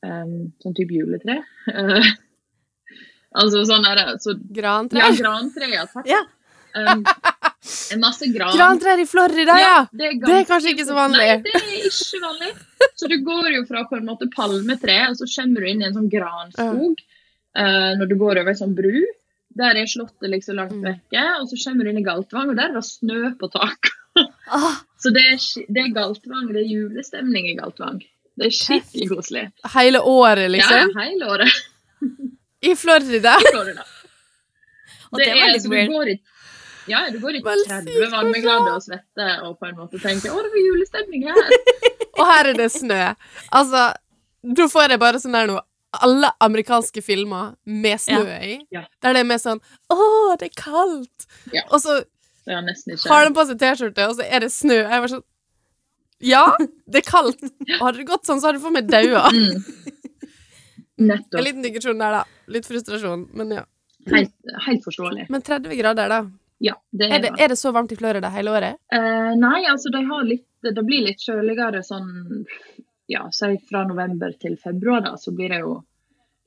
um, 0.05 0.35
sånn 0.61 0.75
type 0.77 0.93
juletre? 0.93 1.39
Altså 3.35 3.65
sånn 3.67 3.83
er 3.89 3.97
det 3.99 4.21
så, 4.23 4.35
Grantre? 4.55 5.01
Ja, 5.01 5.09
grantre, 5.17 5.67
ja. 5.67 5.81
Takk. 5.91 6.05
Ja. 6.07 6.21
Um, 6.75 7.01
en 7.93 7.99
masse 8.03 8.27
gran. 8.33 8.53
Grantrær 8.57 9.01
i 9.01 9.05
Florida, 9.09 9.55
ja! 9.61 9.75
det, 9.91 10.05
er 10.11 10.19
Det 10.25 10.35
er 10.41 10.47
kanskje 10.49 10.73
ikke 10.75 10.85
så 10.87 10.95
vanlig. 10.97 11.25
Nei, 11.25 11.41
det 11.45 11.53
er 11.59 11.89
ikke 11.89 12.21
vanlig. 12.23 12.51
Så 12.95 13.09
du 13.11 13.17
går 13.25 13.49
jo 13.57 13.65
fra 13.67 13.83
på 13.89 13.97
en 13.99 14.05
måte 14.07 14.27
palmetre, 14.33 14.97
og 15.09 15.17
så 15.19 15.27
kommer 15.35 15.61
du 15.65 15.69
inn 15.71 15.81
i 15.83 15.87
en 15.89 15.95
sånn 15.97 16.09
granskog 16.11 17.01
uh, 17.57 17.91
når 17.99 18.09
du 18.11 18.15
går 18.21 18.41
over 18.43 18.53
en 18.53 18.59
sånn 18.61 18.75
bru. 18.77 19.01
Der 19.55 19.77
er 19.79 19.87
slottet 19.87 20.29
liksom 20.33 20.57
langt 20.59 20.73
Mm. 20.75 20.83
vekke, 20.83 21.21
og 21.41 21.47
så 21.47 21.55
kommer 21.63 21.83
du 21.87 21.89
inn 21.93 22.01
i 22.01 22.05
Galtvang, 22.05 22.49
og 22.51 22.57
der 22.59 22.69
er 22.73 22.75
det 22.79 22.83
snø 22.87 23.21
på 23.39 23.47
taket. 23.53 23.93
Ah, 24.51 24.75
Så 25.01 25.11
det 25.15 25.23
er, 25.33 25.39
det 25.71 25.81
er 25.85 25.93
Galtvang, 25.95 26.49
det 26.53 26.61
er 26.63 26.69
julestemning 26.71 27.47
i 27.51 27.55
Galtvang. 27.57 28.01
Det 28.35 28.49
er 28.49 28.55
skikkelig 28.55 29.07
koselig. 29.13 29.43
Hele 29.75 30.01
året, 30.03 30.45
Ja, 30.45 30.51
liksom? 30.57 30.91
hele 30.99 31.29
året. 31.31 31.61
I 32.67 32.73
Florida? 32.75 33.35
går 33.53 33.65
det 33.71 33.75
da. 33.77 33.85
og 35.11 35.19
det 35.21 35.27
er 35.31 35.59
så 35.59 35.69
du 35.71 35.75
går 35.93 36.09
i, 36.11 36.15
ja, 36.91 37.03
du 37.11 37.19
går 37.21 37.39
i 37.39 37.43
30 37.43 37.85
sykt 37.89 38.11
varmegrader 38.13 38.73
og 38.75 38.83
svetter 38.85 39.45
og 39.47 39.55
på 39.59 39.69
en 39.69 39.77
måte 39.79 40.01
tenker 40.03 40.33
å, 40.33 40.41
det 40.45 40.51
blir 40.53 40.67
julestemning 40.71 41.27
her. 41.29 41.53
Og 42.15 42.23
her 42.29 42.47
er 42.47 42.55
det 42.55 42.69
snø. 42.71 42.97
Altså, 43.51 43.89
da 44.55 44.65
får 44.71 44.93
jeg 44.93 44.99
bare 45.01 45.19
sånn 45.19 45.33
der 45.35 45.49
noe 45.49 45.63
alle 45.99 46.29
amerikanske 46.43 47.01
filmer 47.03 47.53
med 47.67 47.99
snø 47.99 48.23
i, 48.39 48.53
Ja. 48.71 48.85
der 49.03 49.15
det 49.15 49.21
er 49.23 49.27
mer 49.27 49.39
sånn 49.39 49.59
Å, 49.91 49.97
det 50.39 50.49
er 50.49 50.55
kaldt! 50.61 51.27
Ja. 51.51 51.65
Og 51.71 51.81
så 51.83 51.97
har 52.45 53.25
de 53.25 53.33
på 53.35 53.45
seg 53.49 53.59
T-skjorte, 53.59 54.07
og 54.07 54.15
så 54.19 54.25
er 54.27 54.45
det 54.45 54.51
snø. 54.53 54.77
Jeg 54.85 55.01
var 55.03 55.11
sånn 55.11 55.23
Ja, 56.23 56.43
det 56.87 57.01
er 57.01 57.07
kaldt. 57.09 57.41
Og 57.79 57.83
hadde 57.87 57.99
det 57.99 58.07
gått 58.07 58.27
sånn, 58.27 58.39
så 58.39 58.47
hadde 58.49 58.61
du 58.61 58.65
fått 58.65 58.77
meg 58.77 58.87
daua. 58.91 59.27
Mm. 59.33 59.59
En 60.95 61.43
liten 61.43 61.59
digresjon 61.65 61.99
der, 61.99 62.21
da. 62.21 62.21
Litt 62.47 62.67
frustrasjon, 62.69 63.25
men 63.35 63.49
ja. 63.51 63.65
Helt, 64.13 64.31
helt 64.63 64.85
forståelig. 64.85 65.25
Men 65.33 65.43
30 65.43 65.75
grader, 65.75 66.07
da. 66.07 66.19
Ja, 66.65 66.75
det 66.91 67.09
Er 67.13 67.21
det, 67.21 67.31
er 67.37 67.51
det 67.51 67.57
så 67.59 67.71
varmt 67.75 67.91
i 67.93 67.97
Florida 67.99 68.31
hele 68.33 68.53
året? 68.57 68.79
Eh, 68.93 69.31
nei, 69.37 69.59
altså 69.69 69.91
de 69.93 70.01
har 70.07 70.23
litt 70.25 70.47
Det 70.65 70.85
blir 70.85 71.03
litt 71.05 71.21
kjøligere 71.21 71.83
sånn 71.85 72.45
Ja, 73.11 73.27
si 73.35 73.51
fra 73.69 73.83
november 73.85 74.33
til 74.41 74.57
februar, 74.57 75.03
da, 75.05 75.13
så 75.21 75.33
blir 75.35 75.53
det 75.53 75.59
jo 75.61 75.75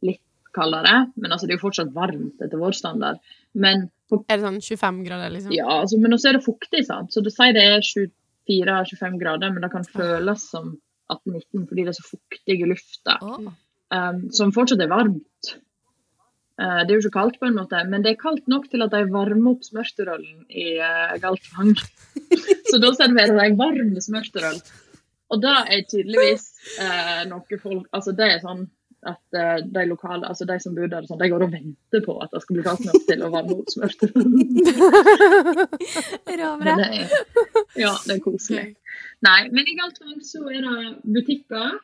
litt 0.02 0.24
kaldere. 0.54 1.04
Men 1.14 1.30
altså, 1.34 1.46
det 1.46 1.54
er 1.54 1.60
jo 1.60 1.66
fortsatt 1.68 1.92
varmt 1.94 2.42
etter 2.42 2.58
vår 2.58 2.74
standard. 2.74 3.20
Men 3.54 3.86
Er 4.24 4.40
det 4.40 4.42
sånn 4.42 4.58
25 4.64 4.98
grader, 5.06 5.30
liksom? 5.34 5.54
Ja, 5.54 5.68
altså, 5.84 6.00
men 6.02 6.16
også 6.16 6.32
er 6.32 6.38
det 6.38 6.46
fuktig, 6.48 6.82
sant. 6.88 7.14
Så 7.14 7.22
du 7.22 7.30
sier 7.30 7.54
det 7.54 7.62
er 7.62 7.86
24-25 7.86 9.20
grader, 9.22 9.54
men 9.54 9.62
det 9.62 9.70
kan 9.70 9.86
føles 9.86 10.48
som 10.50 10.74
18-19 11.12 11.68
fordi 11.68 11.84
det 11.84 11.92
er 11.94 11.98
så 12.00 12.08
fuktig 12.08 12.58
i 12.58 12.68
lufta. 12.72 13.18
Oh. 13.22 13.52
Um, 13.94 14.24
som 14.34 14.50
fortsatt 14.56 14.82
er 14.82 14.90
varmt. 14.90 15.54
Eh, 16.58 16.80
det 16.84 16.90
er 16.90 16.96
jo 16.96 17.04
ikke 17.04 17.14
kaldt, 17.14 17.36
på 17.38 17.46
en 17.46 17.58
måte, 17.60 17.80
men 17.86 18.02
det 18.02 18.12
er 18.12 18.22
kaldt 18.22 18.48
nok 18.50 18.66
til 18.70 18.82
at 18.82 18.94
de 18.94 19.04
varmer 19.12 19.52
opp 19.52 19.62
smørterollen 19.66 20.40
i 20.50 20.72
uh, 20.82 21.14
Galtvang. 21.22 21.76
så 22.70 22.80
da 22.82 22.90
serverer 22.98 23.36
de 23.38 23.52
varm 23.60 23.92
smørterøl. 24.02 24.58
Og 25.28 25.44
det 25.44 25.54
er 25.54 25.84
tydeligvis 25.86 26.48
uh, 26.80 27.22
noe 27.30 27.60
folk 27.60 27.86
Altså, 27.94 28.14
det 28.16 28.26
er 28.26 28.42
sånn 28.42 28.64
at 29.06 29.38
uh, 29.38 29.60
de 29.62 29.84
lokale, 29.86 30.26
altså 30.26 30.48
de 30.48 30.56
som 30.64 30.74
bor 30.74 30.90
der, 30.90 31.06
sånn, 31.06 31.20
de 31.20 31.28
går 31.30 31.44
og 31.46 31.54
venter 31.54 32.02
på 32.02 32.16
at 32.24 32.34
det 32.34 32.42
skal 32.42 32.58
bli 32.58 32.66
kaldt 32.66 32.88
nok 32.88 33.06
til 33.06 33.22
å 33.22 33.30
varme 33.36 33.58
opp 33.60 33.70
smørterøl. 33.76 34.34
Råbra. 36.42 36.74
Ja, 37.78 37.94
det 38.02 38.16
er 38.16 38.24
koselig. 38.24 38.66
Nei, 39.22 39.40
men 39.54 39.62
i 39.62 39.78
Galtvang 39.78 40.18
så 40.26 40.42
er 40.50 40.66
det 40.66 40.90
butikker. 41.06 41.78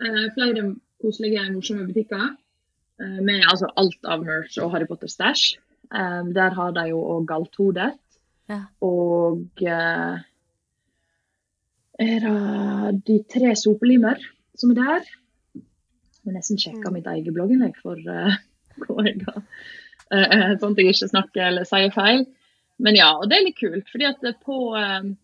Uh, 0.00 0.26
flere 0.32 0.70
koselige, 1.04 1.44
morsomme 1.52 1.84
butikker. 1.92 2.32
Eh, 3.02 3.20
med 3.22 3.44
altså 3.44 3.68
alt 3.76 4.08
av 4.08 4.24
merch 4.24 4.56
og 4.62 4.72
Harry 4.72 4.88
Potter-stæsj. 4.88 5.58
Um, 5.86 6.32
der 6.34 6.54
har 6.56 6.72
de 6.74 6.88
jo 6.90 6.98
òg 6.98 7.28
Galthodet. 7.28 7.92
Ja. 8.50 8.62
Og 8.82 9.62
uh, 9.62 10.16
er 12.02 12.24
det 12.24 13.02
de 13.06 13.18
tre 13.30 13.52
sopelimer 13.58 14.22
som 14.58 14.72
er 14.72 14.80
der. 14.80 15.12
Jeg 15.54 16.26
må 16.26 16.34
nesten 16.34 16.58
sjekke 16.58 16.90
mitt 16.94 17.06
eget 17.10 17.34
blogginnlegg 17.36 17.78
for 17.82 18.00
uh, 18.16 18.34
hva 18.86 19.06
jeg 19.06 19.20
har. 19.28 19.44
Uh, 20.10 20.56
sånn 20.58 20.74
at 20.74 20.82
jeg 20.82 20.96
ikke 20.96 21.12
snakker 21.12 21.46
eller 21.50 21.68
sier 21.68 21.94
feil. 21.94 22.26
Men 22.82 22.98
ja, 22.98 23.12
og 23.16 23.30
det 23.30 23.38
er 23.38 23.46
litt 23.46 23.60
kult, 23.60 23.86
fordi 23.92 24.08
at 24.08 24.26
på 24.44 24.58
um, 24.74 25.14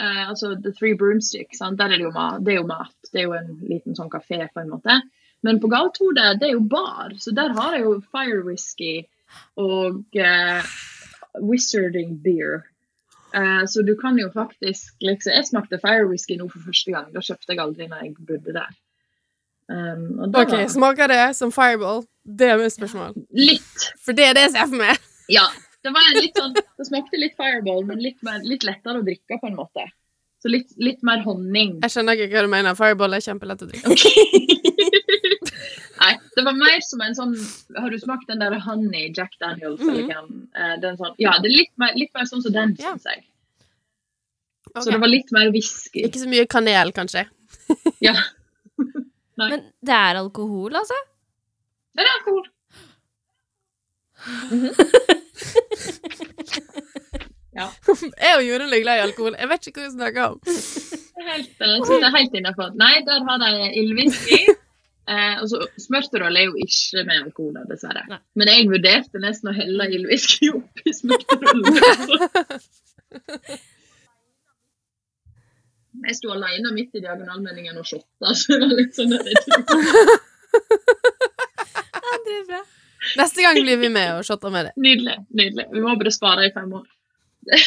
uh, 0.00 0.24
altså 0.28 0.54
The 0.54 0.72
Three 0.76 0.96
Broomsticks, 0.96 1.60
der 1.60 1.88
er 1.88 1.96
det 1.96 2.06
jo 2.06 2.14
mat. 2.14 2.44
Det 2.44 2.54
er 2.54 2.60
jo 2.60 2.68
mat. 2.70 2.96
Det 3.10 3.20
er 3.20 3.26
jo 3.26 3.36
en 3.36 3.52
liten 3.66 3.98
sånn 3.98 4.12
kafé, 4.12 4.44
på 4.52 4.62
en 4.62 4.72
måte. 4.72 5.00
Men 5.44 5.60
på 5.60 5.68
Galthode, 5.68 6.32
det 6.40 6.48
er 6.48 6.54
jo 6.56 6.64
bar, 6.70 7.12
så 7.20 7.34
der 7.34 7.52
har 7.54 7.76
jeg 7.76 7.84
jo 7.84 7.98
fire 8.12 8.40
whisky 8.46 9.04
og 9.60 10.00
uh, 10.16 10.72
wizarding 11.42 12.16
beer. 12.24 12.64
Uh, 13.36 13.66
så 13.68 13.82
du 13.82 13.92
kan 14.00 14.16
jo 14.18 14.30
faktisk 14.32 14.94
liksom 15.04 15.32
Jeg 15.34 15.46
smakte 15.50 15.78
fire 15.82 16.06
whisky 16.08 16.38
nå 16.38 16.48
for 16.48 16.64
første 16.64 16.94
gang. 16.94 17.12
Da 17.14 17.20
kjøpte 17.20 17.52
jeg 17.52 17.62
aldri 17.62 17.88
når 17.90 18.04
jeg 18.04 18.14
bodde 18.28 18.56
der. 18.56 18.72
Um, 19.66 20.20
OK, 20.28 20.52
var 20.52 20.68
smaker 20.70 21.10
det 21.10 21.36
som 21.36 21.52
fireball? 21.52 22.04
Det 22.22 22.50
er 22.50 22.58
mitt 22.60 22.74
spørsmål. 22.74 23.14
litt. 23.34 23.86
For 24.04 24.14
det 24.14 24.30
er 24.30 24.38
det 24.38 24.48
jeg 24.48 24.56
ser 24.56 24.72
for 24.72 24.82
meg. 24.82 25.02
Ja. 25.26 25.42
Det, 25.82 25.90
sånn, 26.38 26.52
det 26.54 26.84
smakte 26.86 27.18
litt 27.18 27.34
fireball, 27.38 27.80
men 27.86 27.98
litt, 27.98 28.20
mer, 28.26 28.38
litt 28.46 28.62
lettere 28.66 29.00
å 29.00 29.06
drikke 29.06 29.38
på 29.42 29.48
en 29.50 29.56
måte. 29.58 29.82
Så 30.42 30.50
litt, 30.50 30.70
litt 30.78 31.02
mer 31.06 31.24
honning. 31.24 31.80
Jeg 31.82 31.94
skjønner 31.94 32.18
ikke 32.18 32.36
hva 32.36 32.44
du 32.46 32.50
mener. 32.52 32.76
Fireball 32.78 33.16
er 33.16 33.24
kjempelett 33.24 33.64
å 33.64 33.68
drikke. 33.70 33.90
Nei, 33.90 34.55
det 36.36 36.44
var 36.44 36.52
mer 36.58 36.80
som 36.84 37.00
en 37.00 37.14
sånn 37.16 37.32
Har 37.80 37.88
du 37.90 37.96
smakt 37.98 38.26
den 38.28 38.38
der 38.42 38.58
honey 38.60 39.08
Jack 39.16 39.32
Daniels? 39.40 39.80
Mhm. 39.80 39.88
eller 39.90 40.02
hva 40.10 40.20
den- 40.26 40.48
eh, 40.54 40.76
den 40.82 40.96
sånn, 41.00 41.14
ja, 41.18 41.32
det 41.42 41.48
er 41.50 41.54
litt 41.56 41.72
mer, 41.80 41.92
litt 41.96 42.12
mer 42.14 42.24
sånn 42.28 42.42
som 42.44 42.52
den, 42.52 42.76
Ja. 42.78 42.92
syns 42.94 43.04
jeg. 43.08 43.24
Okay. 44.70 44.82
Så 44.82 44.90
det 44.92 45.00
var 45.00 45.08
litt 45.08 45.32
mer 45.32 45.50
whisky. 45.50 46.02
Ikke 46.04 46.18
så 46.20 46.28
mye 46.28 46.46
kanel, 46.46 46.92
kanskje. 46.92 47.26
Ja. 48.00 48.12
Men 49.36 49.72
det 49.84 49.92
er 49.94 50.14
alkohol, 50.20 50.72
altså? 50.76 50.94
Det 51.96 52.04
er 52.04 52.08
alkohol. 52.18 52.46
Jeg 57.56 58.36
og 58.36 58.42
Jorunn 58.44 58.72
er 58.74 58.82
glad 58.82 58.98
i 59.00 59.04
alkohol. 59.06 59.36
Jeg 59.40 59.48
vet 59.48 59.66
ikke 59.70 59.80
hva 59.80 59.86
vi 59.86 59.94
snakker 59.96 60.22
om. 60.26 60.38
Helt, 61.26 61.54
eh, 61.56 61.70
jeg 61.72 61.80
synes 61.86 62.00
det 62.02 62.08
er 62.08 62.16
helt 62.16 62.34
innenfor. 62.40 62.68
Nei, 62.78 62.94
der 63.06 63.20
har 63.28 63.38
de 63.42 63.50
ildwhisky. 63.80 64.38
Eh, 65.06 65.36
altså, 65.38 65.60
Smørterøl 65.78 66.36
er 66.36 66.48
jo 66.48 66.56
ikke 66.58 67.04
med 67.06 67.20
alkohol, 67.28 67.60
dessverre. 67.70 68.02
Nei. 68.10 68.18
Men 68.38 68.50
jeg 68.50 68.66
vurderte 68.72 69.22
nesten 69.22 69.52
å 69.52 69.54
helle 69.54 69.86
ildwhisky 69.94 70.50
oppi 70.58 70.94
smørterølen. 71.00 71.64
Jeg 76.04 76.18
sto 76.18 76.28
alene 76.34 76.72
midt 76.76 76.98
i 76.98 77.00
diagonalmeldingen 77.00 77.78
og 77.80 77.86
shotta, 77.88 78.34
så 78.36 78.58
det 78.60 78.66
var 78.68 78.76
litt 78.76 78.98
sånn 78.98 79.14
der, 79.14 79.30
Ja, 81.96 82.12
det 82.26 82.34
er 82.34 82.44
bra. 82.50 82.60
Neste 83.16 83.46
gang 83.46 83.56
blir 83.62 83.78
vi 83.80 83.88
med 83.94 84.10
og 84.18 84.26
shotter 84.28 84.52
med 84.52 84.68
det. 84.68 84.74
Nydelig. 84.82 85.16
nydelig. 85.30 85.66
Vi 85.72 85.80
må 85.82 85.94
bare 85.96 86.12
spare 86.14 86.46
i 86.48 86.52
fem 86.54 86.68
år. 86.76 86.84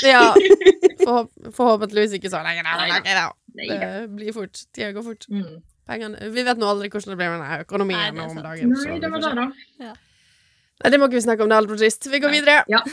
Ja. 0.03 0.33
Forhåp 1.05 1.31
forhåpentligvis 1.55 2.17
ikke 2.19 2.31
så 2.31 2.43
lenge. 2.43 2.63
nei, 2.67 2.89
nei, 2.91 3.27
Nei, 3.55 3.67
Det 3.71 4.09
blir 4.13 4.35
fort. 4.35 4.61
Tida 4.75 4.91
går 4.95 5.05
fort. 5.07 5.25
Mm. 5.31 5.61
Pengene 5.89 6.29
Vi 6.35 6.43
vet 6.45 6.59
nå 6.61 6.69
aldri 6.69 6.89
hvordan 6.93 7.15
det 7.15 7.17
blir 7.19 7.31
med 7.33 7.41
denne 7.41 7.63
økonomien 7.65 7.99
Nei, 7.99 8.11
det 8.13 8.27
om 8.29 8.41
dagen. 8.45 8.73
Nei, 8.75 8.99
det 9.01 9.09
var 9.09 9.23
det, 9.25 9.31
da. 9.39 9.93
Nei, 10.79 10.91
det 10.93 10.99
må 11.01 11.09
ikke 11.09 11.17
vi 11.17 11.25
snakke 11.25 11.43
om. 11.43 11.49
Det 11.51 11.57
er 11.57 11.63
altfor 11.63 11.79
trist. 11.81 12.07
Vi 12.11 12.21
går 12.23 12.31
Nei. 12.33 12.39
videre. 12.39 12.63
Ja. 12.69 12.83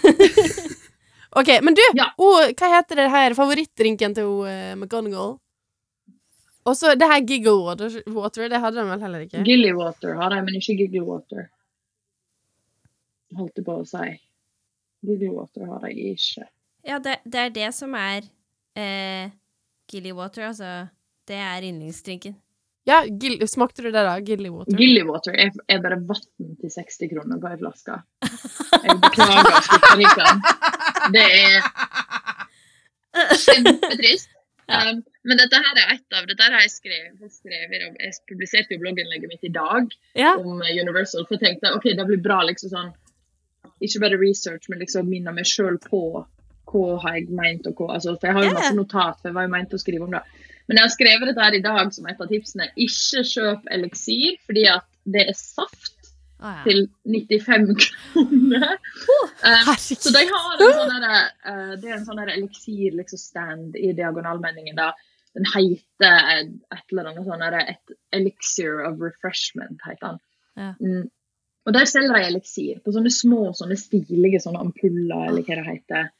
OK, 1.41 1.51
men 1.63 1.77
du, 1.77 1.83
Ja. 1.99 2.09
oh, 2.19 2.47
hva 2.57 2.71
heter 2.79 3.03
det 3.03 3.11
her 3.13 3.37
favorittdrinken 3.37 4.17
til 4.17 4.31
uh, 4.47 4.73
McGonagall? 4.79 5.37
Og 6.67 6.75
så 6.75 6.97
det 6.99 7.07
her 7.07 7.21
Giggle 7.23 7.53
water, 7.63 7.93
water, 8.11 8.49
det 8.51 8.59
hadde 8.59 8.81
de 8.81 8.87
vel 8.89 9.05
heller 9.05 9.27
ikke? 9.29 9.45
Gilly 9.47 9.71
water 9.77 10.17
har 10.19 10.33
de, 10.35 10.41
men 10.49 10.57
ikke 10.59 10.75
giggle 10.81 11.05
water. 11.07 11.45
Holdt 13.37 13.61
jeg 13.61 13.67
på 13.69 13.77
å 13.83 13.85
si. 13.87 14.09
Gilly 15.07 15.29
water 15.31 15.69
har 15.69 15.85
de 15.85 16.09
ikke. 16.17 16.49
Ja, 16.87 16.99
det, 17.03 17.21
det 17.27 17.45
er 17.45 17.53
det 17.55 17.69
som 17.75 17.95
er 17.99 18.27
eh, 18.79 19.31
Gilly 19.91 20.13
Water, 20.15 20.49
altså. 20.49 20.73
Det 21.27 21.39
er 21.43 21.65
yndlingsdrinken. 21.67 22.37
Ja, 22.87 23.01
gill, 23.07 23.41
Smakte 23.51 23.83
du 23.83 23.91
det, 23.91 24.03
da? 24.07 24.15
Gillywater? 24.23 24.77
Gillywater 24.79 25.35
er, 25.35 25.51
er 25.67 25.81
bare 25.83 25.99
vann 26.07 26.53
til 26.61 26.71
60 26.71 27.11
kroner 27.11 27.41
på 27.43 27.51
ei 27.51 27.59
flaske. 27.59 27.97
Jeg 28.85 28.97
beklager 29.03 29.59
skutterikkene. 29.67 30.55
Det 31.17 31.27
er 31.43 31.61
kjempetrist. 33.45 34.33
Um, 34.67 34.97
men 35.23 35.39
dette 35.39 35.59
her 35.63 35.77
er 35.79 35.91
et 35.95 36.15
av 36.19 36.25
Dette 36.27 36.43
her 36.43 36.57
har 36.57 36.65
jeg 36.65 36.73
skrevet, 36.73 37.29
skrevet 37.31 37.85
om. 37.87 37.93
Jeg 38.03 38.17
publiserte 38.27 38.75
jo 38.75 38.81
blogginnlegget 38.83 39.31
mitt 39.31 39.45
i 39.47 39.51
dag 39.55 39.93
Ja. 40.19 40.33
om 40.41 40.59
eh, 40.59 40.73
Universal, 40.83 41.23
for 41.29 41.37
jeg 41.37 41.43
tenkte 41.45 41.71
ok, 41.77 41.87
det 41.95 42.07
blir 42.09 42.19
bra 42.25 42.41
liksom 42.49 42.73
sånn 42.73 42.89
Ikke 43.79 44.03
bare 44.03 44.19
research, 44.19 44.67
men 44.67 44.83
liksom 44.83 45.07
minne 45.07 45.31
meg 45.37 45.47
sjøl 45.47 45.79
på 45.85 46.01
hva 46.67 46.99
har 47.05 47.15
jeg 47.21 47.31
ment 47.31 47.71
og 47.71 47.79
hva 47.79 47.93
altså, 47.95 48.17
For 48.19 48.27
jeg 48.27 48.35
har 48.41 48.49
jo 48.49 48.57
masse 48.59 48.75
notat, 48.75 49.21
for 49.23 49.31
jeg 49.31 49.39
var 49.39 49.47
jo 49.47 49.55
ment 49.55 49.79
å 49.79 49.83
skrive 49.85 50.09
om 50.09 50.17
det. 50.19 50.25
Men 50.67 50.81
jeg 50.81 50.89
har 50.89 50.95
skrevet 50.95 51.31
dette 51.31 51.45
her 51.45 51.57
i 51.57 51.63
dag 51.65 51.93
som 51.95 52.09
et 52.11 52.21
av 52.21 52.31
tipsene. 52.31 52.71
Ikke 52.75 53.23
kjøp 53.23 53.69
eliksir, 53.77 54.39
fordi 54.49 54.67
at 54.73 54.89
det 55.07 55.29
er 55.31 55.37
saft 55.39 55.97
Ah, 56.39 56.59
ja. 56.59 56.65
til 56.65 56.83
95 57.05 57.71
kroner. 57.81 58.75
Herregud. 59.43 60.01
så 60.05 60.11
de 60.13 60.25
har 60.29 60.59
en 60.61 60.75
sånn 60.77 60.91
derre, 60.93 61.21
uh, 61.49 61.71
det 61.81 61.89
er 61.89 61.95
en 61.97 62.05
sånn 62.05 62.21
derre 62.21 62.35
eliksir 62.37 62.97
liksom 62.99 63.21
stand 63.21 63.79
i 63.81 63.95
diagonalmeldingen. 63.97 64.77
da. 64.77 64.91
Den 65.37 65.49
heter 65.49 66.19
et 66.37 66.93
eller 66.93 67.11
annet 67.11 67.29
sånn 67.29 67.45
et 67.47 67.97
elixir 68.17 68.83
of 68.85 69.01
refreshment, 69.01 69.81
heter 69.85 70.13
den. 70.13 70.21
Ja. 70.57 70.71
Mm. 70.81 71.09
Og 71.67 71.75
der 71.75 71.89
selger 71.91 72.15
de 72.15 72.29
eliksir 72.29 72.79
på 72.85 72.93
sånne 72.95 73.11
små, 73.13 73.51
sånne 73.57 73.77
stilige 73.81 74.41
sånne 74.45 74.61
ampuller, 74.63 75.27
eller 75.31 75.43
hva 75.43 75.59
det 75.59 75.67
heter. 75.67 76.13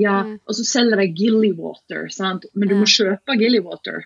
Ja. 0.00 0.20
Og 0.48 0.56
så 0.56 0.66
selger 0.66 1.00
de 1.00 1.08
Gilly 1.16 1.52
Water, 1.56 2.08
sant? 2.12 2.46
men 2.54 2.70
du 2.70 2.76
må 2.80 2.88
kjøpe 2.88 3.36
Gilly 3.40 3.60
Water. 3.64 4.04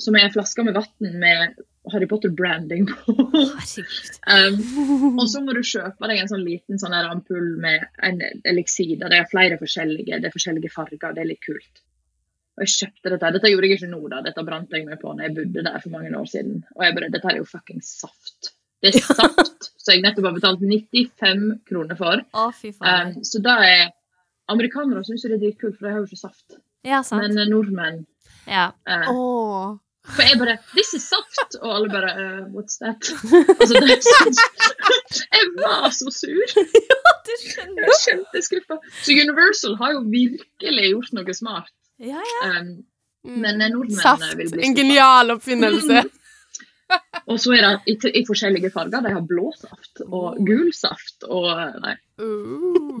Som 0.00 0.16
er 0.16 0.26
en 0.26 0.32
flaske 0.34 0.64
med 0.64 0.76
vann 0.78 1.18
med 1.20 1.60
Harry 1.92 2.06
Potter-branding 2.10 2.88
på. 2.90 3.14
Um, 4.30 5.16
og 5.18 5.24
så 5.32 5.40
må 5.42 5.54
du 5.56 5.62
kjøpe 5.64 6.06
deg 6.06 6.20
en 6.20 6.28
sånn 6.30 6.42
liten 6.44 6.78
sånn 6.78 6.92
ampull 6.94 7.56
med 7.58 7.86
en 8.04 8.20
eliksir. 8.46 8.92
Det 9.00 9.16
er 9.16 9.30
flere 9.30 9.56
forskjellige, 9.58 10.20
det 10.20 10.28
er 10.28 10.34
forskjellige 10.34 10.70
farger. 10.70 11.14
Det 11.16 11.24
er 11.24 11.30
litt 11.32 11.42
kult. 11.42 11.80
Og 12.54 12.66
jeg 12.66 12.74
kjøpte 12.76 13.14
dette. 13.14 13.32
Dette 13.38 13.50
gjorde 13.50 13.70
jeg 13.70 13.80
ikke 13.80 13.90
nå, 13.90 14.00
da. 14.12 14.20
Dette 14.26 14.44
brant 14.46 14.76
jeg 14.76 14.86
meg 14.86 15.00
på 15.00 15.14
når 15.16 15.26
jeg 15.26 15.36
bodde 15.40 15.64
der 15.66 15.82
for 15.82 15.96
mange 15.96 16.12
år 16.20 16.28
siden. 16.30 16.62
Og 16.76 16.84
jeg 16.86 16.96
bare 16.98 17.10
Dette 17.16 17.32
er 17.32 17.40
jo 17.40 17.48
fucking 17.48 17.82
saft. 17.86 18.52
Det 18.84 18.92
er 18.92 19.00
saft 19.22 19.70
så 19.80 19.94
jeg 19.94 20.04
nettopp 20.04 20.28
har 20.28 20.36
betalt 20.36 20.60
95 20.62 21.46
kroner 21.68 21.98
for. 21.98 22.20
Å. 22.36 22.50
Um, 22.84 23.14
så 23.26 23.40
da 23.44 23.56
er 23.64 23.86
Amerikanere 24.50 25.04
syns 25.06 25.22
det 25.26 25.36
er 25.36 25.42
dritkult, 25.44 25.76
for 25.78 25.86
de 25.86 25.92
har 25.94 26.00
jo 26.02 26.08
ikke 26.10 26.20
saft. 26.24 26.58
ja, 26.86 27.02
sant. 27.06 27.22
Men 27.22 27.38
eh, 27.38 27.48
nordmenn 27.50 28.02
ja. 28.48 28.70
eh, 28.88 29.08
Åh. 29.12 29.78
For 30.10 30.24
jeg 30.24 30.38
bare 30.40 30.54
'This 30.72 30.94
is 30.96 31.04
saft!' 31.06 31.56
Og 31.60 31.74
alle 31.76 31.88
bare 31.92 32.10
uh, 32.16 32.44
'What's 32.54 32.78
that?' 32.80 33.10
Altså, 33.60 33.74
det 33.84 33.98
syns 34.06 34.40
Jeg 35.36 35.50
var 35.60 35.90
så 35.92 36.08
sur. 36.10 36.54
ja, 36.90 37.00
Du 37.26 37.32
skjønner. 37.44 37.82
Jeg 37.84 37.98
skjønte 38.00 38.24
kjempeskuffa. 38.32 38.78
Så 39.04 39.12
Universal 39.12 39.76
har 39.82 39.92
jo 39.92 40.00
virkelig 40.08 40.86
gjort 40.94 41.12
noe 41.18 41.34
smart. 41.36 41.70
Ja, 42.00 42.22
ja. 42.32 42.40
Um, 42.60 42.70
Men, 43.24 43.60
eh, 43.60 43.68
nordmenn, 43.68 44.00
Saft. 44.00 44.24
vil 44.40 44.48
bli 44.54 44.64
En 44.64 44.74
genial 44.78 45.30
oppfinnelse. 45.36 46.04
Og 47.26 47.40
så 47.40 47.52
er 47.56 47.62
det 47.66 47.80
i, 47.92 47.94
i 48.20 48.22
forskjellige 48.28 48.70
farger. 48.72 49.00
De 49.04 49.12
har 49.14 49.20
blå 49.26 49.50
saft 49.58 50.00
og 50.06 50.36
gul 50.46 50.70
saft 50.72 51.24
og 51.28 51.46
Nei, 51.82 51.94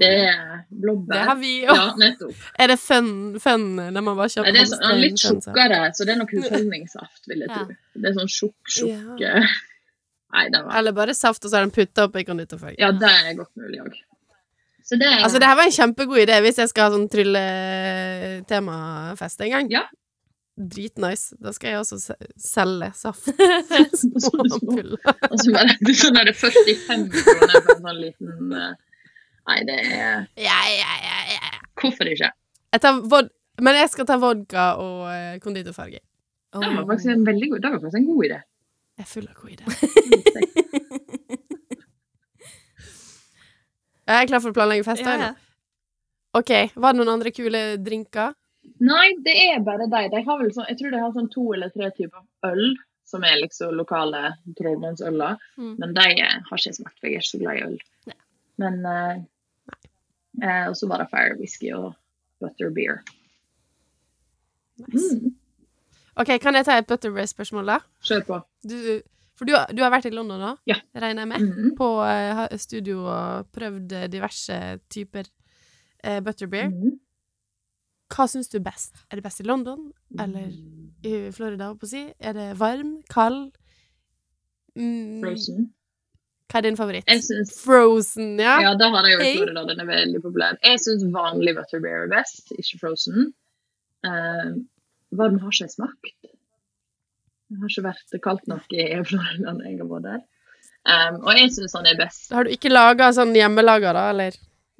det 0.00 0.12
er 0.28 0.64
blåbær. 0.70 1.14
Det 1.14 1.24
har 1.30 1.36
vi 1.40 1.54
òg. 1.66 1.76
Ja, 1.76 1.94
nettopp. 2.00 2.34
Er 2.58 2.66
det 2.72 2.78
fun, 2.80 3.10
fun 3.40 3.66
når 3.78 4.02
man 4.02 4.16
bare 4.18 4.42
Nei, 4.44 4.52
det 4.52 4.60
er 4.62 4.66
sånn, 4.74 5.00
litt 5.00 5.18
tjukkere, 5.24 5.80
så 5.96 6.00
det 6.08 6.12
er 6.14 6.18
nok 6.22 6.32
husholdningssaft, 6.36 7.22
vil 7.28 7.38
jeg 7.44 7.50
Ja. 7.50 7.54
tro. 7.64 7.74
Det 8.00 8.06
er 8.10 8.14
sånn 8.20 8.32
tjukk, 8.36 8.60
tjukk 8.76 9.18
Ja. 9.20 9.28
eh, 9.40 9.46
Nei, 10.32 10.46
det 10.54 10.60
var 10.62 10.76
Eller 10.78 10.92
bare 10.94 11.14
saft, 11.14 11.44
og 11.44 11.50
så 11.50 11.56
har 11.58 11.64
de 11.66 11.70
putta 11.74 12.04
oppi 12.06 12.22
konditorfarge. 12.24 12.76
Ja, 12.78 12.92
det 12.92 13.08
er 13.10 13.34
godt 13.34 13.50
mulig 13.58 13.80
òg. 13.82 13.94
Så 14.86 14.96
det 14.98 15.06
Altså, 15.22 15.38
det 15.38 15.46
her 15.46 15.56
var 15.58 15.64
en 15.68 15.72
kjempegod 15.74 16.18
idé 16.22 16.40
hvis 16.42 16.56
jeg 16.58 16.68
skal 16.70 16.84
ha 16.88 16.96
sånn 16.96 17.08
trylletemafest 17.10 19.40
en 19.46 19.50
gang. 19.54 19.66
Ja. 19.70 19.82
Dritnice. 20.60 21.36
Da 21.40 21.52
skal 21.56 21.72
jeg 21.72 21.78
også 21.80 22.16
selge 22.36 22.90
saft. 22.98 23.30
Små, 24.00 24.44
ampuller. 24.44 25.00
Og 25.30 25.36
så 25.40 25.54
bare 25.56 25.94
sånn 26.02 26.20
er 26.20 26.28
det 26.28 26.36
45 26.36 27.06
kroner 27.14 27.56
for 27.56 27.72
en 27.76 27.84
sånn 27.86 28.00
liten 28.02 28.54
eh, 28.58 28.70
Nei, 29.48 29.58
det 29.66 29.78
er 29.80 30.26
Ja, 30.38 30.58
ja, 30.68 30.92
ja, 31.00 31.18
ja. 31.32 31.52
Hvorfor 31.80 32.10
ikke? 32.12 32.28
Jeg 32.70 32.82
tar 32.84 33.00
vod 33.10 33.30
Men 33.64 33.78
jeg 33.80 33.88
skal 33.90 34.06
ta 34.06 34.18
vodka 34.20 34.66
og 34.82 35.08
eh, 35.10 35.38
konditorfarge. 35.42 36.02
Det 36.50 36.70
var 36.76 36.84
faktisk 36.88 37.12
en 37.14 37.26
veldig 37.26 37.48
god, 37.52 37.62
det 37.62 37.70
var 37.72 37.80
faktisk 37.82 38.00
en 38.00 38.08
god 38.10 38.24
idé. 38.26 38.38
Jeg 38.98 39.06
er 39.06 39.10
full 39.10 39.28
av 39.30 39.36
gode 39.38 39.52
ideer. 39.54 39.70
Jeg 44.10 44.24
er 44.24 44.26
klar 44.26 44.42
for 44.42 44.50
å 44.50 44.56
planlegge 44.56 44.86
fest. 44.88 45.06
Ja, 45.06 45.30
ja. 45.30 45.30
OK. 46.34 46.50
Var 46.74 46.94
det 46.94 46.98
noen 46.98 47.12
andre 47.12 47.30
kule 47.34 47.60
drinker? 47.78 48.34
Nei, 48.80 49.06
det 49.24 49.34
er 49.50 49.60
bare 49.64 49.86
de. 49.92 50.02
De 50.12 50.22
har 50.26 50.38
vel 50.40 50.52
sånn, 50.56 50.66
jeg 50.68 50.78
tror 50.80 50.92
de 50.94 51.00
har 51.02 51.12
sånn 51.16 51.28
to 51.32 51.44
eller 51.56 51.68
tre 51.74 51.90
typer 51.96 52.22
øl, 52.48 52.74
som 53.08 53.24
er 53.26 53.40
liksom 53.42 53.74
lokale 53.76 54.34
trollmannsøler. 54.58 55.36
Mm. 55.58 55.74
Men 55.82 55.94
de 55.96 56.04
har 56.22 56.58
ikke 56.60 56.74
smakt, 56.76 56.96
for 57.00 57.08
jeg 57.08 57.18
er 57.18 57.24
ikke 57.24 57.30
så 57.32 57.40
glad 57.42 57.58
i 57.60 57.64
øl. 57.66 57.78
Nei. 58.10 58.16
Men 58.60 58.78
uh, 58.84 59.20
uh, 60.44 60.64
Og 60.70 60.76
så 60.76 60.88
var 60.90 61.02
det 61.02 61.08
fire 61.12 61.36
whisky 61.40 61.72
og 61.76 61.90
butter 62.40 62.70
beer. 62.76 63.00
Nice. 64.80 65.16
Mm, 65.16 65.34
OK, 66.20 66.34
kan 66.40 66.56
jeg 66.56 66.66
ta 66.68 66.76
et 66.80 66.88
butterbeer-spørsmål, 66.88 67.68
da? 67.74 67.78
Kjør 68.04 68.24
på. 68.28 68.38
Du, 68.68 68.76
for 69.36 69.48
du, 69.48 69.54
du 69.76 69.82
har 69.84 69.92
vært 69.92 70.08
i 70.08 70.14
London 70.14 70.40
nå, 70.40 70.54
Ja. 70.68 70.76
regner 70.96 71.24
jeg 71.24 71.32
med? 71.34 71.44
Mhm. 71.48 71.74
På 71.80 71.90
uh, 72.04 72.46
studio 72.60 73.04
og 73.08 73.48
prøvd 73.56 73.94
diverse 74.12 74.56
typer 74.92 75.28
butterbeer. 76.24 76.68
Mhm. 76.72 76.98
Hva 78.10 78.26
syns 78.30 78.50
du 78.50 78.58
er 78.58 78.64
best? 78.66 79.04
Er 79.10 79.20
det 79.20 79.24
best 79.24 79.42
i 79.42 79.46
London 79.46 79.90
eller 80.18 80.50
i 81.06 81.30
Florida, 81.34 81.70
holdt 81.70 81.82
på 81.82 81.88
å 81.88 81.92
si? 81.92 82.02
Er 82.18 82.34
det 82.36 82.48
varm? 82.60 82.96
Kald? 83.12 83.52
Mm, 84.78 85.20
Frozen. 85.22 85.68
Hva 86.50 86.58
er 86.58 86.66
din 86.66 86.78
favoritt? 86.78 87.12
Syns 87.22 87.52
Frozen, 87.62 88.34
ja? 88.42 88.56
Ja, 88.64 88.72
da 88.78 88.90
har 88.96 89.06
jeg 89.06 89.14
jo 89.14 89.22
hey. 89.22 89.36
Florida. 89.38 89.62
Den 89.68 89.84
er 89.84 89.88
veldig 89.90 90.22
populær. 90.24 90.58
Jeg 90.66 90.82
syns 90.82 91.06
vanlig 91.14 91.54
butterbeer 91.58 92.08
er 92.08 92.10
best, 92.10 92.50
ikke 92.58 92.80
frozen. 92.82 93.30
Uh, 94.06 94.58
varm 95.14 95.38
har 95.38 95.54
ikke 95.54 95.68
jeg 95.68 95.76
smakt. 95.76 96.12
Det 97.50 97.58
har 97.62 97.70
ikke 97.70 97.86
vært 97.86 98.20
kaldt 98.26 98.50
nok 98.50 98.74
i 98.74 98.90
Florida 99.06 99.54
når 99.54 99.70
jeg 99.70 99.78
har 99.78 99.90
vært 99.94 100.08
der. 100.08 100.20
Um, 100.80 101.20
og 101.28 101.36
jeg 101.36 101.54
syns 101.54 101.76
han 101.76 101.86
er 101.86 101.98
best. 102.00 102.30
Har 102.34 102.46
du 102.46 102.54
ikke 102.54 102.72
laga 102.72 103.12
sånn 103.14 103.34
hjemmelaga, 103.36 103.94
da, 103.94 104.04
eller? 104.14 104.38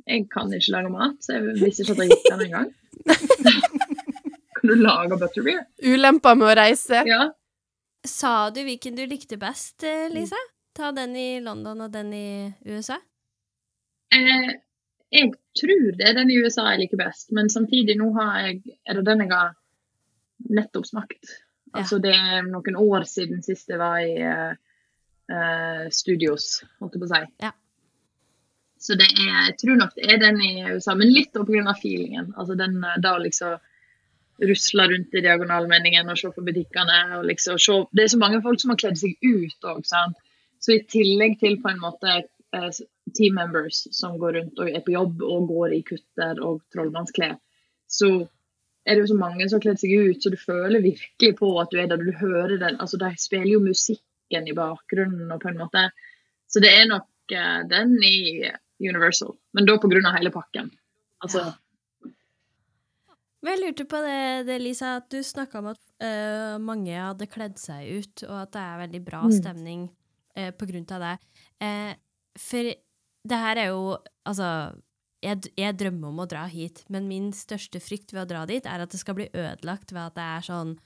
Jeg 0.08 0.26
kan 0.32 0.50
ikke 0.56 0.74
lage 0.74 0.92
mat, 0.94 1.18
så 1.22 1.36
jeg 1.36 1.58
visste 1.60 1.84
ikke 1.84 1.94
at 1.94 2.02
jeg 2.02 2.14
gikk 2.14 2.28
den 2.32 2.46
engang. 2.48 2.70
kan 4.60 4.70
du 4.70 4.74
lage 4.74 5.18
butterbeer? 5.20 5.66
Ulemper 5.82 6.38
med 6.38 6.50
å 6.50 6.56
reise? 6.58 7.02
Ja. 7.08 7.26
Sa 8.06 8.50
du 8.50 8.62
hvilken 8.64 8.96
du 8.96 9.04
likte 9.06 9.36
best, 9.40 9.82
eh, 9.84 10.08
Lise? 10.12 10.38
Ta 10.76 10.92
den 10.96 11.16
i 11.16 11.40
London 11.44 11.80
og 11.84 11.92
den 11.92 12.12
i 12.16 12.28
USA? 12.64 12.96
Eh, 14.14 14.52
jeg 15.10 15.32
tror 15.58 15.92
det 15.98 16.06
er 16.08 16.16
den 16.16 16.30
i 16.30 16.38
USA 16.38 16.68
jeg 16.70 16.84
liker 16.84 17.00
best, 17.00 17.32
men 17.36 17.50
samtidig 17.50 17.98
nå 17.98 18.12
har 18.16 18.36
jeg, 18.46 18.78
er 18.86 18.98
det 19.00 19.06
den 19.08 19.24
jeg 19.24 19.32
har 19.34 19.54
nettopp 20.50 20.86
smakt. 20.86 21.34
Ja. 21.70 21.82
Altså 21.82 21.98
det 22.02 22.14
er 22.14 22.46
noen 22.46 22.78
år 22.78 23.06
siden 23.06 23.42
sist 23.46 23.70
jeg 23.70 23.78
var 23.78 23.98
i 24.02 24.14
uh, 24.22 24.54
eh, 25.30 25.84
studios, 25.94 26.60
holdt 26.80 26.96
jeg 26.96 27.02
på 27.02 27.08
å 27.08 27.12
si. 27.12 27.22
Ja. 27.44 27.52
Så 28.80 28.96
det 28.96 29.10
er, 29.12 29.26
jeg 29.28 29.56
tror 29.60 29.76
nok 29.76 29.96
det 29.96 30.06
er 30.08 30.20
den 30.22 30.40
i 30.40 30.52
USA, 30.72 30.94
men 30.96 31.12
litt 31.12 31.36
av 31.36 31.48
feelingen. 31.82 32.32
Altså 32.36 32.56
den 32.56 32.78
eh, 32.80 33.00
da 33.04 33.16
liksom 33.20 33.58
rusle 34.40 34.86
rundt 34.88 35.14
i 35.14 35.20
diagonalmenningen 35.20 36.08
og 36.08 36.16
se 36.16 36.30
på 36.32 36.44
butikkene 36.46 37.18
og 37.18 37.26
liksom 37.28 37.58
se 37.60 37.76
Det 37.92 38.04
er 38.04 38.12
så 38.14 38.20
mange 38.22 38.40
folk 38.42 38.60
som 38.60 38.72
har 38.72 38.80
kledd 38.80 38.96
seg 38.96 39.16
ut 39.20 39.68
òg. 39.68 39.84
Så 39.84 40.72
i 40.72 40.84
tillegg 40.88 41.38
til 41.40 41.58
på 41.60 41.68
en 41.68 41.82
måte 41.82 42.14
eh, 42.16 42.70
team 43.16 43.36
members 43.36 43.84
som 43.92 44.16
går 44.18 44.38
rundt 44.38 44.60
og 44.60 44.70
er 44.70 44.84
på 44.86 44.96
jobb 44.96 45.22
og 45.28 45.48
går 45.52 45.76
i 45.76 45.82
kutter 45.84 46.40
og 46.40 46.62
trollmannsklær, 46.72 47.36
så 47.90 48.10
er 48.86 48.96
det 48.96 49.04
jo 49.04 49.10
så 49.12 49.18
mange 49.20 49.44
som 49.48 49.58
har 49.58 49.66
kledd 49.66 49.80
seg 49.82 49.92
ut, 49.92 50.22
så 50.22 50.32
du 50.32 50.38
føler 50.40 50.80
virkelig 50.80 51.34
på 51.36 51.52
at 51.60 51.68
du 51.72 51.80
er 51.82 51.90
der. 51.90 52.00
Du 52.00 52.16
hører 52.16 52.56
den, 52.56 52.80
altså 52.80 52.96
De 52.96 53.12
spiller 53.20 53.52
jo 53.52 53.60
musikken 53.60 54.48
i 54.48 54.56
bakgrunnen 54.56 55.28
og 55.28 55.42
på 55.42 55.52
en 55.52 55.60
måte 55.60 55.90
Så 56.50 56.64
det 56.64 56.72
er 56.72 56.88
nok 56.88 57.36
eh, 57.36 57.60
den 57.68 57.92
i 58.02 58.48
Universal, 58.80 59.34
men 59.52 59.66
da 59.68 59.76
av 59.76 60.16
hele 60.16 60.32
pakken. 60.32 60.70
Altså, 61.24 61.52
Men 63.40 63.56
jeg 63.56 63.60
lurte 63.62 63.86
på 63.88 64.00
det, 64.04 64.46
det 64.48 64.58
Lisa, 64.60 64.96
at 65.00 65.08
du 65.12 65.22
snakka 65.24 65.60
om 65.60 65.70
at 65.72 65.80
uh, 66.04 66.58
mange 66.60 66.92
hadde 66.92 67.28
kledd 67.28 67.56
seg 67.60 67.88
ut, 68.00 68.24
og 68.28 68.36
at 68.42 68.52
det 68.52 68.60
er 68.60 68.82
veldig 68.82 69.00
bra 69.04 69.22
Mm. 69.24 69.32
stemning 69.32 69.88
uh, 70.36 70.50
på 70.52 70.68
grunn 70.68 70.86
av 70.92 71.00
det. 71.06 71.16
Uh, 71.60 71.92
for 72.36 72.72
det 73.30 73.38
her 73.44 73.56
er 73.56 73.72
jo 73.72 73.98
Altså, 74.28 74.76
jeg, 75.24 75.48
jeg 75.56 75.76
drømmer 75.76 76.08
om 76.08 76.20
å 76.22 76.28
dra 76.28 76.44
hit, 76.46 76.84
men 76.88 77.08
min 77.08 77.32
største 77.32 77.80
frykt 77.80 78.12
ved 78.12 78.22
å 78.22 78.28
dra 78.28 78.44
dit 78.46 78.64
er 78.68 78.80
at 78.84 78.92
det 78.92 79.00
skal 79.00 79.16
bli 79.16 79.26
ødelagt 79.32 79.92
ved 79.92 80.02
at 80.04 80.14
det 80.14 80.26
er 80.26 80.44
sånn 80.46 80.76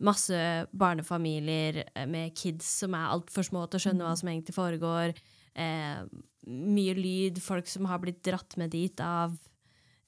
masse 0.00 0.38
barnefamilier 0.72 1.82
med 2.10 2.34
kids 2.38 2.66
som 2.80 2.94
er 2.94 3.12
altfor 3.12 3.46
små 3.46 3.66
til 3.66 3.78
å 3.78 3.84
skjønne 3.84 4.06
hva 4.06 4.14
som 4.18 4.30
egentlig 4.30 4.56
foregår. 4.56 5.12
Eh, 5.54 6.02
mye 6.50 6.94
lyd, 6.98 7.38
folk 7.42 7.68
som 7.70 7.86
har 7.88 8.00
blitt 8.02 8.22
dratt 8.26 8.56
med 8.60 8.72
dit 8.74 9.00
av 9.00 9.36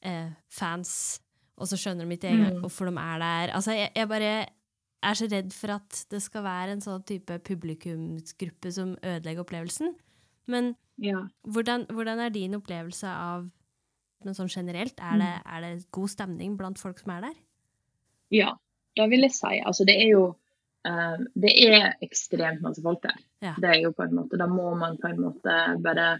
eh, 0.03 0.30
fans, 0.53 1.20
og 1.57 1.68
så 1.70 1.78
skjønner 1.80 2.05
de 2.07 2.16
ikke 2.18 2.28
engang 2.30 2.57
Mm. 2.57 2.61
hvorfor 2.62 2.90
de 2.90 2.97
er 3.01 3.18
der. 3.22 3.55
Altså, 3.57 3.72
jeg, 3.72 3.90
jeg 3.97 4.09
bare 4.09 4.32
er 5.03 5.14
så 5.14 5.28
redd 5.30 5.53
for 5.53 5.72
at 5.76 6.05
det 6.11 6.20
skal 6.22 6.42
være 6.42 6.72
en 6.72 6.80
sånn 6.84 7.05
type 7.07 7.38
publikumsgruppe 7.47 8.72
som 8.72 8.97
ødelegger 9.03 9.44
opplevelsen. 9.44 9.94
Men 10.47 10.74
ja. 10.99 11.22
hvordan, 11.49 11.86
hvordan 11.90 12.20
er 12.20 12.28
din 12.34 12.55
opplevelse 12.55 13.07
av 13.09 13.49
men 14.24 14.34
sånn 14.34 14.49
generelt? 14.51 14.99
Er 14.99 15.18
det, 15.20 15.32
er 15.44 15.61
det 15.62 15.90
god 15.92 16.09
stemning 16.11 16.57
blant 16.59 16.78
folk 16.80 16.99
som 16.99 17.12
er 17.14 17.28
der? 17.28 17.34
Ja, 18.32 18.55
det 18.97 19.09
vil 19.12 19.22
jeg 19.22 19.34
si. 19.36 19.61
Altså, 19.61 19.84
det 19.86 19.94
er 20.03 20.09
jo 20.11 20.22
Det 21.34 21.51
er 21.66 21.97
ekstremt 22.05 22.61
masse 22.62 22.82
folk 22.84 23.01
der. 23.03 23.16
Ja. 23.43 23.55
Det 23.59 23.70
er 23.72 23.80
jo 23.82 23.93
på 23.97 24.05
en 24.05 24.14
måte, 24.14 24.39
Da 24.39 24.47
må 24.47 24.74
man 24.78 24.99
på 25.03 25.09
en 25.11 25.22
måte 25.24 25.57
bare 25.82 26.16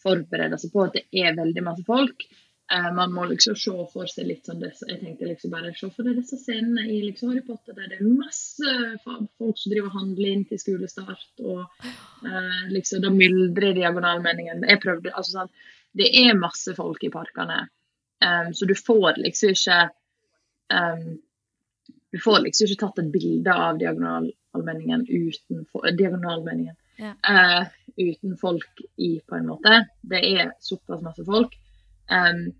forberede 0.00 0.56
seg 0.60 0.72
på 0.72 0.86
at 0.86 0.96
det 0.96 1.04
er 1.12 1.36
veldig 1.36 1.64
masse 1.66 1.84
folk. 1.84 2.24
Eh, 2.72 2.92
man 2.94 3.12
må 3.12 3.24
liksom 3.26 3.56
se 3.58 3.72
for 3.92 4.10
seg 4.10 4.28
litt 4.28 4.46
sånn 4.46 4.60
det, 4.62 4.70
Jeg 4.86 5.00
tenkte 5.00 5.26
liksom 5.26 5.50
bare 5.50 5.72
se 5.74 5.88
for 5.90 6.06
deg 6.06 6.20
disse 6.20 6.38
scenene 6.38 6.84
i 6.86 7.00
liksom 7.02 7.32
Harry 7.32 7.42
Potter 7.46 7.74
der 7.74 7.88
det 7.90 7.98
er 7.98 8.06
masse 8.06 8.74
folk 9.02 9.58
som 9.58 9.72
driver 9.72 9.88
og 9.88 9.96
handler 9.98 10.30
inn 10.30 10.44
til 10.46 10.60
skolestart, 10.62 11.32
og 11.42 11.64
uh, 11.82 12.60
liksom 12.70 13.02
da 13.02 13.10
myldrer 13.10 13.74
diagonalmeningen. 13.74 14.62
Jeg 14.70 14.82
prøvde, 14.84 15.10
altså 15.16 15.40
sånn, 15.40 15.52
Det 15.98 16.06
er 16.20 16.38
masse 16.38 16.70
folk 16.76 17.02
i 17.02 17.10
parkene, 17.10 17.64
um, 18.22 18.52
så 18.54 18.68
du 18.70 18.76
får 18.78 19.18
liksom 19.18 19.56
ikke 19.56 19.80
um, 20.70 21.08
Du 22.10 22.18
får 22.18 22.40
liksom 22.44 22.66
ikke 22.66 22.80
tatt 22.84 22.98
et 23.02 23.10
bilde 23.12 23.54
av 23.54 23.78
diagonalmenningen 23.78 25.06
uten, 25.08 25.66
diagonal 25.98 26.42
Ja. 27.00 27.14
uh, 27.24 27.68
uten 27.96 28.36
folk 28.36 28.82
i, 28.96 29.20
på 29.26 29.36
en 29.36 29.46
måte. 29.46 29.86
Det 30.02 30.20
er 30.20 30.52
såpass 30.60 31.02
masse 31.02 31.24
folk. 31.24 31.54
Um, 32.10 32.50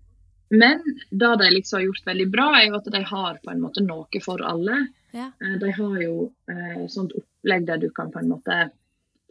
men 0.49 0.81
det 1.09 1.35
de 1.39 1.49
liksom 1.51 1.77
har 1.77 1.85
gjort 1.85 2.07
veldig 2.07 2.27
bra, 2.31 2.47
er 2.57 2.67
jo 2.67 2.79
at 2.79 2.89
de 2.91 3.03
har 3.03 3.39
på 3.43 3.51
en 3.51 3.61
måte 3.61 3.83
noe 3.83 4.23
for 4.23 4.41
alle. 4.43 4.85
Ja. 5.11 5.29
Uh, 5.43 5.57
de 5.59 5.71
har 5.77 5.97
jo 6.01 6.15
uh, 6.31 6.87
sånt 6.87 7.15
opplegg 7.19 7.67
der 7.67 7.83
du 7.83 7.89
kan 7.95 8.11
på 8.11 8.23
en 8.23 8.31
måte 8.31 8.69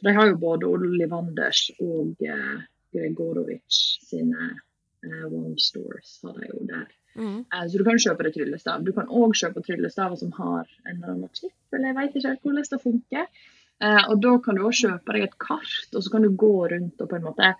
De 0.00 0.12
har 0.16 0.30
jo 0.30 0.36
både 0.40 0.64
Ollivanders 0.64 1.66
og 1.84 2.22
eh, 2.24 2.60
Gregorovic 2.94 3.80
sine 4.08 4.46
eh, 4.46 4.54
One 5.02 5.56
Stores 5.58 6.18
har 6.22 6.34
de 6.36 6.50
jo 6.50 6.66
der. 6.68 6.88
Mm. 7.16 7.38
Eh, 7.52 7.64
Så 7.68 7.78
du 7.78 7.84
kan 7.84 7.98
kjøpe 7.98 8.26
deg 8.26 8.36
tryllestav. 8.36 8.84
Du 8.84 8.92
kan 8.96 9.08
òg 9.08 9.32
kjøpe 9.38 9.62
tryllestaver 9.66 10.20
som 10.20 10.32
har 10.36 10.68
en 10.86 10.96
eller 10.96 11.14
annen 11.14 11.32
chip, 11.34 11.56
eller 11.72 11.90
jeg 11.90 11.96
vet 11.96 12.14
ikke 12.14 12.28
helt 12.28 12.44
hvordan 12.44 12.68
det 12.70 12.82
funker. 12.84 13.26
Eh, 13.80 14.04
og 14.10 14.20
da 14.20 14.36
kan 14.44 14.58
du 14.58 14.66
òg 14.68 14.76
kjøpe 14.76 15.16
deg 15.16 15.26
et 15.26 15.38
kart, 15.40 15.88
og 15.94 16.04
så 16.04 16.12
kan 16.12 16.22
du 16.26 16.30
gå 16.36 16.54
rundt 16.74 17.00
og 17.00 17.10
på 17.10 17.16
en 17.16 17.26
måte 17.26 17.54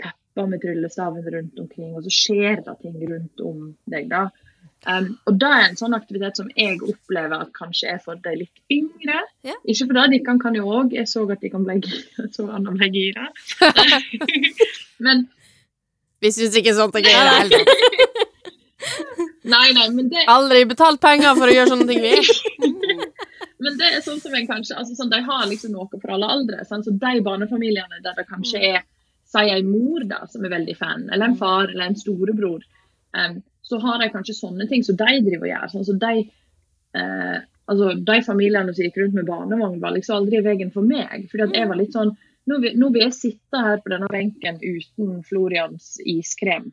teppe 0.00 0.46
med 0.50 0.62
tryllestaven 0.62 1.28
rundt 1.36 1.60
omkring, 1.60 1.94
og 1.98 2.06
så 2.06 2.14
skjer 2.14 2.64
det 2.64 2.78
ting 2.82 2.98
rundt 3.02 3.42
om 3.42 3.70
deg, 3.90 4.08
da. 4.12 4.28
Um, 4.84 5.14
og 5.24 5.38
det 5.40 5.48
er 5.48 5.62
en 5.64 5.78
sånn 5.80 5.96
aktivitet 5.96 6.36
som 6.36 6.48
jeg 6.60 6.76
opplever 6.84 7.40
at 7.40 7.52
kanskje 7.56 7.94
er 7.94 8.00
for 8.04 8.20
de 8.20 8.34
litt 8.36 8.60
yngre. 8.72 9.22
Yeah. 9.44 9.56
Ikke 9.64 9.86
for 9.86 9.96
det, 9.96 10.04
de 10.12 10.18
kan, 10.26 10.40
kan 10.42 10.56
jo 10.58 10.66
òg. 10.68 10.92
Jeg 10.92 11.08
så 11.08 11.24
at 11.32 11.40
de 11.40 11.50
kan 11.52 11.64
bli 11.64 12.90
gira. 12.96 13.30
Men 15.06 15.24
Vi 16.24 16.32
syns 16.32 16.56
ikke 16.56 16.72
sånt 16.76 16.96
er 16.96 17.04
gøy 17.04 17.12
i 17.12 17.20
det 17.20 17.34
hele 17.36 17.58
tatt. 17.58 18.30
nei, 19.54 19.66
nei, 19.76 19.88
men 19.92 20.08
det, 20.12 20.24
Aldri 20.32 20.64
betalt 20.68 21.02
penger 21.02 21.36
for 21.36 21.50
å 21.50 21.54
gjøre 21.54 21.72
sånne 21.74 21.88
ting, 21.90 22.00
vi. 22.00 22.70
men 23.64 23.78
det 23.80 23.90
er 23.90 24.04
sånn 24.04 24.22
som 24.22 24.34
en 24.36 24.48
kanskje 24.48 24.76
altså 24.80 24.96
sånn, 24.96 25.12
De 25.12 25.20
har 25.24 25.46
liksom 25.50 25.74
noe 25.76 25.88
for 26.00 26.16
alle 26.16 26.30
aldre. 26.38 26.64
Sånn, 26.68 26.84
Så 26.86 26.94
de 26.96 27.14
barnefamiliene 27.28 28.02
der 28.04 28.16
det 28.16 28.28
kanskje 28.30 28.60
Mm. 28.60 28.68
er 28.72 28.84
si 29.34 29.50
en 29.50 29.70
mor 29.70 30.04
da, 30.08 30.22
som 30.30 30.44
er 30.44 30.52
veldig 30.52 30.76
fan, 30.78 31.08
eller 31.12 31.32
en 31.32 31.36
far 31.36 31.68
eller 31.68 31.88
en 31.90 31.96
storebror, 31.98 32.62
um, 33.18 33.40
så 33.66 33.80
har 33.82 33.98
de 33.98 34.10
kanskje 34.12 34.36
sånne 34.36 34.68
ting 34.70 34.84
som 34.86 34.96
de 35.00 35.16
driver 35.26 35.46
og 35.46 35.50
gjør. 35.50 35.70
Sånn, 35.72 35.86
så 35.88 35.96
de, 35.98 36.12
uh, 37.00 37.38
altså, 37.72 37.94
de 38.10 38.18
familiene 38.26 38.74
som 38.74 38.84
gikk 38.84 39.00
rundt 39.00 39.16
med 39.18 39.26
barnevogn, 39.26 39.80
var 39.82 39.96
liksom 39.96 40.20
aldri 40.20 40.38
i 40.38 40.44
veien 40.46 40.70
for 40.72 40.86
meg. 40.86 41.26
fordi 41.30 41.48
at 41.48 41.56
jeg 41.58 41.68
var 41.68 41.80
litt 41.80 41.96
sånn 41.96 42.14
nå 42.50 42.60
vil, 42.60 42.78
nå 42.80 42.90
vil 42.92 43.06
jeg 43.06 43.16
sitte 43.16 43.60
her 43.66 43.82
på 43.82 43.92
denne 43.92 44.08
benken 44.12 44.60
uten 44.60 45.20
Florians 45.26 45.94
iskrem 46.04 46.72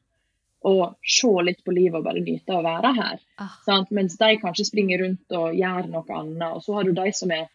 og 0.68 0.98
se 1.02 1.32
litt 1.42 1.64
på 1.66 1.74
livet 1.74 1.98
og 1.98 2.06
bare 2.06 2.22
nyte 2.22 2.54
å 2.54 2.62
være 2.66 2.92
her. 2.94 3.22
Ah. 3.42 3.56
Sant? 3.66 3.90
Mens 3.98 4.18
de 4.20 4.36
kanskje 4.42 4.68
springer 4.68 5.02
rundt 5.02 5.34
og 5.38 5.56
gjør 5.58 5.90
noe 5.90 6.18
annet. 6.20 6.52
Og 6.54 6.62
så 6.62 6.76
har 6.76 6.86
du 6.86 6.94
de 6.98 7.08
som 7.18 7.34
er 7.34 7.48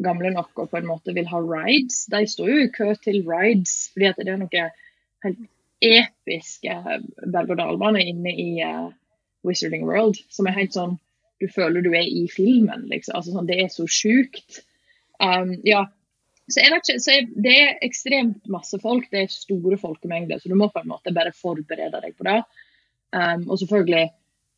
gamle 0.00 0.30
nok 0.32 0.62
og 0.62 0.70
på 0.70 0.78
en 0.80 0.88
måte 0.88 1.12
vil 1.16 1.28
ha 1.28 1.40
rides. 1.44 2.06
De 2.12 2.22
står 2.32 2.52
jo 2.52 2.62
i 2.64 2.70
kø 2.72 2.94
til 3.04 3.20
rides, 3.28 3.90
fordi 3.92 4.08
at 4.08 4.22
det 4.22 4.32
er 4.32 4.40
noe 4.40 4.64
helt 5.26 5.44
episke 5.80 6.78
berg-og-dal-baner 7.20 8.08
inne 8.08 8.32
i 8.32 8.48
uh, 8.64 8.88
Wizarding 9.44 9.86
World, 9.88 10.20
som 10.32 10.48
er 10.48 10.58
helt 10.58 10.76
sånn 10.76 10.98
Du 11.40 11.46
føler 11.48 11.80
du 11.80 11.94
er 11.96 12.04
i 12.04 12.26
filmen, 12.28 12.82
liksom. 12.90 13.14
Altså, 13.16 13.32
sånn, 13.32 13.46
det 13.48 13.62
er 13.62 13.70
så 13.72 13.86
sjukt. 13.88 14.58
Um, 15.24 15.54
ja. 15.64 15.86
Så 16.50 16.62
jeg 16.62 16.72
vet 16.74 16.88
ikke, 16.88 17.02
så 17.02 17.14
jeg, 17.14 17.28
Det 17.46 17.52
er 17.56 17.84
ekstremt 17.86 18.48
masse 18.50 18.78
folk, 18.82 19.06
det 19.12 19.24
er 19.24 19.34
store 19.34 19.78
folkemengder, 19.80 20.40
så 20.40 20.50
du 20.50 20.56
må 20.58 20.70
på 20.72 20.82
en 20.82 20.90
måte 20.90 21.14
bare 21.14 21.34
forberede 21.36 22.02
deg 22.02 22.16
på 22.16 22.26
det. 22.26 22.40
Um, 23.14 23.46
og 23.50 23.60
selvfølgelig 23.60 24.08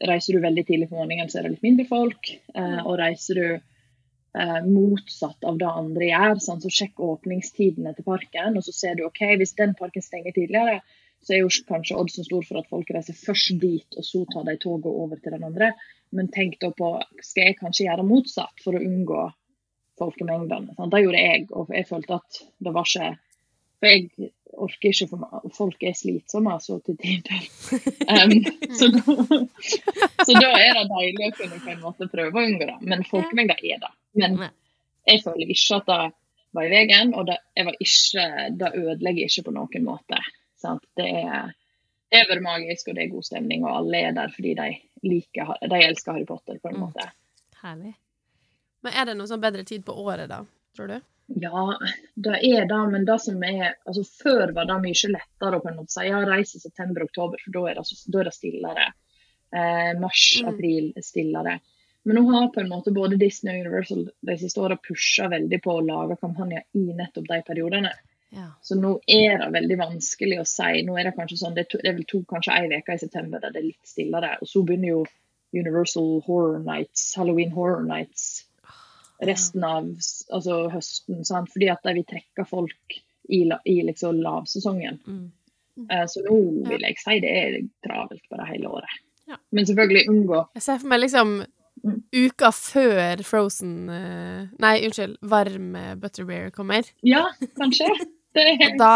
reiser 0.08 0.36
du 0.36 0.44
veldig 0.44 0.64
tidlig 0.68 0.88
på 0.90 0.98
morgenen, 0.98 1.28
så 1.30 1.40
er 1.40 1.46
det 1.46 1.54
litt 1.56 1.68
mindre 1.68 1.86
folk. 1.88 2.32
Uh, 2.56 2.80
og 2.86 2.98
reiser 3.00 3.38
du 3.40 3.46
uh, 3.52 4.60
motsatt 4.66 5.48
av 5.48 5.60
det 5.60 5.68
andre 5.68 6.08
gjør, 6.10 6.42
sånn, 6.46 6.64
så 6.64 6.72
sjekk 6.72 7.04
åpningstidene 7.04 7.94
til 7.96 8.08
parken. 8.08 8.58
Og 8.58 8.66
så 8.66 8.74
ser 8.76 8.98
du 8.98 9.06
ok, 9.08 9.22
hvis 9.40 9.56
den 9.60 9.76
parken 9.78 10.04
stenger 10.04 10.36
tidligere, 10.36 10.80
så 11.22 11.36
er 11.36 11.44
jo 11.44 11.52
kanskje 11.68 11.98
oddsen 12.00 12.26
stor 12.26 12.42
for 12.48 12.58
at 12.58 12.70
folk 12.70 12.88
reiser 12.90 13.14
først 13.14 13.54
dit, 13.62 13.98
og 13.98 14.06
så 14.06 14.24
tar 14.32 14.48
de 14.48 14.56
toget 14.60 14.90
over 14.90 15.20
til 15.22 15.36
den 15.36 15.46
andre. 15.46 15.70
Men 16.12 16.32
tenk 16.34 16.58
da 16.60 16.72
på 16.76 16.96
skal 17.22 17.50
jeg 17.50 17.60
kanskje 17.60 17.86
gjøre 17.86 18.08
motsatt 18.08 18.64
for 18.64 18.76
å 18.76 18.82
unngå 18.82 19.28
folkemengdene. 20.02 20.74
Sant? 20.76 20.92
Det 20.92 21.02
gjorde 21.06 21.24
jeg, 21.24 21.48
og 21.56 21.70
jeg 21.74 21.88
følte 21.88 22.18
at 22.20 22.40
det 22.66 22.74
var 22.76 22.88
ikke 22.90 23.10
For 23.82 23.90
jeg 23.90 24.30
orker 24.52 24.92
ikke 24.92 25.08
for 25.10 25.22
meg. 25.24 25.46
Folk 25.56 25.82
er 25.88 25.94
slitsomme 25.98 26.52
så 26.62 26.76
til 26.86 26.98
tider. 27.00 27.46
Um, 28.12 28.32
så, 28.76 28.88
da, 28.92 29.14
så 30.26 30.34
da 30.36 30.50
er 30.58 30.74
det 30.76 30.82
deilig 30.90 31.30
å 31.30 31.36
kunne 31.38 31.60
på 31.64 31.70
en 31.72 31.80
måte 31.80 32.08
prøve 32.12 32.34
å 32.36 32.44
unngå 32.50 32.66
det. 32.68 32.76
Men 32.92 33.02
folkemengder 33.08 33.62
er 33.64 33.80
det. 33.82 33.90
Men 34.20 34.36
jeg 35.08 35.22
føler 35.24 35.50
ikke 35.54 35.78
at 35.80 35.88
det 35.88 35.98
var 36.52 36.68
i 36.68 36.70
veien, 36.74 37.14
og 37.16 37.30
det, 37.30 37.38
ikke, 37.80 38.26
det 38.60 38.70
ødelegger 38.76 39.30
ikke 39.30 39.46
på 39.48 39.54
noen 39.56 39.86
måte. 39.88 40.18
Sant? 40.60 40.84
Det 40.98 41.08
er 41.24 41.50
det 42.12 42.20
er 42.20 42.28
vært 42.28 42.44
magisk, 42.44 42.90
og 42.92 42.98
det 42.98 43.06
er 43.06 43.12
god 43.14 43.24
stemning, 43.24 43.62
og 43.64 43.72
alle 43.78 44.02
er 44.10 44.12
der 44.18 44.32
fordi 44.34 44.50
de 44.58 44.66
liker, 45.08 45.54
de 45.64 45.78
elsker 45.86 46.12
Harry 46.12 46.26
Potter, 46.28 46.58
på 46.60 46.68
en 46.68 46.76
Mm. 46.76 46.82
måte. 46.84 47.06
Herlig. 47.62 47.94
Men 48.82 48.92
er 48.98 49.08
det 49.08 49.16
noe 49.18 49.30
sånn 49.30 49.42
bedre 49.42 49.64
tid 49.68 49.84
på 49.86 49.94
året, 50.02 50.28
da? 50.30 50.42
Tror 50.76 50.90
du? 50.90 50.98
Ja, 51.40 51.78
det 52.14 52.38
er 52.44 52.66
det, 52.68 52.80
men 52.92 53.04
det 53.08 53.18
som 53.22 53.42
er 53.46 53.76
altså 53.86 54.02
Før 54.04 54.52
var 54.56 54.66
det 54.68 54.78
mye 54.82 55.12
lettere 55.12 55.58
å 55.58 55.62
på 55.62 55.70
en 55.70 55.78
måte 55.78 55.94
si 55.94 56.08
ja, 56.08 56.20
reise 56.26 56.58
i 56.58 56.64
september-oktober, 56.64 57.40
for 57.44 57.54
da 57.56 57.62
er 57.70 57.78
det, 57.78 58.00
da 58.12 58.20
er 58.20 58.28
det 58.28 58.36
stillere. 58.36 58.88
Eh, 59.52 59.92
Mm. 59.92 60.00
Mars-april 60.00 60.92
er 60.96 61.04
stillere. 61.04 61.58
Men 62.04 62.16
nå 62.16 62.22
har 62.32 62.48
på 62.48 62.60
en 62.60 62.70
måte 62.70 62.90
både 62.90 63.18
Disney 63.20 63.60
og 63.60 63.66
Universal 63.66 64.06
de 64.26 64.36
siste 64.40 64.60
åra 64.60 64.78
pusha 64.80 65.28
veldig 65.30 65.58
på 65.62 65.74
å 65.76 65.84
lage 65.86 66.16
kampanjer 66.22 66.64
i 66.74 66.86
nettopp 66.96 67.28
de 67.28 67.42
periodene. 67.46 67.92
Ja. 68.32 68.48
Så 68.64 68.78
nå 68.80 68.94
er 69.06 69.38
det 69.38 69.50
veldig 69.52 69.76
vanskelig 69.78 70.40
å 70.40 70.46
si. 70.48 70.82
Nå 70.86 70.96
er 70.96 71.10
det 71.10 71.14
kanskje 71.18 71.38
sånn, 71.42 71.54
det, 71.54 71.66
to, 71.70 71.78
det 71.84 71.92
to, 72.08 72.22
kanskje 72.28 72.56
ei 72.56 72.80
uke 72.80 72.96
i 72.96 73.02
september 73.02 73.42
der 73.42 73.52
det 73.52 73.60
er 73.60 73.68
litt 73.68 73.86
stillere. 73.92 74.38
Og 74.40 74.48
så 74.48 74.64
begynner 74.64 74.94
jo 74.94 75.04
Universal 75.52 76.22
Horror 76.26 76.62
Nights, 76.64 77.12
Halloween 77.14 77.52
Horror 77.52 77.84
Nights 77.84 78.46
resten 79.22 79.64
av 79.66 79.86
altså, 80.32 80.58
høsten. 80.72 81.22
Sant? 81.26 81.50
Fordi 81.52 81.70
at 81.72 81.86
vi 81.86 81.96
vil 82.00 82.08
trekke 82.08 82.46
folk 82.48 82.98
i, 83.28 83.44
i 83.46 83.78
liksom 83.86 84.20
lavsesongen. 84.22 85.00
Mm. 85.06 85.24
Eh, 85.88 86.04
så 86.10 86.22
nå 86.26 86.38
vil 86.68 86.84
jeg 86.88 87.00
si 87.00 87.18
det 87.24 87.32
er 87.32 87.58
travelt 87.86 88.24
bare 88.32 88.48
hele 88.50 88.70
året. 88.80 89.00
Ja. 89.30 89.38
Men 89.54 89.66
selvfølgelig 89.68 90.08
unngå 90.10 90.38
Jeg 90.58 90.64
ser 90.64 90.80
for 90.82 90.92
meg 90.92 91.04
liksom 91.06 91.42
Mm. 91.82 92.02
uka 92.14 92.50
før 92.52 93.22
Frozen 93.26 93.88
eh, 93.90 94.42
Nei, 94.60 94.74
unnskyld, 94.86 95.16
varm 95.26 95.72
Butterbeer 95.98 96.52
kommer. 96.54 96.86
Ja, 97.02 97.24
kanskje. 97.58 97.88
Det 98.36 98.44
er, 98.44 98.60
Og 98.68 98.76
da 98.78 98.92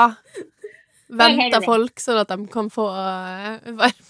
venter 1.08 1.64
folk 1.64 1.98
sånn 2.00 2.20
at 2.20 2.30
de 2.30 2.46
kan 2.52 2.68
få 2.70 2.86
eh, 2.92 3.72
varm 3.80 4.04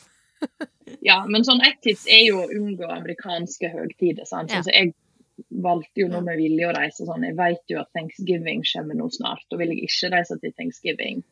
ja, 1.01 1.25
men 1.29 1.45
sånn 1.47 1.63
ett 1.67 1.79
tips 1.85 2.07
er 2.11 2.25
jo 2.29 2.43
å 2.43 2.51
unngå 2.53 2.87
amerikanske 2.91 3.71
høgtider. 3.73 4.27
Sant? 4.29 4.53
Ja. 4.53 4.61
Sånn, 4.61 4.69
så 4.69 4.75
jeg 4.75 4.93
valgte 5.51 6.03
jo 6.03 6.09
nå 6.11 6.21
med 6.25 6.39
vilje 6.41 6.69
å 6.69 6.75
reise 6.77 7.07
sånn. 7.07 7.27
Jeg 7.29 7.37
vet 7.39 7.73
jo 7.73 7.81
at 7.83 7.91
thanksgiving 7.97 8.65
kommer 8.73 8.99
nå 8.99 9.09
snart. 9.13 9.47
og 9.53 9.61
vil 9.61 9.75
jeg 9.75 9.89
ikke 9.89 10.13
reise 10.15 10.39
til 10.41 10.55
thanksgiving. 10.57 11.23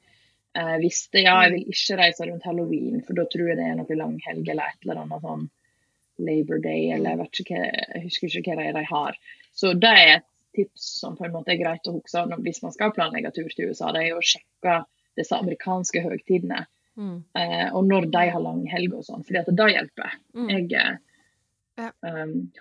Eh, 0.55 0.77
visste 0.83 1.25
ja, 1.25 1.39
jeg 1.45 1.55
vil 1.57 1.73
ikke 1.75 1.99
reise 1.99 2.29
rundt 2.29 2.47
halloween, 2.47 3.01
for 3.07 3.19
da 3.19 3.25
tror 3.31 3.51
jeg 3.51 3.59
det 3.59 3.67
er 3.67 3.79
noe 3.81 3.99
langhelg 3.99 4.49
eller 4.49 4.71
et 4.71 4.87
eller 4.87 5.01
annet 5.03 5.25
sånn 5.25 5.49
Labor 6.23 6.61
Day, 6.63 6.93
eller 6.95 7.11
jeg, 7.11 7.21
vet 7.23 7.41
ikke 7.43 7.57
hva, 7.59 7.71
jeg 7.97 8.05
husker 8.05 8.37
ikke 8.39 8.55
hva 8.61 8.69
de 8.77 8.85
har. 8.91 9.19
Så 9.55 9.73
det 9.75 9.91
er 9.91 10.13
et 10.19 10.29
tips 10.55 10.85
som 11.01 11.17
på 11.19 11.27
en 11.27 11.35
måte 11.35 11.51
er 11.55 11.59
greit 11.59 11.91
å 11.91 11.97
huske 11.97 12.23
hvis 12.45 12.63
man 12.63 12.75
skal 12.77 12.95
planlegge 12.95 13.33
tur 13.35 13.51
til 13.51 13.73
USA. 13.73 13.91
Det 13.95 14.05
er 14.05 14.15
å 14.15 14.23
sjekke 14.23 14.77
disse 15.19 15.39
amerikanske 15.39 16.05
høgtidene. 16.05 16.63
Mm. 16.95 17.17
Eh, 17.35 17.67
og 17.75 17.89
når 17.89 18.07
de 18.15 18.23
har 18.31 18.43
langhelg 18.43 18.95
og 18.95 19.03
sånn, 19.07 19.27
fordi 19.27 19.41
at 19.43 19.51
det 19.59 19.69
hjelper. 19.73 20.15
Mm. 20.39 20.49
Jeg 20.53 20.69
eh, 20.79 20.95
Ja. 21.75 21.89
um, 22.07 22.53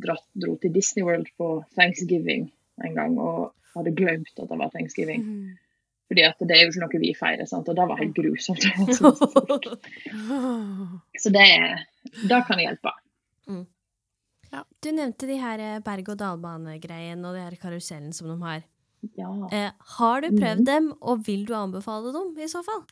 dratt, 0.00 0.24
dro 0.32 0.54
til 0.60 0.72
Disney 0.72 1.04
World 1.04 1.28
på 1.36 1.58
thanksgiving 1.76 2.46
en 2.82 2.94
gang 2.96 3.18
og 3.20 3.52
hadde 3.74 3.92
glemt 3.96 4.32
at 4.38 4.48
det 4.48 4.58
var 4.58 4.72
thanksgiving. 4.72 5.24
Fordi 6.08 6.24
at 6.24 6.40
det 6.40 6.56
er 6.56 6.64
jo 6.64 6.72
ikke 6.72 6.82
noe 6.82 7.02
vi 7.02 7.12
feirer, 7.16 7.46
sant? 7.48 7.68
og 7.68 7.76
det 7.76 7.86
var 7.88 8.00
helt 8.00 8.16
grusomt. 8.16 8.64
Så 11.22 11.32
det, 11.32 11.46
det 12.28 12.40
kan 12.48 12.60
hjelpe. 12.60 12.92
Du 14.84 14.90
nevnte 14.92 15.28
de 15.28 15.38
her 15.40 15.62
eh, 15.62 15.80
berg-og-dal-bane-greiene 15.84 17.24
og 17.24 17.36
de 17.36 17.44
her 17.46 17.56
karusellen 17.60 18.12
som 18.12 18.28
de 18.28 18.36
har. 18.42 18.66
Ja. 19.18 19.30
Eh, 19.48 19.70
har 19.96 20.22
du 20.22 20.28
prøvd 20.34 20.60
mm. 20.60 20.68
dem, 20.68 20.90
og 21.00 21.24
vil 21.26 21.46
du 21.48 21.54
anbefale 21.56 22.12
dem 22.14 22.34
i 22.36 22.48
så 22.50 22.60
fall? 22.66 22.82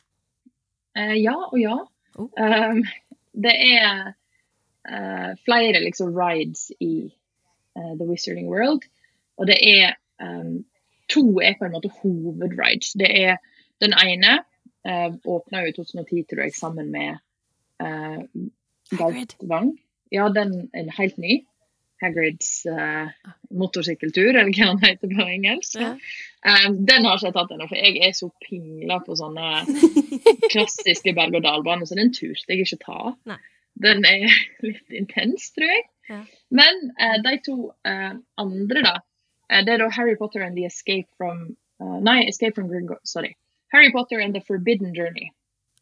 Eh, 0.97 1.15
ja 1.21 1.35
og 1.37 1.59
ja. 1.61 1.77
Oh. 2.19 2.27
Um, 2.35 2.81
det 3.37 3.53
er 3.53 4.11
flere 5.45 5.83
liksom 5.83 6.15
rides 6.17 6.71
i 6.79 7.11
eh, 7.77 7.93
The 7.97 8.07
Wizarding 8.09 8.49
World. 8.49 8.87
Og 9.37 9.47
det 9.47 9.57
er 9.61 9.93
um, 10.21 10.63
to 11.09 11.39
er 11.41 11.57
på 11.59 11.67
en 11.67 11.75
måte 11.75 11.91
hovedrides. 12.01 12.95
Det 12.99 13.09
er 13.09 13.37
den 13.81 13.93
ene 13.97 14.39
uh, 14.87 15.13
åpna 15.25 15.65
i 15.67 15.75
2010, 15.75 16.25
tror 16.29 16.43
jeg, 16.45 16.55
sammen 16.55 16.91
med 16.91 17.21
uh. 17.83 18.25
Galtvang. 18.97 19.77
Ja, 20.11 20.27
den 20.35 20.69
er 20.73 20.91
helt 20.97 21.17
ny. 21.17 21.41
Hagrids 22.01 22.65
uh, 22.65 23.13
motorsykkeltur, 23.53 24.33
eller 24.33 24.49
hva 24.49 24.71
han 24.71 24.81
heter 24.81 25.11
på 25.11 25.25
engelsk. 25.25 25.77
Ja. 25.79 25.93
Um, 26.41 26.79
den 26.89 27.05
har 27.05 27.19
ikke 27.19 27.29
jeg 27.29 27.35
tatt 27.37 27.53
ennå, 27.53 27.67
for 27.69 27.77
jeg 27.77 28.01
er 28.01 28.15
så 28.17 28.31
pingla 28.41 28.97
på 29.05 29.15
sånne 29.17 29.63
klassiske 30.53 31.13
berg-og-dal-baner, 31.17 31.85
så 31.85 31.97
den 31.99 32.13
turte 32.15 32.49
jeg 32.49 32.65
ikke 32.65 32.81
ta. 32.81 33.13
Nei. 33.29 33.37
Den 33.81 34.05
er 34.05 34.27
litt 34.65 34.89
intens, 34.91 35.51
tror 35.55 35.69
jeg. 35.71 35.85
Ja. 36.09 36.19
Men 36.49 36.81
eh, 36.99 37.17
de 37.23 37.37
to 37.45 37.55
eh, 37.87 38.13
andre, 38.41 38.81
da, 38.85 38.95
eh, 39.51 39.61
det 39.65 39.75
er 39.75 39.83
da 39.85 39.89
Harry 39.95 40.15
Potter 40.19 40.43
and 40.45 40.57
the 40.57 40.65
Escape 40.67 41.07
from 41.17 41.55
uh, 41.79 41.99
Nei, 42.03 42.25
Escape 42.27 42.55
from 42.55 42.67
Gringo, 42.67 42.97
sorry. 43.03 43.35
Harry 43.71 43.91
Potter 43.91 44.19
and 44.19 44.35
the 44.35 44.41
Forbidden 44.41 44.93
Journey 44.93 45.31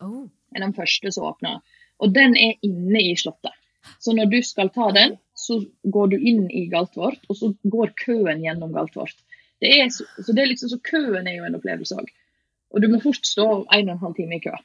Oh. 0.01 0.29
er 0.55 0.61
den 0.63 0.73
første 0.73 1.11
som 1.11 1.25
åpner. 1.27 1.57
Og 1.99 2.13
den 2.15 2.37
er 2.39 2.53
inne 2.63 3.01
i 3.01 3.15
slottet. 3.19 3.51
Så 3.99 4.13
når 4.15 4.29
du 4.31 4.37
skal 4.45 4.69
ta 4.71 4.85
den, 4.95 5.17
så 5.35 5.57
går 5.83 6.13
du 6.13 6.15
inn 6.17 6.45
i 6.51 6.67
Galtvort, 6.71 7.19
og 7.27 7.35
så 7.35 7.49
går 7.67 7.91
køen 7.99 8.39
gjennom 8.45 8.71
Galtvort. 8.75 9.15
Det 9.59 9.73
er 9.75 9.89
så, 9.91 10.05
så, 10.21 10.31
det 10.31 10.43
er 10.45 10.51
liksom, 10.53 10.71
så 10.71 10.79
køen 10.79 11.27
er 11.27 11.35
jo 11.39 11.47
en 11.49 11.57
opplevelse 11.57 11.97
òg. 11.99 12.07
Og 12.71 12.83
du 12.83 12.87
må 12.91 13.01
fort 13.03 13.25
stå 13.27 13.47
en 13.65 13.89
og 13.89 13.95
en 13.97 14.01
halv 14.05 14.15
time 14.15 14.37
i 14.37 14.43
kø. 14.45 14.55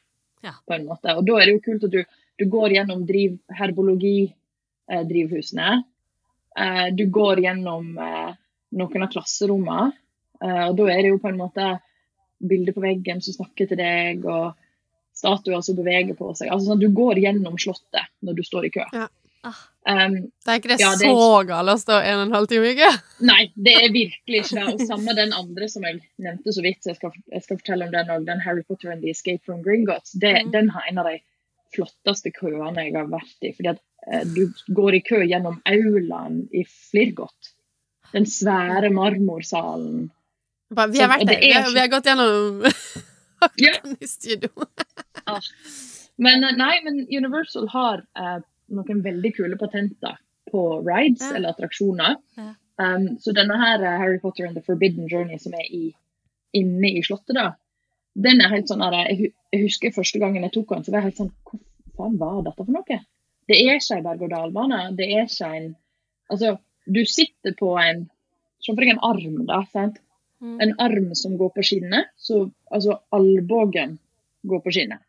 Ja. 0.44 0.52
på 0.68 0.74
en 0.76 0.84
måte. 0.84 1.08
Og 1.16 1.24
da 1.24 1.38
er 1.40 1.48
det 1.48 1.54
jo 1.54 1.62
kult 1.64 1.84
at 1.88 1.94
du, 1.94 2.02
du 2.38 2.44
går 2.50 2.72
gjennom 2.76 3.06
driv, 3.06 3.38
herbologidrivhusene. 3.48 5.82
Eh, 6.58 6.86
du 6.94 7.06
går 7.10 7.40
gjennom 7.44 7.98
eh, 7.98 8.34
noen 8.78 9.02
av 9.06 9.10
klasserommene. 9.12 9.92
Eh, 10.42 10.64
og 10.68 10.76
da 10.80 10.84
er 10.92 11.02
det 11.02 11.10
jo 11.12 11.22
på 11.22 11.30
en 11.30 11.40
måte 11.40 11.64
bilder 12.44 12.72
på 12.76 12.84
veggen 12.84 13.18
som 13.24 13.34
snakker 13.38 13.64
til 13.70 13.78
deg, 13.80 14.14
og 14.26 14.46
statuer 15.14 15.62
som 15.64 15.78
beveger 15.78 16.14
på 16.18 16.26
seg. 16.34 16.50
Altså 16.50 16.66
sånn, 16.72 16.82
Du 16.82 16.90
går 16.94 17.14
gjennom 17.22 17.56
Slottet 17.60 18.06
når 18.26 18.32
du 18.38 18.42
står 18.46 18.62
i 18.68 18.74
kø. 18.74 18.84
Ah, 19.44 19.60
Um, 19.84 20.14
Det 20.40 20.48
er 20.48 20.60
ikke 20.60 20.70
det, 20.70 20.76
Ja, 20.80 20.94
det 20.96 21.04
er 21.04 21.12
så 21.12 21.44
galt 21.44 21.68
å 21.68 21.76
stå 21.76 21.98
en 22.00 22.16
og 22.16 22.22
en 22.24 22.32
halv 22.32 22.48
time, 22.48 22.70
ikke? 22.72 22.88
nei, 23.30 23.52
det 23.52 23.74
er 23.76 23.90
virkelig 23.92 24.38
ikke 24.40 24.56
det. 24.56 24.72
Og 24.72 24.84
samme 24.88 25.12
den 25.18 25.34
andre 25.36 25.68
som 25.68 25.84
jeg 25.84 25.98
nevnte 26.24 26.54
så 26.56 26.64
vidt, 26.64 26.80
så 26.80 26.94
jeg 26.94 26.98
skal, 27.02 27.12
jeg 27.34 27.44
skal 27.44 27.58
fortelle 27.60 27.84
om 27.84 27.92
den 27.92 28.12
òg, 28.14 28.24
den 28.24 28.40
Harry 28.46 28.64
Potter 28.64 28.94
and 28.94 29.04
the 29.04 29.12
Escape 29.12 29.44
from 29.44 29.60
Gringotts. 29.66 30.16
Det, 30.16 30.32
mm. 30.46 30.54
Den 30.56 30.72
har 30.72 30.88
en 30.88 31.02
av 31.02 31.10
de 31.10 31.18
flotteste 31.74 32.30
køene 32.34 32.84
jeg 32.86 32.94
har 32.96 33.08
vært 33.12 33.44
i. 33.48 33.52
fordi 33.56 33.70
at 33.74 33.80
eh, 34.10 34.24
du 34.34 34.46
går 34.76 34.98
i 34.98 35.02
kø 35.06 35.20
gjennom 35.26 35.60
aulaen 35.68 36.42
i 36.54 36.64
Flirgot. 36.70 37.52
Den 38.14 38.26
svære 38.30 38.90
marmorsalen. 38.94 40.10
Bare, 40.74 40.90
vi 40.94 41.02
har 41.02 41.10
vært 41.12 41.26
der. 41.28 41.40
Vi 41.42 41.52
har, 41.52 41.70
vi 41.74 41.82
har 41.82 41.90
gått 41.92 42.06
gjennom 42.10 42.64
Ja. 43.60 43.74
i 44.00 44.06
studio. 44.08 44.48
Men 46.24 46.44
eh, 46.44 46.54
nei, 46.56 46.74
men 46.84 47.00
Universal 47.10 47.66
har 47.72 48.04
eh, 48.18 48.38
noen 48.74 49.00
veldig 49.04 49.32
kule 49.36 49.56
patenter 49.60 50.16
på 50.50 50.62
rides 50.86 51.24
Ja. 51.24 51.34
eller 51.36 51.54
attraksjoner. 51.54 52.16
Ja. 52.38 52.52
Um, 52.78 53.08
så 53.22 53.34
denne 53.34 53.54
her 53.58 53.82
eh, 53.82 53.98
Harry 54.00 54.18
Potter 54.22 54.46
and 54.48 54.56
the 54.58 54.62
Forbidden 54.66 55.08
Journey 55.10 55.38
som 55.42 55.54
er 55.58 55.66
i, 55.70 55.92
inne 56.54 56.90
i 56.98 57.02
slottet, 57.06 57.34
da, 57.38 57.48
den 58.14 58.40
er 58.40 58.52
helt 58.52 58.68
sånn 58.70 58.82
jeg, 59.10 59.32
husker 59.64 59.94
første 59.94 60.20
gangen 60.22 60.42
jeg 60.46 60.52
tok 60.54 60.68
den, 60.74 60.84
så 60.86 60.92
var 60.92 61.00
jeg 61.02 61.10
helt 61.10 61.20
sånn 61.22 61.32
Hva 61.50 61.58
faen 61.98 62.18
var 62.18 62.42
dette 62.46 62.64
for 62.64 62.74
noe? 62.74 62.98
Det 63.48 63.56
er 63.60 63.76
ikke 63.76 63.96
en 63.98 64.04
berg-og-dal-bane. 64.06 64.78
Det 64.98 65.08
er 65.12 65.26
ikke 65.26 65.50
en 65.56 65.66
Altså, 66.32 66.54
du 66.86 67.02
sitter 67.04 67.52
på 67.58 67.74
en 67.78 68.06
Som 68.64 68.76
for 68.78 68.84
en 68.88 69.02
arm, 69.04 69.42
da. 69.46 69.60
sant? 69.72 69.98
Mm. 70.40 70.56
En 70.60 70.72
arm 70.80 71.10
som 71.14 71.36
går 71.36 71.50
på 71.54 71.62
skinnet. 71.66 72.08
Så 72.16 72.50
altså 72.72 72.98
albuen 73.12 73.98
går 74.48 74.62
på 74.64 74.72
skinnet. 74.72 75.02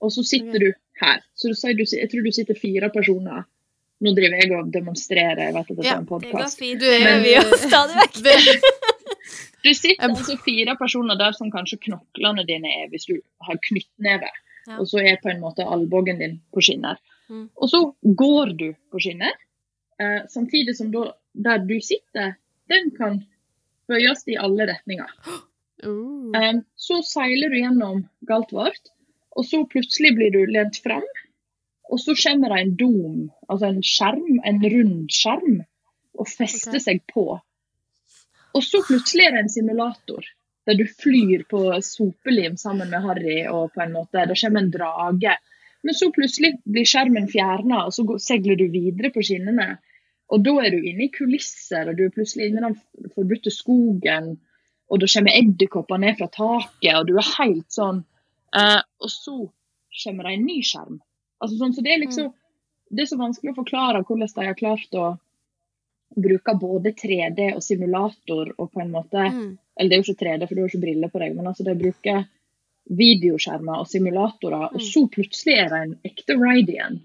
Og 0.00 0.12
så 0.12 0.22
sitter 0.22 0.62
du 0.62 0.68
her. 1.00 1.20
Så 1.34 1.48
du 1.50 1.54
du, 1.74 1.84
jeg 1.90 2.10
tror 2.12 2.22
du 2.22 2.32
sitter 2.32 2.54
fire 2.54 2.90
personer. 2.94 3.42
Nå 4.04 4.12
driver 4.14 4.38
jeg 4.42 4.52
og 4.52 4.70
demonstrerer. 4.72 5.40
Jeg 5.48 5.54
vet 5.56 5.70
at 5.70 5.76
Ja, 5.84 5.94
er 5.94 5.98
en 5.98 6.06
Det 6.06 6.30
går 6.30 6.58
fint. 6.58 6.80
Du 6.80 6.86
er- 6.86 7.22
Det 7.24 7.36
jo 7.42 7.56
stadig 7.68 7.96
vekk. 7.96 8.16
Du 9.66 9.72
sitter 9.74 10.06
altså 10.06 10.36
fire 10.44 10.76
personer 10.78 11.18
der 11.18 11.34
som 11.34 11.50
kanskje 11.50 11.80
knoklene 11.88 12.44
dine 12.46 12.70
er 12.84 12.90
hvis 12.92 13.08
du 13.10 13.16
har 13.48 13.58
knyttneve. 13.68 14.30
Ja. 14.66 14.78
Og 14.80 14.88
så 14.90 15.02
er 15.02 15.18
på 15.22 15.30
en 15.32 15.42
måte 15.42 15.66
albuen 15.66 16.20
din 16.22 16.38
på 16.54 16.62
skinner. 16.62 17.00
Mm. 17.30 17.48
Og 17.54 17.70
så 17.70 17.80
går 18.22 18.54
du 18.58 18.68
på 18.92 19.02
skinner, 19.02 19.34
eh, 20.02 20.22
samtidig 20.30 20.76
som 20.78 20.92
da, 20.94 21.08
der 21.34 21.62
du 21.66 21.76
sitter, 21.82 22.36
den 22.70 22.92
kan 22.94 23.24
bøyes 23.90 24.26
i 24.30 24.38
alle 24.40 24.70
retninger. 24.72 25.12
Uh. 25.84 26.32
Eh, 26.32 26.62
så 26.80 27.02
seiler 27.04 27.52
du 27.52 27.58
gjennom 27.58 27.98
Galtvort, 28.24 28.88
og 29.36 29.44
så 29.44 29.58
plutselig 29.68 30.14
blir 30.16 30.30
du 30.32 30.46
lent 30.48 30.78
fram. 30.80 31.04
Og 31.92 32.00
så 32.00 32.14
kommer 32.16 32.54
det 32.54 32.62
en 32.62 32.72
dom, 32.80 33.18
altså 33.44 33.68
en 33.68 33.82
skjerm, 33.84 34.38
en 34.48 34.62
rund 34.72 35.12
skjerm, 35.12 35.58
og 36.16 36.30
fester 36.30 36.78
okay. 36.78 36.84
seg 36.86 37.02
på. 37.12 37.26
Og 38.56 38.64
så 38.64 38.80
plutselig 38.86 39.26
er 39.26 39.36
det 39.36 39.44
en 39.44 39.52
simulator, 39.52 40.24
der 40.66 40.78
du 40.78 40.86
flyr 40.88 41.44
på 41.50 41.60
sopelim 41.84 42.56
sammen 42.60 42.90
med 42.90 43.04
Harry, 43.04 43.42
og 43.50 43.74
på 43.74 43.84
en 43.84 43.94
måte, 43.94 44.24
det 44.26 44.38
kommer 44.40 44.64
en 44.64 44.72
drage. 44.72 45.36
Men 45.84 45.94
så 45.98 46.08
plutselig 46.14 46.56
blir 46.64 46.88
skjermen 46.88 47.28
fjerna, 47.30 47.84
og 47.86 47.94
så 47.94 48.06
seiler 48.22 48.58
du 48.58 48.66
videre 48.72 49.12
på 49.14 49.22
skinnene. 49.26 49.76
Og 50.32 50.42
da 50.42 50.56
er 50.64 50.74
du 50.74 50.80
inne 50.80 51.06
i 51.06 51.12
kulisser, 51.14 51.86
og 51.86 51.98
du 51.98 52.06
er 52.06 52.14
plutselig 52.14 52.48
inne 52.48 52.64
i 52.64 52.66
den 52.72 53.12
forbudte 53.14 53.52
skogen 53.54 54.34
og 54.86 55.02
da 55.02 55.08
kommer 55.10 55.34
edderkopper 55.34 56.00
ned 56.02 56.18
fra 56.18 56.28
taket, 56.30 56.92
og 56.94 57.06
du 57.08 57.16
er 57.18 57.30
helt 57.36 57.68
sånn 57.74 58.02
eh, 58.54 58.82
Og 59.02 59.10
så 59.10 59.36
kommer 60.02 60.28
det 60.28 60.34
en 60.36 60.46
ny 60.46 60.58
skjerm. 60.66 60.98
Altså 61.42 61.58
sånn, 61.58 61.74
så 61.74 61.84
det 61.84 61.94
er 61.94 62.02
liksom 62.04 62.32
Det 62.94 63.02
er 63.02 63.10
så 63.10 63.18
vanskelig 63.18 63.52
å 63.52 63.60
forklare 63.60 64.04
hvordan 64.06 64.34
de 64.34 64.46
har 64.46 64.58
klart 64.58 64.94
å 64.94 65.06
bruke 66.16 66.54
både 66.60 66.92
3D 66.96 67.50
og 67.54 67.62
simulator 67.64 68.54
og 68.56 68.70
på 68.72 68.80
en 68.82 68.92
måte 68.94 69.26
Mm. 69.30 69.58
Eller 69.76 69.90
det 69.90 69.96
er 69.96 70.00
jo 70.00 70.12
ikke 70.12 70.24
3D, 70.24 70.46
for 70.48 70.54
du 70.54 70.60
har 70.62 70.68
ikke 70.70 70.80
briller 70.80 71.10
på 71.12 71.20
deg, 71.20 71.34
men 71.36 71.46
altså 71.50 71.64
de 71.66 71.74
bruker 71.76 72.22
videoskjermer 72.96 73.82
og 73.82 73.88
simulatorer, 73.90 74.70
og 74.72 74.80
Mm. 74.80 74.84
så 74.86 75.02
plutselig 75.10 75.54
er 75.58 75.68
det 75.68 75.80
en 75.82 75.94
ekte 76.04 76.36
ride 76.40 76.72
igjen. 76.72 77.00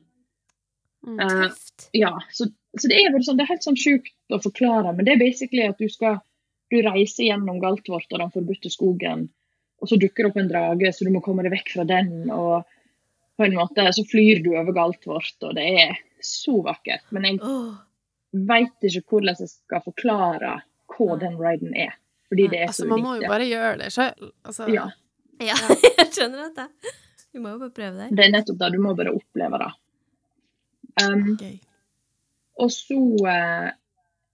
Mm. 1.03 1.20
uh, 1.20 1.49
ja, 1.97 2.12
så, 2.32 2.45
så 2.78 2.88
det 2.88 2.99
er 3.01 3.12
bare 3.12 3.26
sånn, 3.26 3.38
det 3.39 3.43
er 3.43 3.53
helt 3.55 3.66
sånn 3.66 3.80
sjukt 3.80 4.14
å 4.30 4.39
forklare, 4.39 4.93
men 4.95 5.05
det 5.05 5.16
er 5.16 5.24
basically 5.24 5.66
at 5.68 5.82
du 5.82 5.89
skal 5.89 6.22
du 6.72 6.78
reiser 6.86 7.26
gjennom 7.26 7.59
Galtvort 7.59 8.14
og 8.14 8.20
den 8.22 8.32
forbudte 8.32 8.70
skogen, 8.72 9.28
og 9.82 9.89
så 9.89 9.97
dukker 9.99 10.24
det 10.24 10.30
opp 10.30 10.38
en 10.38 10.51
drage, 10.51 10.93
så 10.93 11.03
du 11.03 11.12
må 11.12 11.20
komme 11.26 11.43
deg 11.43 11.51
vekk 11.51 11.74
fra 11.74 11.84
den, 11.89 12.30
og 12.32 12.64
på 13.36 13.43
en 13.47 13.57
måte 13.57 13.84
så 13.91 14.05
flyr 14.07 14.43
du 14.45 14.53
over 14.53 14.72
Galtvort, 14.78 15.36
og 15.43 15.55
det 15.57 15.66
er 15.82 15.97
så 16.24 16.62
vakkert. 16.64 17.03
Men 17.12 17.26
jeg 17.28 17.41
Åh. 17.41 17.74
Veit 18.32 18.88
ikke 18.88 19.04
hvordan 19.12 19.40
jeg 19.40 19.52
skal 19.52 19.84
forklare 19.86 20.58
hva 20.92 21.18
den 21.20 21.38
riden 21.40 21.76
er, 21.76 21.96
fordi 22.32 22.48
det 22.52 22.64
er 22.64 22.72
Altså, 22.72 22.86
så 22.86 22.90
man 22.92 23.04
må 23.04 23.16
jo 23.20 23.30
bare 23.32 23.48
gjøre 23.48 23.78
det 23.84 23.92
sjøl. 23.96 24.32
Altså, 24.48 24.68
Ja, 24.72 24.90
Ja, 25.42 25.58
jeg 26.00 26.10
skjønner 26.14 26.48
at 26.50 26.58
det. 26.60 26.96
Vi 27.32 27.42
må 27.42 27.56
jo 27.56 27.62
bare 27.64 27.74
prøve 27.74 27.96
det. 27.98 28.10
det 28.18 28.26
er 28.26 28.34
nettopp 28.34 28.60
det, 28.60 28.72
du 28.74 28.82
må 28.84 28.94
bare 28.98 29.14
oppleve 29.16 29.60
det. 29.62 29.70
Um, 31.02 31.22
okay. 31.34 31.56
Og 32.62 32.72
så 32.76 32.98
uh, 33.00 33.70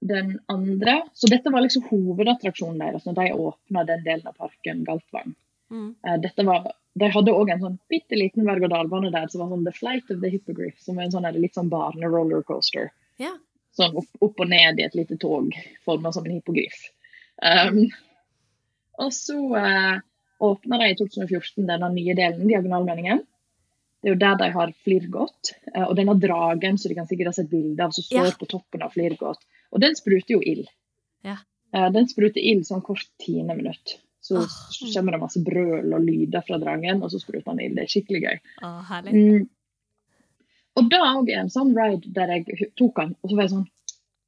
den 0.01 0.39
andre 0.49 0.95
Så 1.13 1.29
dette 1.29 1.51
var 1.53 1.61
liksom 1.61 1.85
hovedattraksjonen 1.89 2.81
deres 2.81 3.05
når 3.05 3.19
de 3.19 3.27
åpna 3.45 3.83
den 3.87 4.03
delen 4.05 4.29
av 4.29 4.37
parken, 4.41 4.83
Galtvang. 4.87 5.35
Mm. 5.69 5.91
Uh, 6.05 6.17
dette 6.23 6.45
var, 6.47 6.71
de 6.97 7.11
hadde 7.13 7.35
òg 7.35 7.53
en 7.53 7.63
sånn 7.63 7.79
bitte 7.91 8.17
liten 8.19 8.47
berg-og-dal-bane 8.47 9.13
der 9.13 9.29
som 9.31 9.43
var 9.43 9.53
sånn 9.53 9.67
The 9.67 9.75
Flight 9.77 10.13
of 10.13 10.23
the 10.23 10.33
Hippogriff, 10.33 10.79
som 10.81 10.97
var 10.97 11.07
en 11.07 11.15
sånn 11.15 11.29
litt 11.37 11.57
sånn 11.57 11.71
barne-rollercoaster. 11.71 12.91
Ja. 13.21 13.35
Sånn 13.77 13.97
opp, 13.99 14.09
opp 14.25 14.43
og 14.43 14.49
ned 14.49 14.79
i 14.79 14.85
et 14.87 14.95
lite 14.97 15.19
tog 15.21 15.53
forma 15.85 16.11
som 16.13 16.25
en 16.25 16.37
hippogriff. 16.37 16.77
Um, 17.37 17.83
og 18.97 19.11
så 19.13 19.37
uh, 19.37 19.99
åpna 20.41 20.79
de 20.81 20.91
i 20.91 20.95
2014 20.97 21.67
denne 21.67 21.89
nye 21.93 22.15
delen, 22.17 22.47
Diagonalmeningen. 22.49 23.21
Det 24.01 24.09
er 24.09 24.15
jo 24.15 24.21
der 24.21 24.39
de 24.41 24.49
har 24.55 24.73
Flirgot. 24.85 25.53
Uh, 25.75 25.85
og 25.85 25.93
denne 25.99 26.17
dragen 26.21 26.81
som 26.81 26.89
de 26.89 26.97
kan 26.97 27.09
sikkert 27.09 27.31
ha 27.31 27.35
sett 27.37 27.51
bilde 27.53 27.85
av, 27.85 27.93
som 27.93 28.05
står 28.07 28.31
Ja. 28.31 28.39
på 28.39 28.49
toppen 28.49 28.85
av 28.85 28.97
Flirgot. 28.97 29.45
Og 29.69 29.83
den 29.83 29.97
spruter 29.99 30.37
jo 30.37 30.41
ild. 30.41 30.71
Ja. 31.27 31.37
Uh, 31.75 31.89
den 31.93 32.09
spruter 32.09 32.41
ild 32.41 32.65
sånn 32.65 32.81
hvert 32.85 33.09
tiende 33.21 33.57
minutt. 33.59 33.99
Så 34.27 34.41
oh. 34.41 34.55
kommer 34.93 35.15
det 35.15 35.21
masse 35.21 35.39
brøl 35.39 35.93
og 35.93 36.03
lyder 36.03 36.41
fra 36.43 36.57
dragen, 36.59 37.03
og 37.05 37.13
så 37.13 37.21
spruter 37.21 37.53
han 37.53 37.61
ild. 37.63 37.77
Det 37.77 37.85
er 37.85 37.93
skikkelig 37.93 38.23
gøy. 38.25 38.41
Å, 38.65 38.71
herlig. 38.89 39.13
Mm. 39.13 39.45
Og 40.77 40.91
da 40.91 41.01
òg 41.15 41.31
er 41.33 41.41
en 41.43 41.51
sånn 41.53 41.73
ride 41.77 42.13
der 42.13 42.35
jeg 42.35 42.71
tok 42.77 43.01
den, 43.01 43.15
og 43.21 43.29
så 43.31 43.35
var 43.35 43.47
jeg 43.47 43.55
sånn 43.55 43.67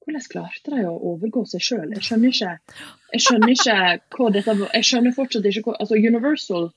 Hvordan 0.09 0.23
klarte 0.31 0.71
de 0.73 0.83
å 0.89 0.93
overgå 1.11 1.43
seg 1.45 1.61
sjøl? 1.61 1.91
Jeg 1.93 2.01
skjønner 2.07 2.31
ikke 2.33 2.53
jeg 3.13 3.23
skjønner 3.25 3.51
ikke 3.53 3.75
hva 4.15 4.29
dette 4.33 4.55
var. 4.57 4.71
Jeg 4.73 4.87
skjønner 4.87 5.13
fortsatt 5.13 5.45
ikke 5.45 5.63
hva 5.67 5.75
Altså, 5.83 5.99
Universal 5.99 6.69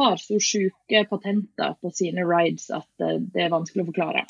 har 0.00 0.16
så 0.18 0.40
sjuke 0.42 1.04
patenter 1.10 1.76
på 1.78 1.92
sine 1.94 2.24
rides 2.26 2.66
at 2.74 3.04
eh, 3.04 3.20
det 3.20 3.44
er 3.44 3.52
vanskelig 3.52 3.84
å 3.84 3.90
forklare. 3.92 4.24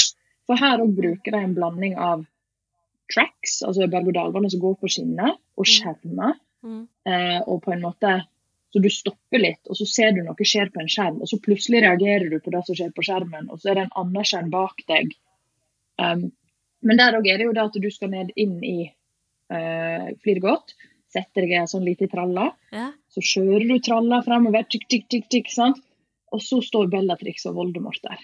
For 0.45 0.61
her 0.61 0.82
òg 0.85 0.93
bruker 0.99 1.32
de 1.32 1.41
en 1.41 1.57
blanding 1.57 1.97
av 1.97 2.26
tracks, 3.12 3.62
altså 3.64 3.89
berg-og-dal-bane 3.89 4.51
som 4.53 4.61
går 4.61 4.76
på 4.80 4.93
skinner, 4.93 5.39
og 5.57 5.68
skjermer. 5.68 6.37
Mm. 6.64 6.85
Eh, 7.09 7.41
og 7.49 7.62
på 7.64 7.72
en 7.72 7.85
måte 7.85 8.12
Så 8.75 8.81
du 8.83 8.89
stopper 8.91 9.39
litt, 9.39 9.61
og 9.70 9.79
så 9.79 9.87
ser 9.87 10.16
du 10.16 10.25
noe 10.27 10.47
skjer 10.51 10.72
på 10.75 10.81
en 10.83 10.89
skjerm, 10.91 11.20
og 11.22 11.31
så 11.31 11.39
plutselig 11.39 11.85
reagerer 11.85 12.27
du 12.33 12.41
på 12.43 12.51
det 12.51 12.64
som 12.66 12.75
skjer 12.75 12.91
på 12.97 13.05
skjermen, 13.07 13.47
og 13.47 13.61
så 13.62 13.70
er 13.70 13.79
det 13.79 13.85
en 13.85 13.93
annen 14.01 14.27
skjerm 14.27 14.49
bak 14.51 14.83
deg. 14.91 15.12
Um, 16.03 16.25
men 16.83 16.99
der 16.99 17.14
òg 17.14 17.29
er 17.31 17.39
det 17.39 17.47
jo 17.47 17.55
det 17.55 17.62
at 17.68 17.79
du 17.85 17.87
skal 17.95 18.11
ned 18.11 18.33
inn 18.35 18.57
i 18.66 18.89
uh, 19.55 20.11
Flirgodt, 20.25 20.75
setter 21.14 21.47
deg 21.47 21.55
i 21.55 21.61
en 21.61 21.70
sånn 21.70 21.87
liten 21.87 22.11
tralle, 22.11 22.49
Ja. 22.75 22.89
så 23.14 23.22
kjører 23.22 23.68
du 23.70 23.77
tralla 23.79 24.18
fremover, 24.27 24.66
tikk, 24.66 24.89
tikk, 24.91 25.07
tikk, 25.07 25.31
tikk, 25.31 25.55
sant? 25.55 25.79
og 26.35 26.43
så 26.43 26.59
står 26.66 26.91
Bellatrix 26.91 27.47
og 27.47 27.55
Voldemort 27.61 28.03
der. 28.03 28.18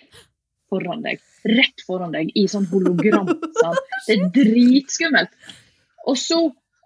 Foran 0.67 1.05
deg. 1.05 1.21
Rett 1.47 1.85
foran 1.87 2.11
deg, 2.11 2.33
i 2.35 2.43
sånn 2.51 2.67
hologram. 2.73 3.31
sant? 3.63 3.93
Det 4.09 4.17
er 4.17 4.25
dritskummelt. 4.35 5.31
Og 6.11 6.19
så 6.19 6.41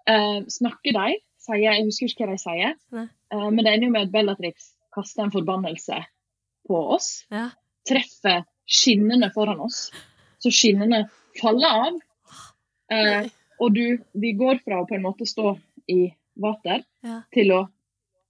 eh, 0.05 0.43
snakker 0.53 0.93
de, 0.93 1.15
sier, 1.45 1.61
jeg 1.65 1.85
husker 1.87 2.09
ikke 2.11 2.25
hva 2.25 2.33
de 2.35 2.41
sier, 2.41 2.73
eh, 3.01 3.47
men 3.51 3.61
det 3.61 3.71
ender 3.71 3.87
jo 3.87 3.93
med 3.93 4.07
at 4.07 4.13
Bellatrix 4.13 4.73
kaster 4.95 5.25
en 5.25 5.33
forbannelse 5.33 6.01
på 6.67 6.81
oss. 6.95 7.09
Ja. 7.33 7.49
Treffer 7.87 8.43
skinnene 8.65 9.29
foran 9.35 9.61
oss, 9.65 9.89
så 10.41 10.51
skinnene 10.53 11.05
faller 11.39 11.85
av. 11.85 12.01
Uh, 12.85 13.27
og 13.61 13.73
du, 13.73 13.97
vi 14.13 14.33
går 14.37 14.59
fra 14.65 14.81
å 14.81 14.87
på 14.89 14.97
en 14.97 15.05
måte 15.05 15.25
stå 15.29 15.55
i 15.91 16.07
vater 16.41 16.83
Ja. 17.05 17.21
til 17.33 17.53
å 17.55 17.61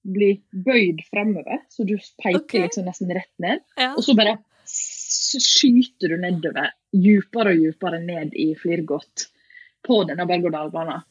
bli 0.06 0.36
bøyd 0.52 1.02
fremover, 1.10 1.64
så 1.70 1.84
du 1.88 1.96
peker 2.22 2.44
okay. 2.44 2.66
liksom 2.68 2.86
nesten 2.86 3.14
rett 3.16 3.32
ned. 3.42 3.64
Ja. 3.80 3.94
Og 3.96 4.06
så 4.06 4.14
bare 4.18 4.38
skyter 4.66 6.14
du 6.14 6.20
nedover, 6.22 6.72
djupere 6.94 7.56
og 7.56 7.64
djupere 7.64 8.02
ned 8.04 8.36
i 8.38 8.52
Flirgot 8.60 9.28
på 9.86 10.04
denne 10.10 10.28
berg-og-dal-banen. 10.30 11.06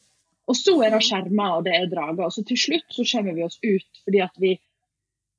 Og 0.50 0.56
så 0.58 0.74
er 0.84 0.92
det 0.92 1.02
skjermer, 1.06 1.58
og 1.58 1.66
det 1.66 1.74
er 1.78 1.90
drager. 1.90 2.26
Og 2.26 2.34
så 2.34 2.44
til 2.46 2.60
slutt 2.60 2.96
så 2.96 3.06
kommer 3.14 3.36
vi 3.36 3.46
oss 3.46 3.58
ut, 3.62 4.02
fordi 4.04 4.20
at 4.24 4.42
vi 4.42 4.54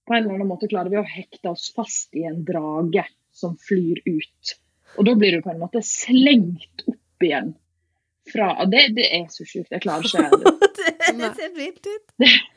på 0.06 0.14
en 0.14 0.24
eller 0.24 0.38
annen 0.38 0.50
måte 0.50 0.70
klarer 0.70 0.94
vi 0.94 1.02
å 1.02 1.08
hekte 1.08 1.52
oss 1.52 1.72
fast 1.76 2.14
i 2.18 2.26
en 2.30 2.44
drage 2.46 3.06
som 3.36 3.56
flyr 3.62 4.02
ut. 4.06 4.56
Og 4.96 5.08
da 5.08 5.16
blir 5.18 5.36
du 5.36 5.46
på 5.46 5.52
en 5.54 5.62
måte 5.62 5.82
slengt 5.86 6.86
opp 6.88 7.26
igjen 7.26 7.56
fra 8.32 8.52
og 8.64 8.72
det, 8.74 8.88
det 8.98 9.06
er 9.14 9.26
så 9.34 9.46
sjukt. 9.46 9.72
Jeg 9.74 9.84
klarer 9.84 10.06
ikke 10.06 10.24
det, 10.80 11.16
det 11.20 11.32
ser 11.38 11.56
vilt 11.58 11.90
ut. 11.90 12.28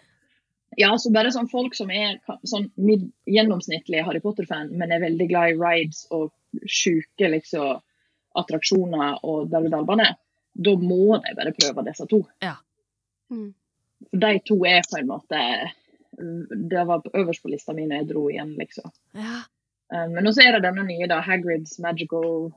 Ja, 0.79 0.93
så 1.01 1.11
bare 1.11 1.33
sånn 1.35 1.49
folk 1.51 1.75
som 1.75 1.89
er 1.91 2.21
sånn 2.47 2.69
gjennomsnittlig 3.27 4.05
Harry 4.07 4.21
Potter-fan, 4.23 4.69
men 4.79 4.93
er 4.95 5.01
veldig 5.03 5.27
glad 5.27 5.51
i 5.51 5.57
rides 5.59 6.05
og 6.15 6.29
sjuke 6.71 7.31
liksom, 7.33 7.81
attraksjoner 8.39 9.25
og 9.27 9.49
berg-og-dal-bane, 9.51 10.07
da 10.59 10.75
må 10.81 11.19
de 11.23 11.35
bare 11.39 11.55
prøve 11.55 11.85
disse 11.87 12.07
to. 12.11 12.23
Mm. 13.31 13.51
For 14.11 14.23
de 14.25 14.33
to 14.47 14.57
er 14.67 14.87
på 14.89 14.99
en 14.99 15.11
måte 15.11 15.41
Det 16.19 16.85
var 16.89 17.05
øverst 17.15 17.43
på 17.45 17.51
lista 17.53 17.75
mi 17.77 17.85
når 17.87 18.01
jeg 18.01 18.09
dro 18.09 18.23
igjen, 18.31 18.55
liksom. 18.59 18.91
Ja. 19.15 19.43
Um, 19.89 20.17
men 20.17 20.27
også 20.27 20.43
er 20.43 20.57
det 20.57 20.65
denne 20.65 20.83
nye, 20.89 21.07
da, 21.09 21.21
Hagrids 21.23 21.79
Magical 21.79 22.51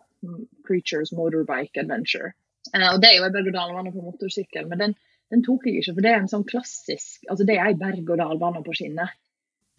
Creatures 0.67 1.11
Motorbike 1.13 1.79
Adventure. 1.79 2.33
Eh, 2.73 2.87
og 2.93 3.01
Det 3.01 3.09
er 3.09 3.17
jo 3.19 3.27
en 3.27 3.35
berg-og-dal-bane 3.35 3.93
på 3.93 4.05
motorsykkel, 4.05 4.67
men 4.69 4.81
den, 4.81 4.95
den 5.33 5.43
tok 5.45 5.67
jeg 5.67 5.81
ikke, 5.81 5.95
for 5.97 6.05
det 6.05 6.11
er 6.11 6.21
en 6.21 6.31
sånn 6.31 6.47
klassisk 6.47 7.29
altså 7.29 7.47
Det 7.47 7.57
er 7.57 7.69
ei 7.69 7.77
berg-og-dal-bane 7.79 8.63
på 8.65 8.75
skinner. 8.77 9.13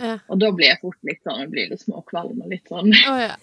Ja. 0.03 0.17
Og 0.33 0.41
da 0.43 0.49
blir 0.55 0.71
jeg 0.71 0.81
fort 0.83 0.99
litt 1.07 1.21
sånn, 1.27 1.45
blir 1.53 1.69
litt 1.71 1.83
småkvalm 1.85 2.41
og 2.43 2.51
litt 2.51 2.71
sånn. 2.71 2.91
Oh, 2.91 3.21
ja. 3.21 3.37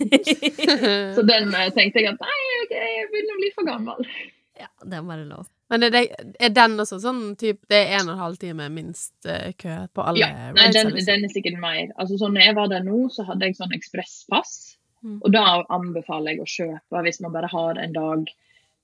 Så 1.15 1.23
den 1.27 1.53
eh, 1.53 1.71
tenkte 1.75 2.03
jeg 2.03 2.11
at 2.11 2.23
nei, 2.23 2.41
okay, 2.65 2.91
jeg 2.97 3.11
begynner 3.13 3.37
å 3.37 3.43
bli 3.43 3.53
for 3.55 3.69
gammel. 3.69 4.11
Ja, 4.59 4.67
det 4.83 4.97
er 4.97 5.07
bare 5.07 5.25
lov. 5.27 5.47
Men 5.69 5.85
er, 5.85 5.93
det, 5.93 6.01
er 6.41 6.51
den 6.53 6.81
også 6.81 6.97
sånn 7.03 7.35
type 7.37 7.67
Det 7.69 7.77
er 7.77 7.99
en 7.99 8.07
og 8.07 8.15
en 8.15 8.23
halv 8.23 8.39
time 8.41 8.65
minst 8.73 9.27
eh, 9.29 9.51
kø 9.53 9.75
på 9.93 10.01
alle 10.01 10.23
Ja, 10.23 10.49
nei, 10.55 10.65
den, 10.73 10.91
liksom? 10.95 11.05
den 11.11 11.27
er 11.27 11.33
sikkert 11.33 11.59
mer. 11.61 11.91
Altså 11.95 12.17
sånn, 12.17 12.33
når 12.35 12.47
jeg 12.47 12.57
var 12.57 12.71
der 12.73 12.85
nå, 12.87 13.01
så 13.13 13.25
hadde 13.27 13.45
jeg 13.45 13.57
sånn 13.59 13.75
ekspresspass. 13.77 14.53
Mm. 15.05 15.19
Og 15.21 15.29
da 15.31 15.45
anbefaler 15.71 16.35
jeg 16.35 16.43
å 16.43 16.53
kjøpe 16.55 17.03
hvis 17.05 17.21
man 17.23 17.35
bare 17.35 17.51
har 17.53 17.79
en 17.79 17.93
dag 17.95 18.31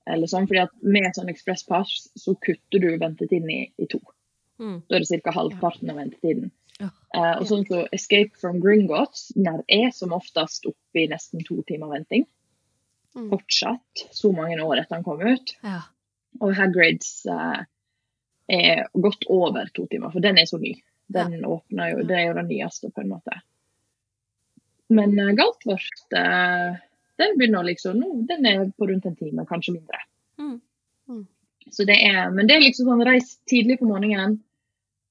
eller 0.06 0.30
sånn. 0.30 0.46
fordi 0.46 0.62
at 0.62 0.76
med 0.86 1.18
sånn 1.18 1.32
ekspresspass 1.34 1.96
så 2.22 2.36
kutter 2.38 2.84
du 2.84 2.92
ventetiden 3.02 3.50
i, 3.50 3.62
i 3.82 3.90
to. 3.90 4.00
Mm. 4.62 4.78
Da 4.88 5.00
er 5.00 5.04
det 5.04 5.22
ca. 5.26 5.34
halvparten 5.36 5.92
av 5.92 6.00
ventetiden. 6.00 6.52
Ja. 6.80 6.92
Uh, 7.16 7.34
og 7.40 7.46
sånn 7.50 7.66
så 7.68 7.86
Escape 7.96 8.36
from 8.40 8.60
Gringotts 8.64 9.30
der 9.36 9.62
er 9.72 9.92
som 9.96 10.14
oftest 10.16 10.68
oppe 10.68 11.06
i 11.06 11.08
nesten 11.12 11.44
to 11.48 11.62
timer 11.68 11.94
venting. 11.96 12.28
Mm. 13.16 13.30
Fortsatt. 13.32 14.08
Så 14.12 14.32
mange 14.36 14.60
år 14.64 14.82
etter 14.82 14.98
han 14.98 15.06
kom 15.06 15.22
ut. 15.24 15.56
Ja. 15.64 15.82
Og 16.44 16.56
Hagrids 16.58 17.22
uh, 17.32 17.64
er 18.52 18.88
godt 18.94 19.28
over 19.32 19.70
to 19.76 19.88
timer, 19.92 20.12
for 20.12 20.24
den 20.24 20.40
er 20.42 20.50
så 20.50 20.60
ny. 20.62 20.76
Den 21.08 21.38
åpner 21.46 21.94
jo, 21.94 22.08
Det 22.08 22.18
er 22.18 22.28
jo 22.28 22.40
den 22.40 22.50
nyeste, 22.50 22.92
på 22.92 23.04
en 23.04 23.14
måte. 23.14 23.40
Men 24.94 25.16
uh, 25.20 25.32
Galtvort, 25.38 26.02
uh, 26.18 26.76
den 27.22 27.38
begynner 27.40 27.68
liksom 27.70 28.02
nå, 28.02 28.12
den 28.28 28.50
er 28.50 28.66
på 28.76 28.90
rundt 28.90 29.08
en 29.08 29.16
time, 29.16 29.48
kanskje 29.48 29.78
mindre. 29.78 30.02
Mm. 30.42 30.60
Mm. 31.10 31.24
Så 31.72 31.88
det 31.88 31.98
er, 32.04 32.28
men 32.34 32.50
det 32.50 32.58
er 32.58 32.66
liksom 32.66 32.92
sånn 32.92 33.06
reis 33.08 33.38
tidlig 33.50 33.80
på 33.80 33.90
morgenen. 33.90 34.40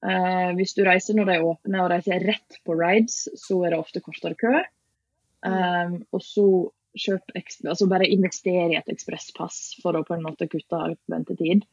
Uh, 0.05 0.53
hvis 0.59 0.75
du 0.77 0.83
reiser 0.85 1.17
når 1.17 1.31
de 1.31 1.41
åpner 1.49 1.81
og 1.81 1.91
reiser 1.95 2.21
rett 2.27 2.59
på 2.67 2.77
rides, 2.77 3.25
så 3.41 3.63
er 3.65 3.73
det 3.73 3.81
ofte 3.81 4.03
kortere 4.05 4.37
kø. 4.37 4.53
Um, 5.45 5.99
og 6.13 6.21
så 6.25 6.47
kjøp 6.95 7.35
altså 7.35 7.87
bare 7.91 8.07
investere 8.11 8.73
i 8.73 8.77
et 8.79 8.91
ekspresspass 8.91 9.77
for 9.83 9.97
å 9.97 10.03
på 10.07 10.15
en 10.15 10.23
måte 10.25 10.47
kutte 10.51 10.81
ventetid. 11.11 11.65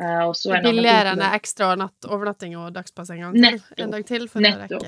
Uh, 0.00 0.30
og 0.30 0.34
så 0.38 0.56
Billigere 0.64 1.12
enn 1.12 1.22
ekstra 1.26 1.74
natt, 1.76 2.06
overnatting 2.08 2.54
og 2.56 2.70
dagspass 2.72 3.10
en 3.12 3.24
gang 3.24 3.34
til. 3.36 3.44
Nettopp. 3.44 3.80
En 3.84 3.94
dag 3.94 4.06
til 4.08 4.26
for 4.30 4.40
å 4.40 4.52
rekke 4.62 4.82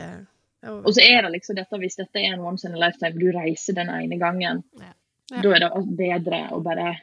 Og 0.87 0.91
så 0.97 1.05
er 1.05 1.27
det 1.27 1.33
liksom 1.35 1.59
dette, 1.59 1.81
hvis 1.83 1.99
dette 1.99 2.23
er 2.23 2.37
en 2.37 2.45
once 2.49 2.69
in 2.69 2.77
a 2.79 2.81
lifetime, 2.81 3.19
du 3.19 3.29
reiser 3.35 3.77
den 3.77 3.91
ene 3.93 4.19
gangen, 4.21 4.63
Ja. 4.81 4.93
Ja. 5.33 5.41
da 5.41 5.55
er 5.57 5.65
det 5.65 5.97
bedre 5.97 6.41
å 6.53 6.61
bare 6.61 6.95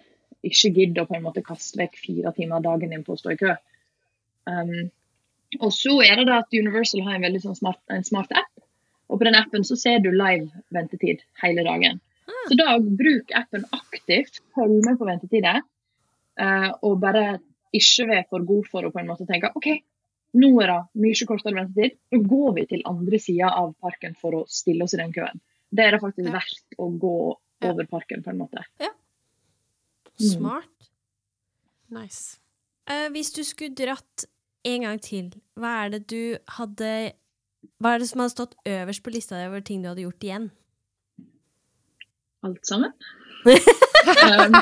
ikke 0.45 0.71
gidde 0.73 1.03
å 1.03 1.07
på 1.09 1.15
en 1.17 1.23
måte 1.25 1.43
kaste 1.45 1.79
vekk 1.79 1.97
fire 1.99 2.31
timer 2.37 2.63
dagen 2.63 2.93
din 2.93 3.03
på 3.03 3.15
å 3.15 3.19
stå 3.19 3.33
i 3.33 3.39
kø. 3.39 3.55
Um, 4.49 4.91
og 5.59 5.71
så 5.73 5.97
er 6.05 6.19
det 6.19 6.27
da 6.29 6.39
at 6.43 6.53
Universal 6.53 7.03
har 7.05 7.17
en 7.17 7.25
veldig 7.25 7.41
sånn 7.43 7.57
smart, 7.57 7.81
en 7.89 8.05
smart 8.07 8.31
app, 8.37 8.51
og 9.09 9.19
på 9.19 9.25
den 9.25 9.37
appen 9.37 9.65
så 9.65 9.77
ser 9.79 9.99
du 10.03 10.11
live 10.13 10.49
ventetid 10.73 11.23
hele 11.41 11.65
dagen. 11.65 11.99
Så 12.49 12.57
da 12.59 12.77
bruk 12.79 13.31
appen 13.35 13.65
aktivt, 13.75 14.41
følg 14.55 14.79
med 14.85 14.97
på 14.99 15.07
ventetider, 15.07 15.61
eh, 16.39 16.69
og 16.81 16.99
bare 17.01 17.39
ikke 17.75 18.07
være 18.09 18.25
for 18.29 18.45
god 18.49 18.67
for 18.71 18.87
å 18.87 18.91
på 18.93 19.01
en 19.01 19.09
måte 19.11 19.27
tenke 19.29 19.51
OK, 19.55 19.67
nå 20.39 20.49
er 20.61 20.71
det 20.71 21.03
mye 21.03 21.27
kortere 21.29 21.57
ventetid, 21.57 21.97
nå 22.13 22.21
går 22.29 22.55
vi 22.57 22.65
til 22.69 22.83
andre 22.89 23.19
sida 23.21 23.51
av 23.57 23.73
parken 23.81 24.15
for 24.17 24.41
å 24.41 24.45
stille 24.49 24.85
oss 24.85 24.93
i 24.97 25.01
den 25.01 25.13
køen. 25.13 25.41
Det 25.69 25.85
er 25.85 25.91
det 25.91 26.01
faktisk 26.01 26.27
Ja. 26.29 26.39
verdt 26.39 26.77
å 26.77 26.89
gå 26.99 27.15
over 27.61 27.85
parken, 27.85 28.23
på 28.23 28.31
en 28.31 28.37
måte. 28.37 28.63
Smart. 30.19 30.89
Nice. 31.89 32.39
Uh, 32.89 33.07
hvis 33.13 33.31
du 33.31 33.43
skulle 33.43 33.75
dratt 33.75 34.25
en 34.67 34.81
gang 34.81 34.99
til, 35.01 35.31
hva 35.55 35.85
er 35.85 35.89
det 35.95 36.07
du 36.11 36.37
hadde 36.57 37.13
Hva 37.79 37.95
er 37.95 37.99
det 37.99 38.07
som 38.07 38.21
hadde 38.21 38.31
stått 38.31 38.55
øverst 38.65 39.03
på 39.03 39.11
lista 39.11 39.35
over 39.45 39.59
ting 39.61 39.81
du 39.83 39.89
hadde 39.89 40.05
gjort 40.05 40.23
igjen? 40.23 40.45
Alt 42.47 42.67
sammen. 42.67 42.91
um, 43.45 44.55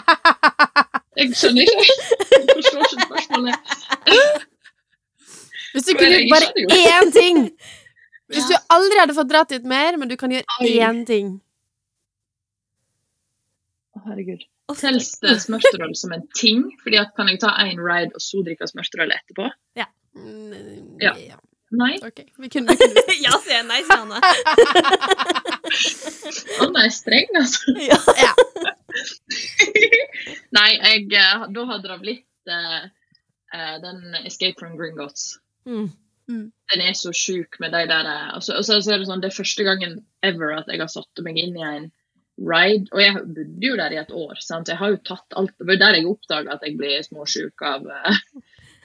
jeg 1.18 1.34
skjønner 1.38 1.66
ikke. 1.66 1.86
Jeg 2.34 2.46
forstår 2.54 2.86
ikke 2.86 3.08
spørsmålet. 3.08 3.56
Hvis 5.74 5.86
du 5.90 5.94
kunne 5.98 6.22
gjort 6.26 6.32
bare 6.34 6.48
én 6.74 7.12
ting 7.14 7.40
Hvis 8.34 8.48
du 8.50 8.56
aldri 8.74 8.98
hadde 8.98 9.16
fått 9.18 9.30
dratt 9.30 9.52
dit 9.54 9.66
mer, 9.68 9.98
men 10.00 10.10
du 10.10 10.16
kan 10.18 10.32
gjøre 10.34 10.46
én 10.66 11.04
ting 11.06 11.34
Å, 13.94 14.02
herregud. 14.08 14.46
Telles 14.78 15.12
det 15.24 15.36
smørterøl 15.46 15.94
som 15.96 16.16
en 16.16 16.26
ting? 16.38 16.66
Fordi 16.84 17.00
at 17.02 17.14
Kan 17.18 17.30
jeg 17.32 17.42
ta 17.44 17.54
en 17.64 17.80
ride 17.82 18.16
og 18.16 18.24
så 18.24 18.42
drikke 18.46 18.68
smørterøl 18.70 19.14
etterpå? 19.16 19.52
Mm, 20.18 20.98
Ja. 21.02 21.14
ja. 21.14 21.38
Nei? 21.70 21.98
OK. 22.08 22.20
Vi 22.38 22.50
kunne, 22.50 22.68
vi 22.72 22.78
kunne 22.78 23.04
ja, 23.26 23.34
sier 23.44 23.58
jeg 23.60 23.68
nei, 23.68 23.82
sier 23.84 24.04
Anne. 24.06 24.20
Anne 26.64 26.86
er 26.88 26.94
streng, 26.96 27.34
altså. 27.36 27.76
ja. 27.92 28.00
Nei, 30.56 30.70
jeg, 30.78 31.10
eh, 31.12 31.46
da 31.54 31.66
hadde 31.74 31.92
det 31.92 32.00
blitt 32.06 32.54
eh, 32.54 32.88
eh, 33.54 33.76
den 33.84 34.20
Escape 34.24 34.56
from 34.60 34.78
Gringotts. 34.80 35.36
Mm. 35.68 35.90
Den 36.28 36.84
er 36.84 36.96
så 36.96 37.12
sjuk 37.16 37.60
med 37.64 37.76
de 37.76 37.86
der 37.88 38.08
altså, 38.08 38.58
og 38.60 38.66
så, 38.68 38.80
er 38.80 39.00
Det 39.00 39.08
sånn, 39.08 39.22
det 39.24 39.32
er 39.32 39.38
første 39.38 39.64
gangen 39.68 40.02
ever 40.28 40.58
at 40.58 40.72
jeg 40.72 40.82
har 40.84 40.92
satt 40.92 41.24
meg 41.24 41.40
inn 41.40 41.56
i 41.56 41.68
en 41.68 41.92
ride. 42.38 42.88
Og 42.94 43.02
jeg 43.02 43.24
bodde 43.24 43.68
jo 43.68 43.78
der 43.80 43.96
i 43.96 44.00
et 44.02 44.12
år, 44.12 44.36
sant? 44.40 44.68
så 44.68 44.76
jeg 44.76 44.82
har 44.82 44.96
jo 44.96 45.04
tatt 45.08 45.40
alt. 45.40 45.56
Det 45.60 45.68
var 45.68 45.82
der 45.84 46.00
jeg 46.00 46.10
oppdaga 46.10 46.56
at 46.56 46.66
jeg 46.68 46.80
ble 46.80 46.96
småsjuk 47.04 47.64
av 47.68 47.88
eh, 47.92 48.20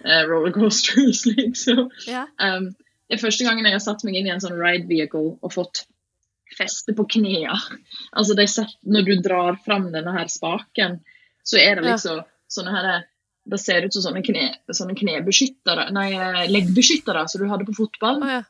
eh, 0.04 0.22
rollercoasters, 0.28 1.24
liksom. 1.32 1.90
ja. 2.08 2.26
Um, 2.38 2.72
det 3.08 3.18
er 3.18 3.22
første 3.26 3.44
gangen 3.44 3.66
jeg 3.68 3.74
har 3.76 3.82
satt 3.84 4.04
meg 4.06 4.16
inn 4.16 4.28
i 4.30 4.32
en 4.32 4.40
sånn 4.40 4.56
ride 4.56 4.86
vehicle 4.88 5.34
og 5.44 5.52
fått 5.52 5.82
feste 6.56 6.94
på 6.96 7.04
knea. 7.16 7.56
Altså, 8.16 8.36
set, 8.48 8.76
når 8.84 9.06
du 9.08 9.14
drar 9.24 9.56
fram 9.64 9.90
denne 9.92 10.12
her 10.16 10.28
spaken, 10.32 11.00
så 11.44 11.58
er 11.60 11.76
det 11.80 11.84
Ja. 11.86 11.94
liksom 11.96 12.22
sånne 12.52 12.72
her 12.76 12.88
Det 13.44 13.58
ser 13.58 13.82
ut 13.82 13.92
som 13.92 14.04
sånne, 14.04 14.20
kne, 14.22 14.52
sånne 14.70 14.94
knebeskyttere, 14.94 15.88
nei, 15.90 16.12
eh, 16.14 16.44
leggbeskyttere 16.46 17.24
som 17.28 17.40
du 17.42 17.48
hadde 17.50 17.64
på 17.66 17.74
fotball. 17.74 18.20
Oh, 18.22 18.28
ja. 18.30 18.42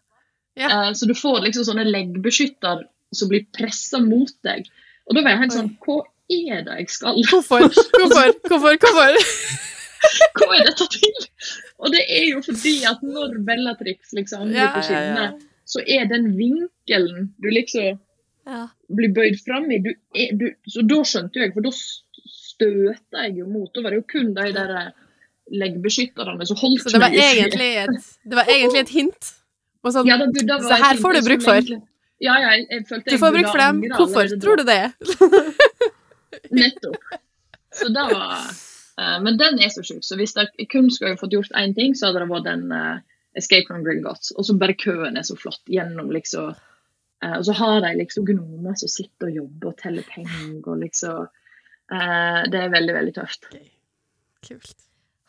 Ja. 0.53 0.68
Uh, 0.68 0.90
så 0.92 1.07
du 1.09 1.14
får 1.16 1.38
liksom 1.46 1.64
sånne 1.64 1.86
leggbeskytter 1.88 2.82
som 3.16 3.30
blir 3.30 3.46
pressa 3.57 4.03
mot 4.05 4.34
deg. 4.44 4.66
Og 5.09 5.16
da 5.16 5.22
var 5.24 5.32
jeg 5.32 5.40
helt 5.46 5.57
sånn 5.57 5.70
Hva 5.80 6.03
er 6.28 6.66
det 6.66 6.76
jeg 6.82 6.90
skal? 6.92 7.16
Hvorfor? 7.30 7.64
Hvorfor? 7.96 8.34
Hvorfor? 8.50 8.76
Hvorfor? 8.84 9.72
Hva 10.38 10.48
er 10.59 10.64
dette 10.68 10.86
til? 10.92 11.26
Og 11.82 11.92
det 11.94 12.03
er 12.11 12.24
jo 12.32 12.40
fordi 12.44 12.72
at 12.88 13.03
når 13.07 13.36
Bellatrix 13.46 14.12
liksom 14.16 14.48
blir 14.50 14.59
Ja, 14.61 14.70
skinnene, 14.84 15.26
ja. 15.32 15.61
så 15.68 15.82
er 15.86 16.09
den 16.11 16.30
vinkelen 16.38 17.28
du 17.42 17.48
liksom 17.53 17.98
ja. 18.48 18.64
blir 18.90 19.12
bøyd 19.16 19.38
fram 19.44 19.68
i 19.70 19.78
du 19.84 19.90
er, 20.14 20.32
du, 20.38 20.48
Så 20.70 20.82
da 20.88 20.98
skjønte 21.07 21.42
jeg, 21.44 21.53
for 21.55 21.66
da 21.66 21.72
støta 21.76 23.26
jeg 23.28 23.38
jo 23.42 23.46
mot. 23.50 23.70
Da 23.74 23.82
var 23.84 23.94
det 23.94 24.03
jo 24.03 24.09
kun 24.12 24.32
de 24.36 24.48
der 24.57 24.74
eh, 24.80 24.90
leggbeskytterne 25.62 26.46
som 26.48 26.59
holdt 26.62 26.84
Så 26.86 26.94
det 26.96 27.00
var 27.03 27.11
meg 27.14 27.18
i 27.18 27.22
fred. 27.22 27.38
egentlig 27.46 27.70
et, 27.84 28.11
det 28.30 28.38
var 28.38 28.50
egentlig 28.57 28.82
et 28.86 28.92
hint? 28.96 29.32
Og 29.82 29.94
sånn, 29.96 30.07
Ja, 30.07 30.18
burde- 30.20 30.46
da 30.46 30.59
så 30.62 30.76
her 30.78 31.00
får 31.03 31.18
du 31.18 31.22
bruk 31.26 31.42
for. 31.42 31.72
Ja, 32.22 32.36
ja, 32.38 32.50
jeg, 32.55 32.66
jeg 32.70 32.84
følte 32.86 33.11
du 33.11 33.18
får 33.18 33.32
bruk 33.34 33.48
for 33.50 33.59
dem. 33.64 33.80
Hvorfor 33.96 34.34
tror 34.44 34.61
du 34.61 34.64
det? 34.68 34.82
Nettopp. 36.59 37.16
Så 37.74 37.88
da 37.94 38.05
var 38.12 38.44
Men 38.97 39.38
den 39.40 39.61
er 39.62 39.70
så 39.72 39.84
sjuk, 39.86 40.03
så 40.05 40.18
hvis 40.20 40.34
jeg 40.36 40.68
kun 40.72 40.90
skulle 40.93 41.16
fått 41.20 41.32
gjort 41.32 41.55
én 41.57 41.72
ting, 41.76 41.95
så 41.97 42.11
hadde 42.11 42.20
det 42.24 42.28
vært 42.32 42.45
den 42.45 42.66
uh, 42.74 43.01
Escape 43.38 43.64
from 43.70 43.86
Gringotts. 43.86 44.34
Og 44.36 44.45
så 44.45 44.57
bare 44.61 44.76
køen 44.76 45.16
er 45.16 45.24
så 45.26 45.38
flott 45.38 45.62
gjennom 45.70 46.12
liksom 46.12 46.53
Uh, 47.22 47.36
Og 47.38 47.45
så 47.47 47.53
har 47.55 47.76
de 47.84 47.93
liksom 48.01 48.24
gnomer 48.26 48.74
som 48.74 48.90
sitter 48.90 49.28
og 49.28 49.36
jobber 49.36 49.68
og 49.68 49.76
teller 49.78 50.03
penger 50.03 50.57
og 50.66 50.80
liksom 50.80 51.20
uh, 51.28 52.40
Det 52.51 52.59
er 52.59 52.72
veldig, 52.72 52.97
veldig 52.97 53.12
tøft. 53.14 53.47
Kult. 54.43 54.72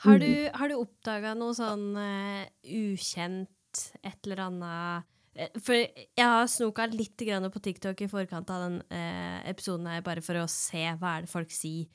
Har 0.01 0.18
du, 0.18 0.49
har 0.57 0.72
du 0.72 0.80
oppdaga 0.80 1.36
noe 1.38 1.53
sånn 1.53 1.93
eh, 2.01 2.47
ukjent, 2.66 3.84
et 4.01 4.26
eller 4.26 4.41
annet 4.47 5.05
Eh, 5.34 5.49
For 5.66 5.76
jeg 5.78 6.26
har 6.26 6.47
snoka 6.49 6.86
litt 6.91 7.18
på 7.18 7.64
TikTok 7.64 8.01
i 8.01 8.07
forkant 8.09 8.49
av 8.49 8.68
den 8.68 8.82
eh, 8.89 9.49
episoden 9.49 9.88
her, 9.88 10.01
bare 10.01 10.22
for 10.22 10.38
å 10.38 10.47
se 10.47 10.84
hva 10.99 11.18
er 11.18 11.26
det 11.26 11.32
folk 11.32 11.51
sier, 11.51 11.88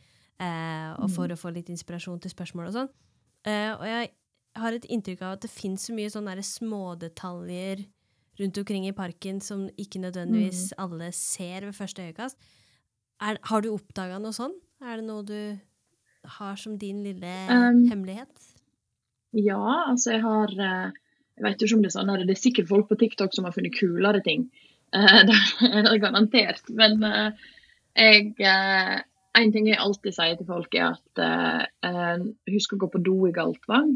eh, 0.43 0.91
og 0.99 1.11
for 1.15 1.31
å 1.31 1.39
få 1.39 1.53
litt 1.55 1.71
inspirasjon 1.73 2.21
til 2.23 2.33
spørsmål 2.33 2.71
og 2.71 2.77
sånn. 2.77 2.91
Eh, 3.49 3.73
og 3.75 3.85
jeg 3.87 4.11
har 4.59 4.75
et 4.75 4.89
inntrykk 4.91 5.23
av 5.23 5.37
at 5.37 5.47
det 5.47 5.53
finnes 5.53 5.85
så 5.87 5.95
mye 5.95 6.11
sånne 6.13 6.43
smådetaljer 6.45 7.85
rundt 8.39 8.61
omkring 8.61 8.87
i 8.87 8.95
parken 8.95 9.41
som 9.43 9.67
ikke 9.81 10.03
nødvendigvis 10.03 10.73
alle 10.79 11.11
ser 11.17 11.67
ved 11.67 11.75
første 11.75 12.07
øyekast. 12.07 12.39
Er, 13.19 13.39
har 13.51 13.65
du 13.65 13.73
oppdaga 13.73 14.21
noe 14.23 14.35
sånn? 14.35 14.55
Er 14.85 15.01
det 15.01 15.09
noe 15.09 15.25
du 15.27 15.59
har 16.39 16.59
som 16.61 16.77
din 16.79 17.03
lille 17.03 17.35
Um, 17.51 17.85
hemmelighet? 17.91 18.31
Ja, 19.35 19.91
altså 19.91 20.15
jeg 20.15 20.23
har 20.23 20.53
eh, 20.55 20.91
Jeg 21.39 21.45
vet 21.45 21.63
ikke 21.63 21.77
om 21.77 21.83
det 21.83 21.91
er 21.91 21.95
sånn, 21.95 22.13
det 22.27 22.35
er 22.35 22.41
sikkert 22.41 22.71
folk 22.71 22.89
på 22.89 22.99
TikTok 22.99 23.35
som 23.35 23.47
har 23.47 23.55
funnet 23.55 23.77
kulere 23.77 24.23
ting. 24.25 24.49
Eh, 24.95 25.21
Det 25.29 25.83
er 25.83 26.01
garantert. 26.03 26.63
Men 26.75 27.03
eh, 27.07 27.49
jeg 27.99 28.33
En 29.39 29.53
ting 29.55 29.69
jeg 29.69 29.79
alltid 29.81 30.15
sier 30.17 30.39
til 30.39 30.49
folk, 30.49 30.75
er 30.75 30.97
at 30.97 31.23
eh, 31.23 32.25
husk 32.55 32.75
å 32.75 32.81
gå 32.83 32.91
på 32.93 33.03
do 33.05 33.19
i 33.29 33.35
Galtvang. 33.35 33.95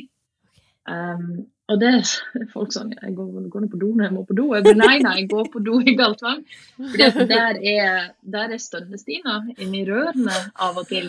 Um, 0.83 1.45
og 1.71 1.79
det 1.79 1.91
er 1.95 2.09
folk 2.55 2.73
sånn 2.75 2.89
Jeg 2.97 3.13
går, 3.15 3.45
går 3.47 3.63
nå 3.63 3.69
på 3.71 3.79
do 3.79 3.93
når 3.95 4.09
jeg 4.09 4.15
må 4.17 4.25
på 4.27 4.37
do. 4.39 4.49
Jeg 4.57 4.67
blir 4.67 4.79
nei, 4.81 4.97
nei, 5.05 5.15
jeg 5.21 5.29
går 5.31 5.51
på 5.53 5.63
do 5.65 5.79
i 5.81 5.95
Galtvang. 5.99 6.43
For 6.79 7.29
der 7.31 7.61
er, 7.61 8.09
der 8.35 8.57
er 8.57 8.63
stønnestina 8.63 9.39
inni 9.57 9.85
rørene 9.89 10.41
av 10.59 10.81
og 10.83 10.89
til. 10.91 11.09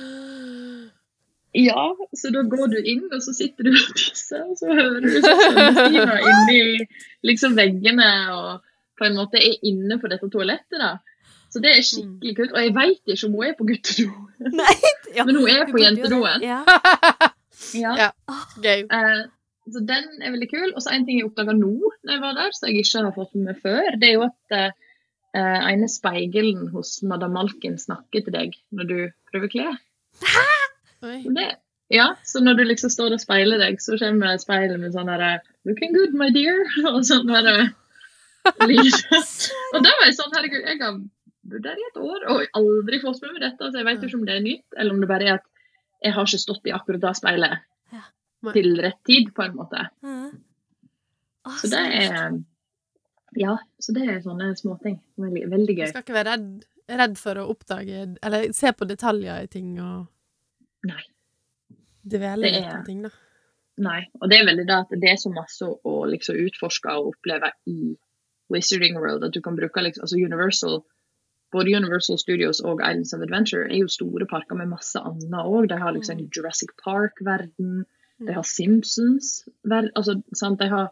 Ja, 1.53 1.85
så 2.17 2.31
da 2.33 2.41
går 2.49 2.71
du 2.71 2.79
inn, 2.81 3.03
og 3.13 3.19
så 3.21 3.33
sitter 3.37 3.67
du 3.67 3.75
og 3.75 3.97
tisser, 3.97 4.41
og 4.41 4.57
så 4.57 4.73
hører 4.73 5.03
du 5.03 5.09
stønnestina 5.21 6.15
inni 6.31 6.61
liksom 7.29 7.57
veggene 7.59 8.09
og 8.33 8.63
på 8.97 9.05
en 9.05 9.17
måte 9.17 9.41
er 9.41 9.59
inne 9.65 9.99
på 10.01 10.09
dette 10.09 10.29
toalettet. 10.33 10.79
da. 10.81 10.95
Så 11.53 11.61
det 11.61 11.75
er 11.75 11.85
skikkelig 11.85 12.33
kult. 12.39 12.55
Og 12.55 12.63
jeg 12.63 12.73
veit 12.73 13.13
ikke 13.13 13.27
om 13.27 13.37
hun 13.37 13.45
er 13.45 13.55
på 13.59 13.67
guttedoen, 13.69 14.23
Ja, 15.17 15.25
men 15.27 15.37
hun 15.37 15.49
er 15.51 15.69
på 15.69 15.81
jentedoen. 15.81 16.45
Ja. 16.45 16.63
Ja. 17.73 17.93
Ja. 17.95 18.07
Gøy. 18.59 18.81
Uh, 18.91 19.29
så 19.71 19.81
den 19.87 20.07
er 20.19 20.33
veldig 20.33 20.47
kul. 20.51 20.73
Og 20.73 20.81
så 20.83 20.91
en 20.91 21.05
ting 21.07 21.21
jeg 21.21 21.27
oppdaga 21.29 21.53
nå 21.55 21.71
når 22.03 22.11
jeg 22.11 22.21
var 22.21 22.33
der, 22.35 22.49
som 22.53 22.67
jeg 22.67 22.81
ikke 22.81 23.03
har 23.05 23.13
fått 23.15 23.37
med 23.37 23.45
meg 23.47 23.61
før, 23.63 23.87
det 24.01 24.09
er 24.09 24.17
jo 24.17 24.25
at 24.25 24.55
uh, 24.57 25.69
ene 25.71 25.87
speilen 25.89 26.67
hos 26.73 26.97
Madam 27.07 27.37
Malkin 27.37 27.77
snakker 27.79 28.25
til 28.25 28.35
deg 28.35 28.57
når 28.75 28.89
du 28.89 28.97
prøver 29.31 29.53
klær. 29.53 29.79
Hæ? 30.25 30.43
Det, 31.37 31.47
ja, 31.93 32.09
så 32.25 32.43
når 32.43 32.59
du 32.59 32.65
liksom 32.67 32.91
står 32.93 33.15
og 33.15 33.23
speiler 33.23 33.61
deg, 33.61 33.79
så 33.81 33.97
kommer 34.01 34.37
speilet 34.41 34.81
med 34.81 34.93
sånn 34.97 35.09
derre 35.13 35.37
'Looking 35.63 35.95
good, 35.95 36.13
my 36.19 36.29
dear', 36.35 36.67
og 36.91 37.01
sånn 37.07 37.31
derre 37.31 37.71
lyd. 38.67 38.95
Og 39.73 39.83
da 39.83 39.91
var 39.93 40.07
jeg 40.09 40.17
sånn, 40.19 40.33
herregud, 40.35 40.63
jeg 40.67 40.81
har 40.81 40.97
bodd 41.43 41.63
der 41.63 41.79
i 41.79 41.85
et 41.89 41.97
år 41.99 42.25
og 42.31 42.45
aldri 42.59 42.99
fått 43.03 43.21
med 43.21 43.33
meg 43.35 43.41
dette, 43.47 43.69
så 43.71 43.79
jeg 43.81 43.85
vet 43.85 44.03
ikke 44.07 44.19
om 44.19 44.25
det 44.25 44.35
er 44.37 44.45
nytt, 44.45 44.65
eller 44.77 44.93
om 44.95 45.01
det 45.03 45.09
bare 45.09 45.27
er 45.27 45.33
at 45.39 45.45
jeg 46.03 46.13
har 46.13 46.25
ikke 46.27 46.39
stått 46.43 46.65
i 46.67 46.73
akkurat 46.75 47.01
det 47.03 47.15
speilet 47.19 47.59
Ja. 47.93 48.01
til 48.51 48.73
rett 48.83 48.99
tid, 49.07 49.33
på 49.35 49.43
en 49.45 49.55
måte. 49.55 49.85
Ja. 50.03 50.31
Å, 51.45 51.51
Så 51.59 51.69
det 51.69 51.79
er 51.79 52.43
Ja, 53.35 53.57
så 53.81 53.93
det 53.95 54.03
er 54.07 54.19
sånne 54.21 54.51
småting. 54.55 54.99
Veldig, 55.17 55.47
veldig 55.49 55.75
Du 55.75 55.87
skal 55.87 56.03
ikke 56.03 56.13
være 56.13 56.33
redd, 56.37 56.65
redd 56.87 57.17
for 57.17 57.35
å 57.41 57.47
oppdage 57.49 58.17
Eller 58.21 58.51
se 58.53 58.71
på 58.71 58.85
detaljer 58.87 59.43
i 59.43 59.47
ting 59.47 59.79
og 59.81 60.07
Nei. 60.85 61.01
dvele 62.05 62.41
Det 62.43 62.51
litt 62.53 62.63
er- 62.67 62.77
på 62.79 62.85
ting, 62.85 63.01
da. 63.03 63.09
Nei. 63.77 64.07
Og 64.21 64.29
det 64.29 64.39
er 64.39 64.45
veldig 64.45 64.67
det 64.67 64.75
at 64.77 64.89
det 64.91 65.09
er 65.09 65.15
så 65.17 65.33
masse 65.33 65.61
å 65.65 66.05
liksom 66.07 66.35
utforske 66.45 66.91
og 66.93 67.13
oppleve 67.15 67.51
i 67.65 67.97
Wizarding 68.51 68.95
World 68.99 69.23
at 69.23 69.31
du 69.33 69.41
kan 69.41 69.55
bruke 69.55 69.81
liksom, 69.81 70.03
altså 70.03 70.15
Universal 70.23 70.83
både 71.53 71.75
Universal 71.77 72.19
Studios 72.19 72.61
og 72.65 72.81
Islands 72.81 73.13
of 73.13 73.23
Adventure 73.25 73.67
er 73.69 73.83
jo 73.83 73.91
store 73.91 74.25
parker 74.29 74.57
med 74.59 74.71
masse 74.71 74.99
annet 74.99 75.35
òg. 75.39 75.69
De 75.69 75.77
har 75.79 75.93
liksom 75.95 76.23
Jurassic 76.35 76.73
Park-verden, 76.83 77.83
de 78.23 78.33
har 78.33 78.47
Simpsons-verden, 78.47 79.91
altså, 79.95 80.17
sant? 80.37 80.59
De 80.59 80.69
har 80.71 80.89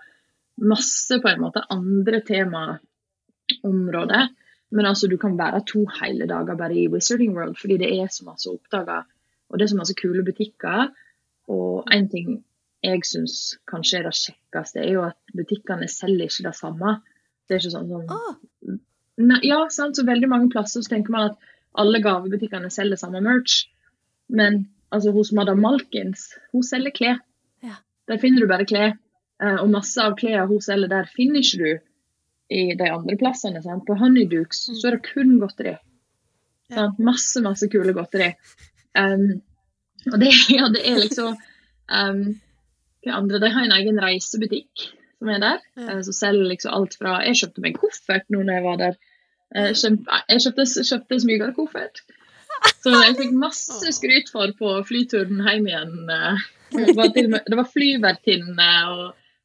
masse 0.62 1.18
på 1.22 1.32
en 1.32 1.42
måte 1.42 1.64
andre 1.74 2.22
temaområder. 2.28 4.30
Men 4.72 4.86
altså, 4.86 5.10
du 5.12 5.18
kan 5.18 5.38
være 5.40 5.64
to 5.68 5.86
hele 6.00 6.28
dager 6.30 6.60
bare 6.60 6.78
i 6.78 6.88
Wizarding 6.92 7.34
World 7.38 7.58
fordi 7.60 7.80
det 7.82 7.92
er 8.00 8.12
så 8.12 8.28
masse 8.28 8.50
å 8.50 8.56
oppdage. 8.60 9.02
Og 9.50 9.60
det 9.60 9.66
er 9.66 9.74
så 9.74 9.80
masse 9.80 9.98
kule 10.00 10.24
butikker. 10.24 10.92
Og 11.52 11.90
en 11.92 12.08
ting 12.12 12.40
jeg 12.86 13.04
syns 13.06 13.58
kanskje 13.70 14.00
er 14.00 14.08
det 14.08 14.16
kjekkeste, 14.18 14.82
er 14.82 14.96
jo 14.96 15.04
at 15.06 15.18
butikkene 15.38 15.90
selger 15.92 16.32
ikke 16.32 16.48
det 16.48 16.56
samme. 16.58 16.96
Det 17.46 17.56
er 17.56 17.62
ikke 17.62 17.76
sånn 17.76 17.92
sånn 17.92 18.08
Nei, 19.20 19.40
ja, 19.44 19.66
sant, 19.74 19.98
så 19.98 20.06
veldig 20.08 20.30
mange 20.32 20.50
plasser 20.54 20.84
så 20.84 20.94
tenker 20.94 21.14
man 21.14 21.32
at 21.32 21.52
alle 21.82 22.02
gavebutikkene 22.04 22.72
selger 22.74 23.00
samme 23.00 23.22
merch. 23.24 23.66
Men 24.32 24.66
altså, 24.90 25.12
hos 25.16 25.34
Madam 25.36 25.62
Malkins, 25.64 26.32
hun 26.54 26.64
selger 26.66 26.96
klær. 26.96 27.22
Ja. 27.66 27.80
Der 28.08 28.22
finner 28.22 28.44
du 28.44 28.50
bare 28.52 28.68
klær. 28.68 28.96
Eh, 29.42 29.58
og 29.58 29.72
masse 29.74 30.02
av 30.02 30.18
klærne 30.20 30.48
hun 30.50 30.64
selger 30.64 30.92
der, 30.92 31.10
finner 31.12 31.42
ikke 31.42 31.62
du 31.62 31.72
i 32.52 32.64
de 32.78 32.92
andre 32.92 33.18
plassene. 33.20 33.64
Sant? 33.64 33.86
På 33.88 33.98
Honeydukes 34.00 34.68
så 34.70 34.90
er 34.90 34.98
det 34.98 35.08
kun 35.12 35.38
godteri. 35.42 35.76
Ja. 36.72 36.90
Masse, 37.04 37.42
masse 37.44 37.68
kule 37.72 37.94
godteri. 37.96 38.32
Um, 38.96 39.42
og 40.12 40.18
det, 40.20 40.32
ja, 40.58 40.68
det 40.72 40.82
er 40.88 40.98
liksom 41.00 41.36
um, 41.36 42.24
Hva 43.06 43.14
andre? 43.22 43.40
De 43.40 43.52
har 43.54 43.64
en 43.64 43.76
egen 43.78 44.00
reisebutikk 44.04 44.90
som 45.22 45.30
er 45.32 45.42
der. 45.44 45.62
Ja. 45.78 45.88
eh, 45.94 46.02
Som 46.08 46.18
selger 46.18 46.50
liksom 46.50 46.74
alt 46.76 46.98
fra 46.98 47.20
Jeg 47.28 47.38
kjøpte 47.44 47.64
meg 47.64 47.78
koffert 47.78 48.28
nå 48.34 48.42
når 48.42 48.58
jeg 48.58 48.66
var 48.66 48.82
der. 48.82 48.98
Eh, 49.56 49.72
jeg 49.72 50.44
kjøpte, 50.48 50.66
kjøpte 50.90 51.22
smyger 51.24 51.54
koffert. 51.58 52.02
Så 52.82 52.92
jeg 52.94 53.18
fikk 53.18 53.34
masse 53.38 53.94
skryt 53.96 54.30
for 54.34 54.52
på 54.58 54.74
flyturen 54.90 55.42
hjem 55.46 55.70
igjen. 55.70 55.96
eh. 56.10 56.48
Det 56.72 56.94
var, 56.96 57.10
til 57.12 57.28
og 57.28 57.34
med, 57.34 57.50
det 57.52 57.58
var 57.60 57.68
flyvertinne 57.68 58.70
og 58.94 59.02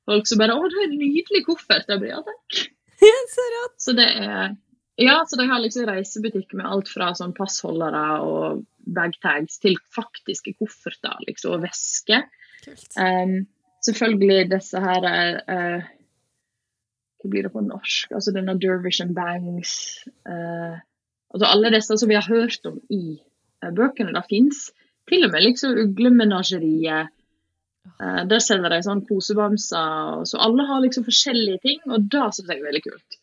folk 0.06 0.28
som 0.30 0.38
bare 0.38 0.54
'Å, 0.54 0.68
det 0.70 0.78
er 0.78 0.84
en 0.86 1.00
nydelig 1.00 1.42
koffert.' 1.48 1.88
Jeg 1.90 2.00
bare, 2.02 2.12
ja, 2.12 2.20
takk. 2.22 2.60
så 3.34 3.46
rått! 3.56 3.76
Så 3.82 3.96
det 3.98 4.06
er 4.06 4.54
Ja, 4.98 5.18
så 5.28 5.36
de 5.36 5.44
har 5.50 5.60
liksom 5.60 5.84
reisebutikk 5.90 6.54
med 6.56 6.64
alt 6.64 6.88
fra 6.88 7.10
sånn 7.18 7.34
passholdere 7.36 8.04
og 8.24 8.62
bagtags 8.86 9.58
til 9.60 9.74
faktiske 9.92 10.54
kofferter 10.56 11.18
liksom, 11.26 11.58
og 11.58 11.66
vesker. 11.66 12.22
Kult. 12.64 12.86
Um, 12.96 13.34
selvfølgelig 13.86 14.50
disse 14.52 14.80
her 14.82 15.06
uh, 15.06 15.86
Hva 17.20 17.30
blir 17.32 17.46
det 17.46 17.52
på 17.54 17.64
norsk? 17.64 18.12
Altså 18.14 18.34
denne 18.36 18.58
Dervish 18.62 19.02
and 19.04 19.16
Bangs 19.16 19.78
Uh, 20.26 20.78
Altså 21.34 21.48
alle 21.50 21.72
disse 21.74 21.96
som 21.98 22.08
vi 22.08 22.14
har 22.14 22.24
hørt 22.30 22.68
om 22.68 22.76
i 22.94 23.18
uh, 23.18 23.70
bøkene, 23.74 24.12
det 24.14 24.22
fins. 24.30 24.68
Til 25.10 25.26
og 25.26 25.32
med 25.34 25.42
liksom 25.42 25.74
Uglemenageriet. 25.82 27.10
Der 28.30 28.42
selger 28.42 28.72
de 28.72 28.78
sånn 28.86 29.02
kosebamser. 29.08 30.22
Så 30.30 30.38
alle 30.42 30.64
har 30.70 30.80
liksom 30.82 31.04
forskjellige 31.06 31.60
ting, 31.66 31.82
og 31.90 32.06
det 32.14 32.22
syns 32.34 32.48
jeg 32.50 32.62
er 32.62 32.68
veldig 32.68 32.82
kult. 32.86 33.18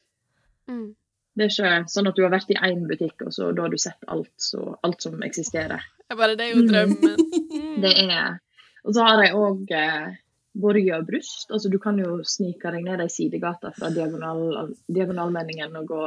Mm. 0.72 0.86
Det 1.34 1.47
er 1.47 1.51
ikke 1.51 1.89
sånn 1.89 2.09
at 2.09 2.18
du 2.18 2.22
har 2.22 2.34
vært 2.34 2.51
i 2.53 2.59
én 2.61 2.84
butikk, 2.89 3.24
og 3.26 3.34
så 3.34 3.49
da 3.55 3.66
har 3.66 3.74
du 3.74 3.80
sett 3.82 4.09
alt, 4.14 4.32
så, 4.38 4.76
alt 4.86 5.01
som 5.01 5.24
eksisterer. 5.26 5.82
Jeg 6.05 6.20
bare, 6.20 6.36
det 6.38 6.45
er 6.45 6.51
jo 6.53 6.66
drømmen. 6.68 7.24
Det 7.84 7.89
er 8.05 8.38
Og 8.86 8.93
så 8.93 9.05
har 9.07 9.18
de 9.18 9.32
òg 9.34 9.72
eh, 9.74 10.11
Borge 10.54 10.93
og 10.97 11.08
bryst. 11.08 11.49
Altså, 11.51 11.70
du 11.74 11.80
kan 11.82 11.97
jo 11.97 12.20
snike 12.28 12.72
deg 12.76 12.84
ned 12.86 13.01
ei 13.01 13.10
sidegate 13.10 13.72
fra 13.78 13.89
diagonal, 13.89 14.74
Diagonalmenningen 14.88 15.76
og 15.80 15.88
gå 15.89 16.04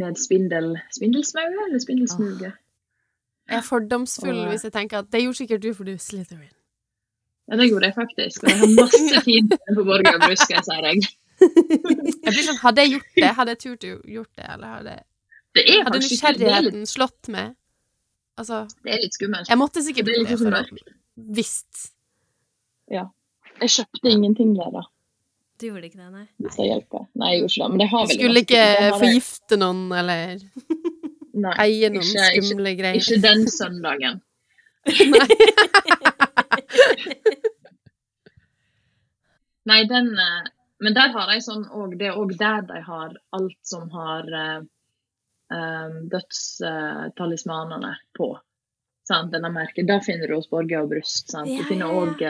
ned 0.00 0.18
Spindel... 0.20 0.74
Spindelsmauget 0.92 1.62
eller 1.68 1.80
Spindelsmuge? 1.80 2.50
Jeg 3.48 3.56
er 3.60 3.64
fordomsfull 3.64 4.36
Og- 4.44 4.50
hvis 4.52 4.64
jeg 4.64 4.72
tenker 4.72 4.98
at 5.02 5.10
det 5.12 5.22
gjorde 5.24 5.36
sikkert 5.40 5.62
du, 5.64 5.72
for 5.76 5.84
du 5.88 5.92
er 5.94 6.00
Slytherin. 6.00 6.52
Ja, 7.48 7.56
det 7.60 7.66
gjorde 7.68 7.90
jeg 7.90 7.94
faktisk. 7.96 8.44
Og 8.44 8.50
jeg 8.50 8.58
har 8.58 8.70
masse 8.78 9.20
tid 9.24 9.50
på 9.76 9.82
Borge 9.84 10.14
og 10.14 10.20
bryst, 10.22 10.46
skal 10.46 10.60
jeg 10.60 10.64
si 10.68 10.78
deg. 10.86 11.10
Jeg 12.24 12.30
blir 12.32 12.46
sånn, 12.46 12.60
Hadde 12.62 12.84
jeg 12.84 12.94
gjort 12.94 13.10
det? 13.18 13.32
Hadde 13.40 13.52
jeg 13.56 13.60
turt 13.64 13.84
å 13.84 13.90
gjort 14.14 14.30
det? 14.38 14.46
Eller 14.54 14.70
hadde, 14.78 14.94
Det 15.58 15.64
hadde 15.84 15.98
nysgjerrigheten 16.00 16.54
er, 16.56 16.68
litt, 16.70 16.88
slått 16.88 17.28
meg? 17.34 17.52
Altså, 18.40 18.62
det 18.84 18.94
er 18.96 19.02
litt 19.04 19.14
skummelt. 19.18 19.48
jeg 19.50 19.60
måtte 19.60 19.82
sikkert 19.84 20.08
er 20.08 20.16
gjort 20.20 20.32
det 20.32 20.38
for 20.40 20.56
å 20.56 20.62
visst. 21.36 21.90
Jeg 23.64 23.70
kjøpte 23.78 24.08
ingenting 24.12 24.50
der, 24.58 24.70
da. 24.74 24.82
Du 25.60 25.64
gjorde 25.68 25.86
ikke 25.88 26.00
det, 26.02 26.08
nei? 26.12 26.24
Hvis 26.42 26.56
det 26.58 26.66
hjelper. 26.68 27.02
Nei, 27.20 27.28
jeg 27.32 27.38
gjorde 27.40 27.52
ikke 27.54 27.64
det. 27.64 27.70
Men 27.74 27.80
det 27.82 27.88
har 27.92 28.02
veldig 28.10 28.20
skulle 28.20 28.40
ikke 28.44 28.64
forgifte 28.98 29.54
noen 29.60 29.82
eller 30.00 30.24
Nei, 31.44 31.54
eie 31.64 31.86
noen 31.94 32.04
ikke- 32.04 32.28
ikke- 32.34 32.46
skumle 32.50 32.72
greier. 32.78 32.98
ikke 33.00 33.18
den 33.24 33.40
søndagen. 33.50 34.16
Nei, 39.64 39.84
den 39.88 40.10
eh, 40.18 40.44
Men 40.84 40.92
der 40.94 41.08
har 41.14 41.30
de 41.32 41.38
sånn 41.40 41.62
og 41.72 41.94
Det 41.98 42.06
er 42.10 42.16
òg 42.20 42.34
der 42.38 42.62
de 42.68 42.80
har 42.84 43.14
alt 43.38 43.58
som 43.64 43.86
har 43.94 44.22
uh, 44.34 44.60
dødstalismanene 46.12 47.94
på. 48.18 48.28
Sant? 49.08 49.32
Denne 49.32 49.50
merket. 49.54 49.86
Da 49.88 50.00
finner 50.04 50.26
du 50.28 50.34
hos 50.38 50.48
Borge 50.50 50.80
og 50.82 50.88
Bryst. 50.92 51.30
Sant? 51.32 51.48
Ja, 51.48 51.58
Du 51.62 51.66
finner 51.70 51.86
ja, 51.86 51.92
ja. 51.94 51.98
òg 52.02 52.10
Du 52.18 52.24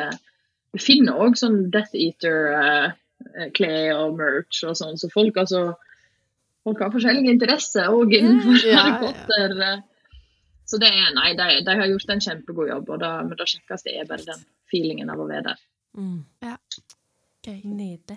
finner 0.83 1.18
òg 1.25 1.39
sånn 1.39 1.68
Death 1.75 1.95
Eater 1.99 2.53
uh, 2.55 2.93
eh, 3.35 3.51
klær 3.57 3.93
og 3.99 4.18
merch 4.20 4.62
og 4.66 4.77
sånn. 4.79 4.99
Så 5.01 5.11
folk, 5.12 5.39
altså, 5.41 5.75
folk 6.66 6.83
har 6.83 6.95
forskjellige 6.95 7.35
interesser 7.37 7.91
òg 7.93 8.14
innenfor 8.16 8.59
Ja, 8.68 8.81
Harry 8.81 8.95
ja. 8.95 9.01
Potter. 9.05 9.59
eh. 9.68 9.83
Så 10.64 10.81
det 10.81 10.89
er, 10.89 11.11
nei, 11.12 11.35
de, 11.37 11.61
de 11.66 11.77
har 11.77 11.91
gjort 11.91 12.11
en 12.14 12.22
kjempegod 12.25 12.70
jobb, 12.70 12.95
og 12.95 13.03
da, 13.03 13.18
men 13.27 13.37
det 13.37 13.47
kjekkeste 13.51 13.93
er 13.93 14.07
bare 14.09 14.25
den 14.25 14.47
feelingen 14.72 15.11
av 15.12 15.20
å 15.20 15.27
være 15.29 15.51
der. 15.51 15.61
Mm. 16.01 16.22
Gøy. 17.45 17.59
Nydelig. 17.68 18.16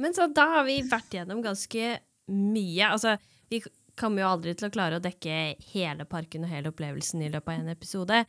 Men 0.00 0.14
så 0.14 0.28
da 0.30 0.46
har 0.56 0.66
vi 0.68 0.78
vært 0.86 1.16
gjennom 1.18 1.42
ganske 1.44 1.96
mye. 2.30 2.86
Altså, 2.86 3.16
vi 3.50 3.60
kommer 3.98 4.22
jo 4.22 4.30
aldri 4.30 4.54
til 4.56 4.70
å 4.70 4.74
klare 4.74 4.98
å 4.98 5.02
dekke 5.02 5.40
hele 5.74 6.06
parken 6.08 6.46
og 6.46 6.52
hele 6.54 6.70
opplevelsen 6.72 7.26
i 7.26 7.32
løpet 7.32 7.50
av 7.50 7.58
en 7.60 7.74
episode. 7.74 8.22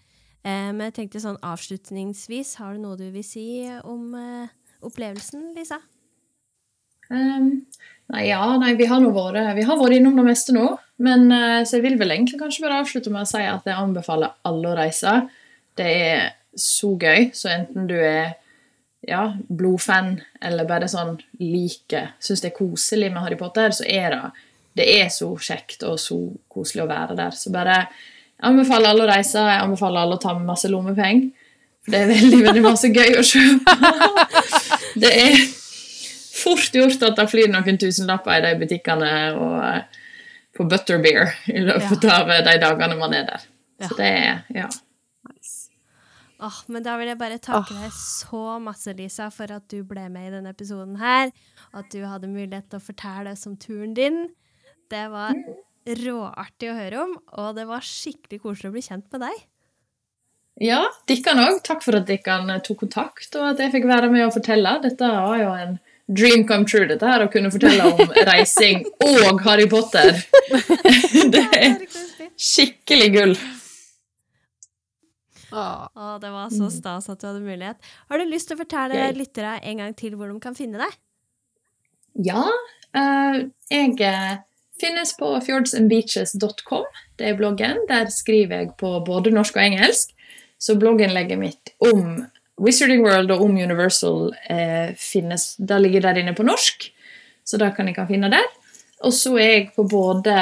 Eh, 0.43 0.69
men 0.75 0.89
jeg 0.89 0.97
tenkte 0.97 1.23
sånn 1.23 1.39
avslutningsvis, 1.45 2.57
har 2.59 2.75
du 2.75 2.83
noe 2.83 2.99
du 2.99 3.07
vil 3.13 3.25
si 3.25 3.63
om 3.87 4.13
eh, 4.19 4.51
opplevelsen, 4.83 5.53
Lisa? 5.55 5.79
Um, 7.13 7.65
nei, 8.11 8.23
ja, 8.29 8.41
nei, 8.59 8.73
vi 8.79 8.87
har 8.89 9.01
nå 9.03 9.11
vært, 9.15 9.39
har 9.55 9.79
vært 9.79 9.97
innom 9.97 10.17
det 10.19 10.27
meste 10.27 10.55
nå. 10.55 10.67
Men 11.03 11.27
eh, 11.31 11.63
så 11.67 11.77
jeg 11.77 11.87
vil 11.87 11.97
vel 12.01 12.15
egentlig 12.15 12.39
kanskje 12.41 12.65
bare 12.65 12.81
avslutte 12.83 13.11
med 13.13 13.25
å 13.25 13.29
si 13.29 13.43
at 13.43 13.67
jeg 13.67 13.79
anbefaler 13.79 14.35
alle 14.47 14.71
å 14.71 14.77
reise. 14.77 15.17
Det 15.77 15.89
er 15.89 16.31
så 16.59 16.93
gøy, 16.99 17.31
så 17.35 17.49
enten 17.53 17.87
du 17.89 17.95
er 17.97 18.35
ja, 19.07 19.25
blodfan 19.49 20.15
eller 20.43 20.67
bare 20.67 20.87
sånn 20.91 21.17
liker, 21.41 22.13
syns 22.23 22.43
det 22.43 22.51
er 22.51 22.59
koselig 22.59 23.09
med 23.11 23.23
Harry 23.25 23.39
Potter, 23.39 23.73
så 23.75 23.87
er 23.87 24.13
det 24.13 24.21
det 24.73 24.85
er 24.89 25.09
så 25.13 25.27
kjekt 25.37 25.83
og 25.85 25.99
så 26.01 26.17
koselig 26.49 26.85
å 26.85 26.89
være 26.89 27.17
der. 27.17 27.35
Så 27.37 27.51
bare 27.53 27.83
jeg 28.39 28.49
anbefaler 28.49 28.91
alle 28.91 29.05
å 29.05 29.09
reise. 29.09 29.39
Jeg 29.39 29.63
anbefaler 29.63 30.03
alle 30.03 30.17
å 30.17 30.21
ta 30.21 30.33
med 30.37 30.47
masse 30.49 30.71
lommepenger. 30.71 31.31
For 31.83 31.93
det 31.93 31.99
er 31.99 32.11
veldig 32.13 32.39
veldig 32.45 32.63
masse 32.63 32.89
gøy 32.91 33.17
å 33.19 33.25
kjøpe. 33.27 33.75
Det 35.03 35.09
er 35.09 35.39
fort 36.43 36.75
gjort 36.75 37.01
at 37.07 37.17
det 37.17 37.23
flyr 37.31 37.47
noen 37.49 37.79
tusenlapper 37.81 38.35
i 38.37 38.43
de 38.43 38.51
butikkene 38.61 39.09
og 39.41 39.55
eh, 39.65 40.01
på 40.53 40.67
butterbeer 40.69 41.31
i 41.49 41.63
løpet 41.65 42.05
av 42.13 42.29
eh, 42.29 42.43
de 42.45 42.53
dagene 42.61 42.97
man 42.99 43.15
er 43.17 43.25
der. 43.31 43.47
Så 43.87 43.97
det 43.97 44.09
er 44.19 44.43
ja. 44.53 44.67
Åh, 46.43 46.59
men 46.67 46.83
da 46.83 46.97
vil 46.99 47.07
jeg 47.07 47.19
bare 47.19 47.39
takke 47.41 47.73
deg 47.77 47.91
så 47.95 48.59
masse, 48.59 48.93
Lisa, 48.97 49.29
for 49.31 49.49
at 49.55 49.65
du 49.71 49.79
ble 49.87 50.05
med 50.11 50.27
i 50.27 50.33
denne 50.33 50.51
episoden 50.51 50.97
her. 50.99 51.31
At 51.71 51.87
du 51.93 52.03
hadde 52.03 52.27
mulighet 52.27 52.67
til 52.69 52.81
å 52.81 52.83
fortelle 52.83 53.31
oss 53.31 53.47
om 53.47 53.55
turen 53.57 53.93
din. 53.95 54.25
Det 54.91 55.05
var 55.13 55.37
råartig 55.87 56.69
å 56.71 56.77
høre 56.77 57.01
om, 57.03 57.17
og 57.39 57.55
det 57.57 57.65
var 57.69 57.85
skikkelig 57.85 58.41
koselig 58.43 58.71
å 58.71 58.75
bli 58.75 58.85
kjent 58.85 59.07
med 59.13 59.25
deg. 59.25 59.41
Ja, 60.61 60.83
dere 61.09 61.33
òg. 61.47 61.63
Takk 61.65 61.81
for 61.85 61.97
at 61.97 62.05
dere 62.09 62.59
tok 62.65 62.83
kontakt, 62.85 63.31
og 63.39 63.47
at 63.53 63.63
jeg 63.63 63.73
fikk 63.73 63.87
være 63.89 64.11
med 64.13 64.27
og 64.27 64.35
fortelle. 64.35 64.75
Dette 64.83 65.09
var 65.09 65.39
jo 65.41 65.49
en 65.57 65.79
dream 66.07 66.45
come 66.47 66.67
true, 66.69 66.85
dette 66.87 67.07
her, 67.07 67.25
å 67.25 67.31
kunne 67.31 67.51
fortelle 67.53 67.89
om 67.89 68.13
reising 68.29 68.83
og 69.07 69.41
Harry 69.47 69.67
Potter. 69.71 70.19
Det 71.33 71.43
er 71.57 71.77
skikkelig 72.37 73.09
gull. 73.17 73.35
Å, 75.53 76.17
det 76.17 76.31
var 76.33 76.49
så 76.49 76.65
stas 76.73 77.11
at 77.13 77.21
du 77.21 77.27
hadde 77.27 77.43
mulighet. 77.45 77.77
Har 78.09 78.17
du 78.17 78.25
lyst 78.25 78.49
til 78.49 78.57
å 78.57 78.63
fortelle 78.63 79.11
lyttere 79.13 79.59
en 79.61 79.83
gang 79.83 79.91
til 79.93 80.15
hvor 80.17 80.31
de 80.31 80.39
kan 80.41 80.57
finne 80.57 80.81
deg? 80.81 80.95
Ja, 82.25 82.47
eh, 82.97 83.37
jeg 83.69 83.93
finnes 84.83 85.15
på 85.17 85.31
fjordsandbeaches.com. 85.47 86.85
Det 87.19 87.29
er 87.29 87.39
bloggen. 87.39 87.83
Der 87.89 88.11
skriver 88.11 88.63
jeg 88.63 88.73
på 88.79 88.93
både 89.07 89.33
norsk 89.33 89.57
og 89.57 89.65
engelsk. 89.65 90.13
Så 90.59 90.75
blogginnlegget 90.79 91.39
mitt 91.39 91.73
om 91.83 92.23
Wizarding 92.61 93.03
World 93.03 93.31
og 93.33 93.41
om 93.43 93.57
Universal 93.57 94.33
eh, 94.49 94.93
finnes, 94.99 95.55
da 95.57 95.79
ligger 95.81 96.05
der 96.05 96.21
inne 96.21 96.35
på 96.37 96.45
norsk. 96.47 96.89
Så 97.43 97.59
da 97.59 97.71
kan 97.75 97.89
jeg 97.89 97.97
kan 97.97 98.07
finne 98.07 98.31
der. 98.31 98.45
Og 99.03 99.13
så 99.15 99.35
er 99.41 99.49
jeg 99.49 99.69
på 99.75 99.83
både 99.89 100.35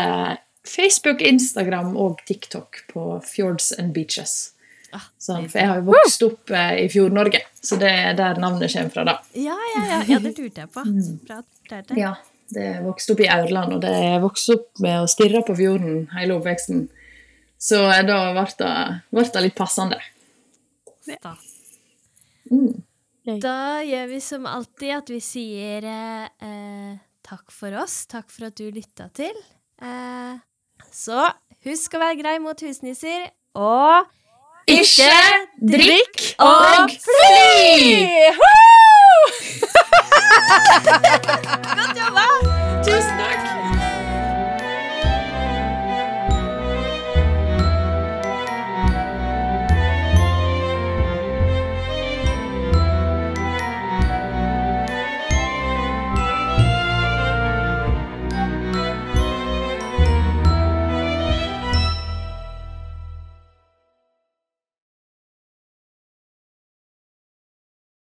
Facebook, 0.67 1.21
Instagram 1.25 1.95
og 1.97 2.21
TikTok 2.27 2.83
på 2.93 3.05
Fjords 3.25 3.71
and 3.79 3.95
Beaches. 3.95 4.53
Ah, 4.91 5.07
Sånn, 5.17 5.47
for 5.47 5.61
jeg 5.61 5.69
har 5.69 5.79
jo 5.79 5.87
vokst 5.87 6.23
opp 6.27 6.51
eh, 6.51 6.83
i 6.83 6.87
Fjord-Norge, 6.91 7.39
så 7.63 7.77
det 7.79 7.89
er 7.89 8.17
der 8.19 8.41
navnet 8.43 8.73
kommer 8.73 8.91
fra. 8.91 9.05
da. 9.07 9.13
Ja, 9.39 9.55
ja, 9.75 9.83
ja. 9.87 9.99
ja 10.09 10.19
det 10.19 10.35
lurte 10.35 10.65
jeg 10.65 10.71
på. 10.75 10.83
Bra 11.29 11.39
at. 11.71 11.93
Ja, 11.95 12.15
det 12.51 12.65
er 12.67 12.81
vokst 12.85 13.11
opp 13.13 13.21
i 13.23 13.29
Aurland, 13.31 13.77
og 13.77 13.83
det 13.83 13.91
er 13.91 14.23
vokst 14.23 14.51
opp 14.53 14.81
med 14.83 15.03
å 15.03 15.09
stirre 15.09 15.43
på 15.47 15.55
fjorden 15.57 16.05
hele 16.15 16.35
oppveksten. 16.37 16.85
Så 17.61 17.79
da 18.07 18.19
ble 18.33 18.45
det, 18.57 19.41
litt 19.45 19.57
passende. 19.57 19.99
Da. 21.21 21.35
Mm. 22.51 22.81
da 23.41 23.81
gjør 23.85 24.07
vi 24.11 24.19
som 24.23 24.47
alltid 24.49 24.95
at 24.95 25.11
vi 25.13 25.19
sier 25.23 25.85
eh, 25.87 26.25
eh, 26.45 26.95
takk 27.25 27.53
for 27.53 27.75
oss. 27.81 28.03
Takk 28.11 28.31
for 28.33 28.49
at 28.49 28.57
du 28.57 28.67
lytta 28.73 29.09
til. 29.17 29.37
Eh, 29.81 30.33
så 30.91 31.27
husk 31.67 31.95
å 31.95 32.01
være 32.01 32.19
grei 32.21 32.35
mot 32.43 32.65
husnisser, 32.65 33.29
og 33.57 34.09
Ikke 34.69 35.11
drikk 35.57 36.33
og 36.41 36.97
fly! 37.01 38.31
Godt 41.75 41.97
jobba! 41.97 42.25
Tusen. 42.83 43.60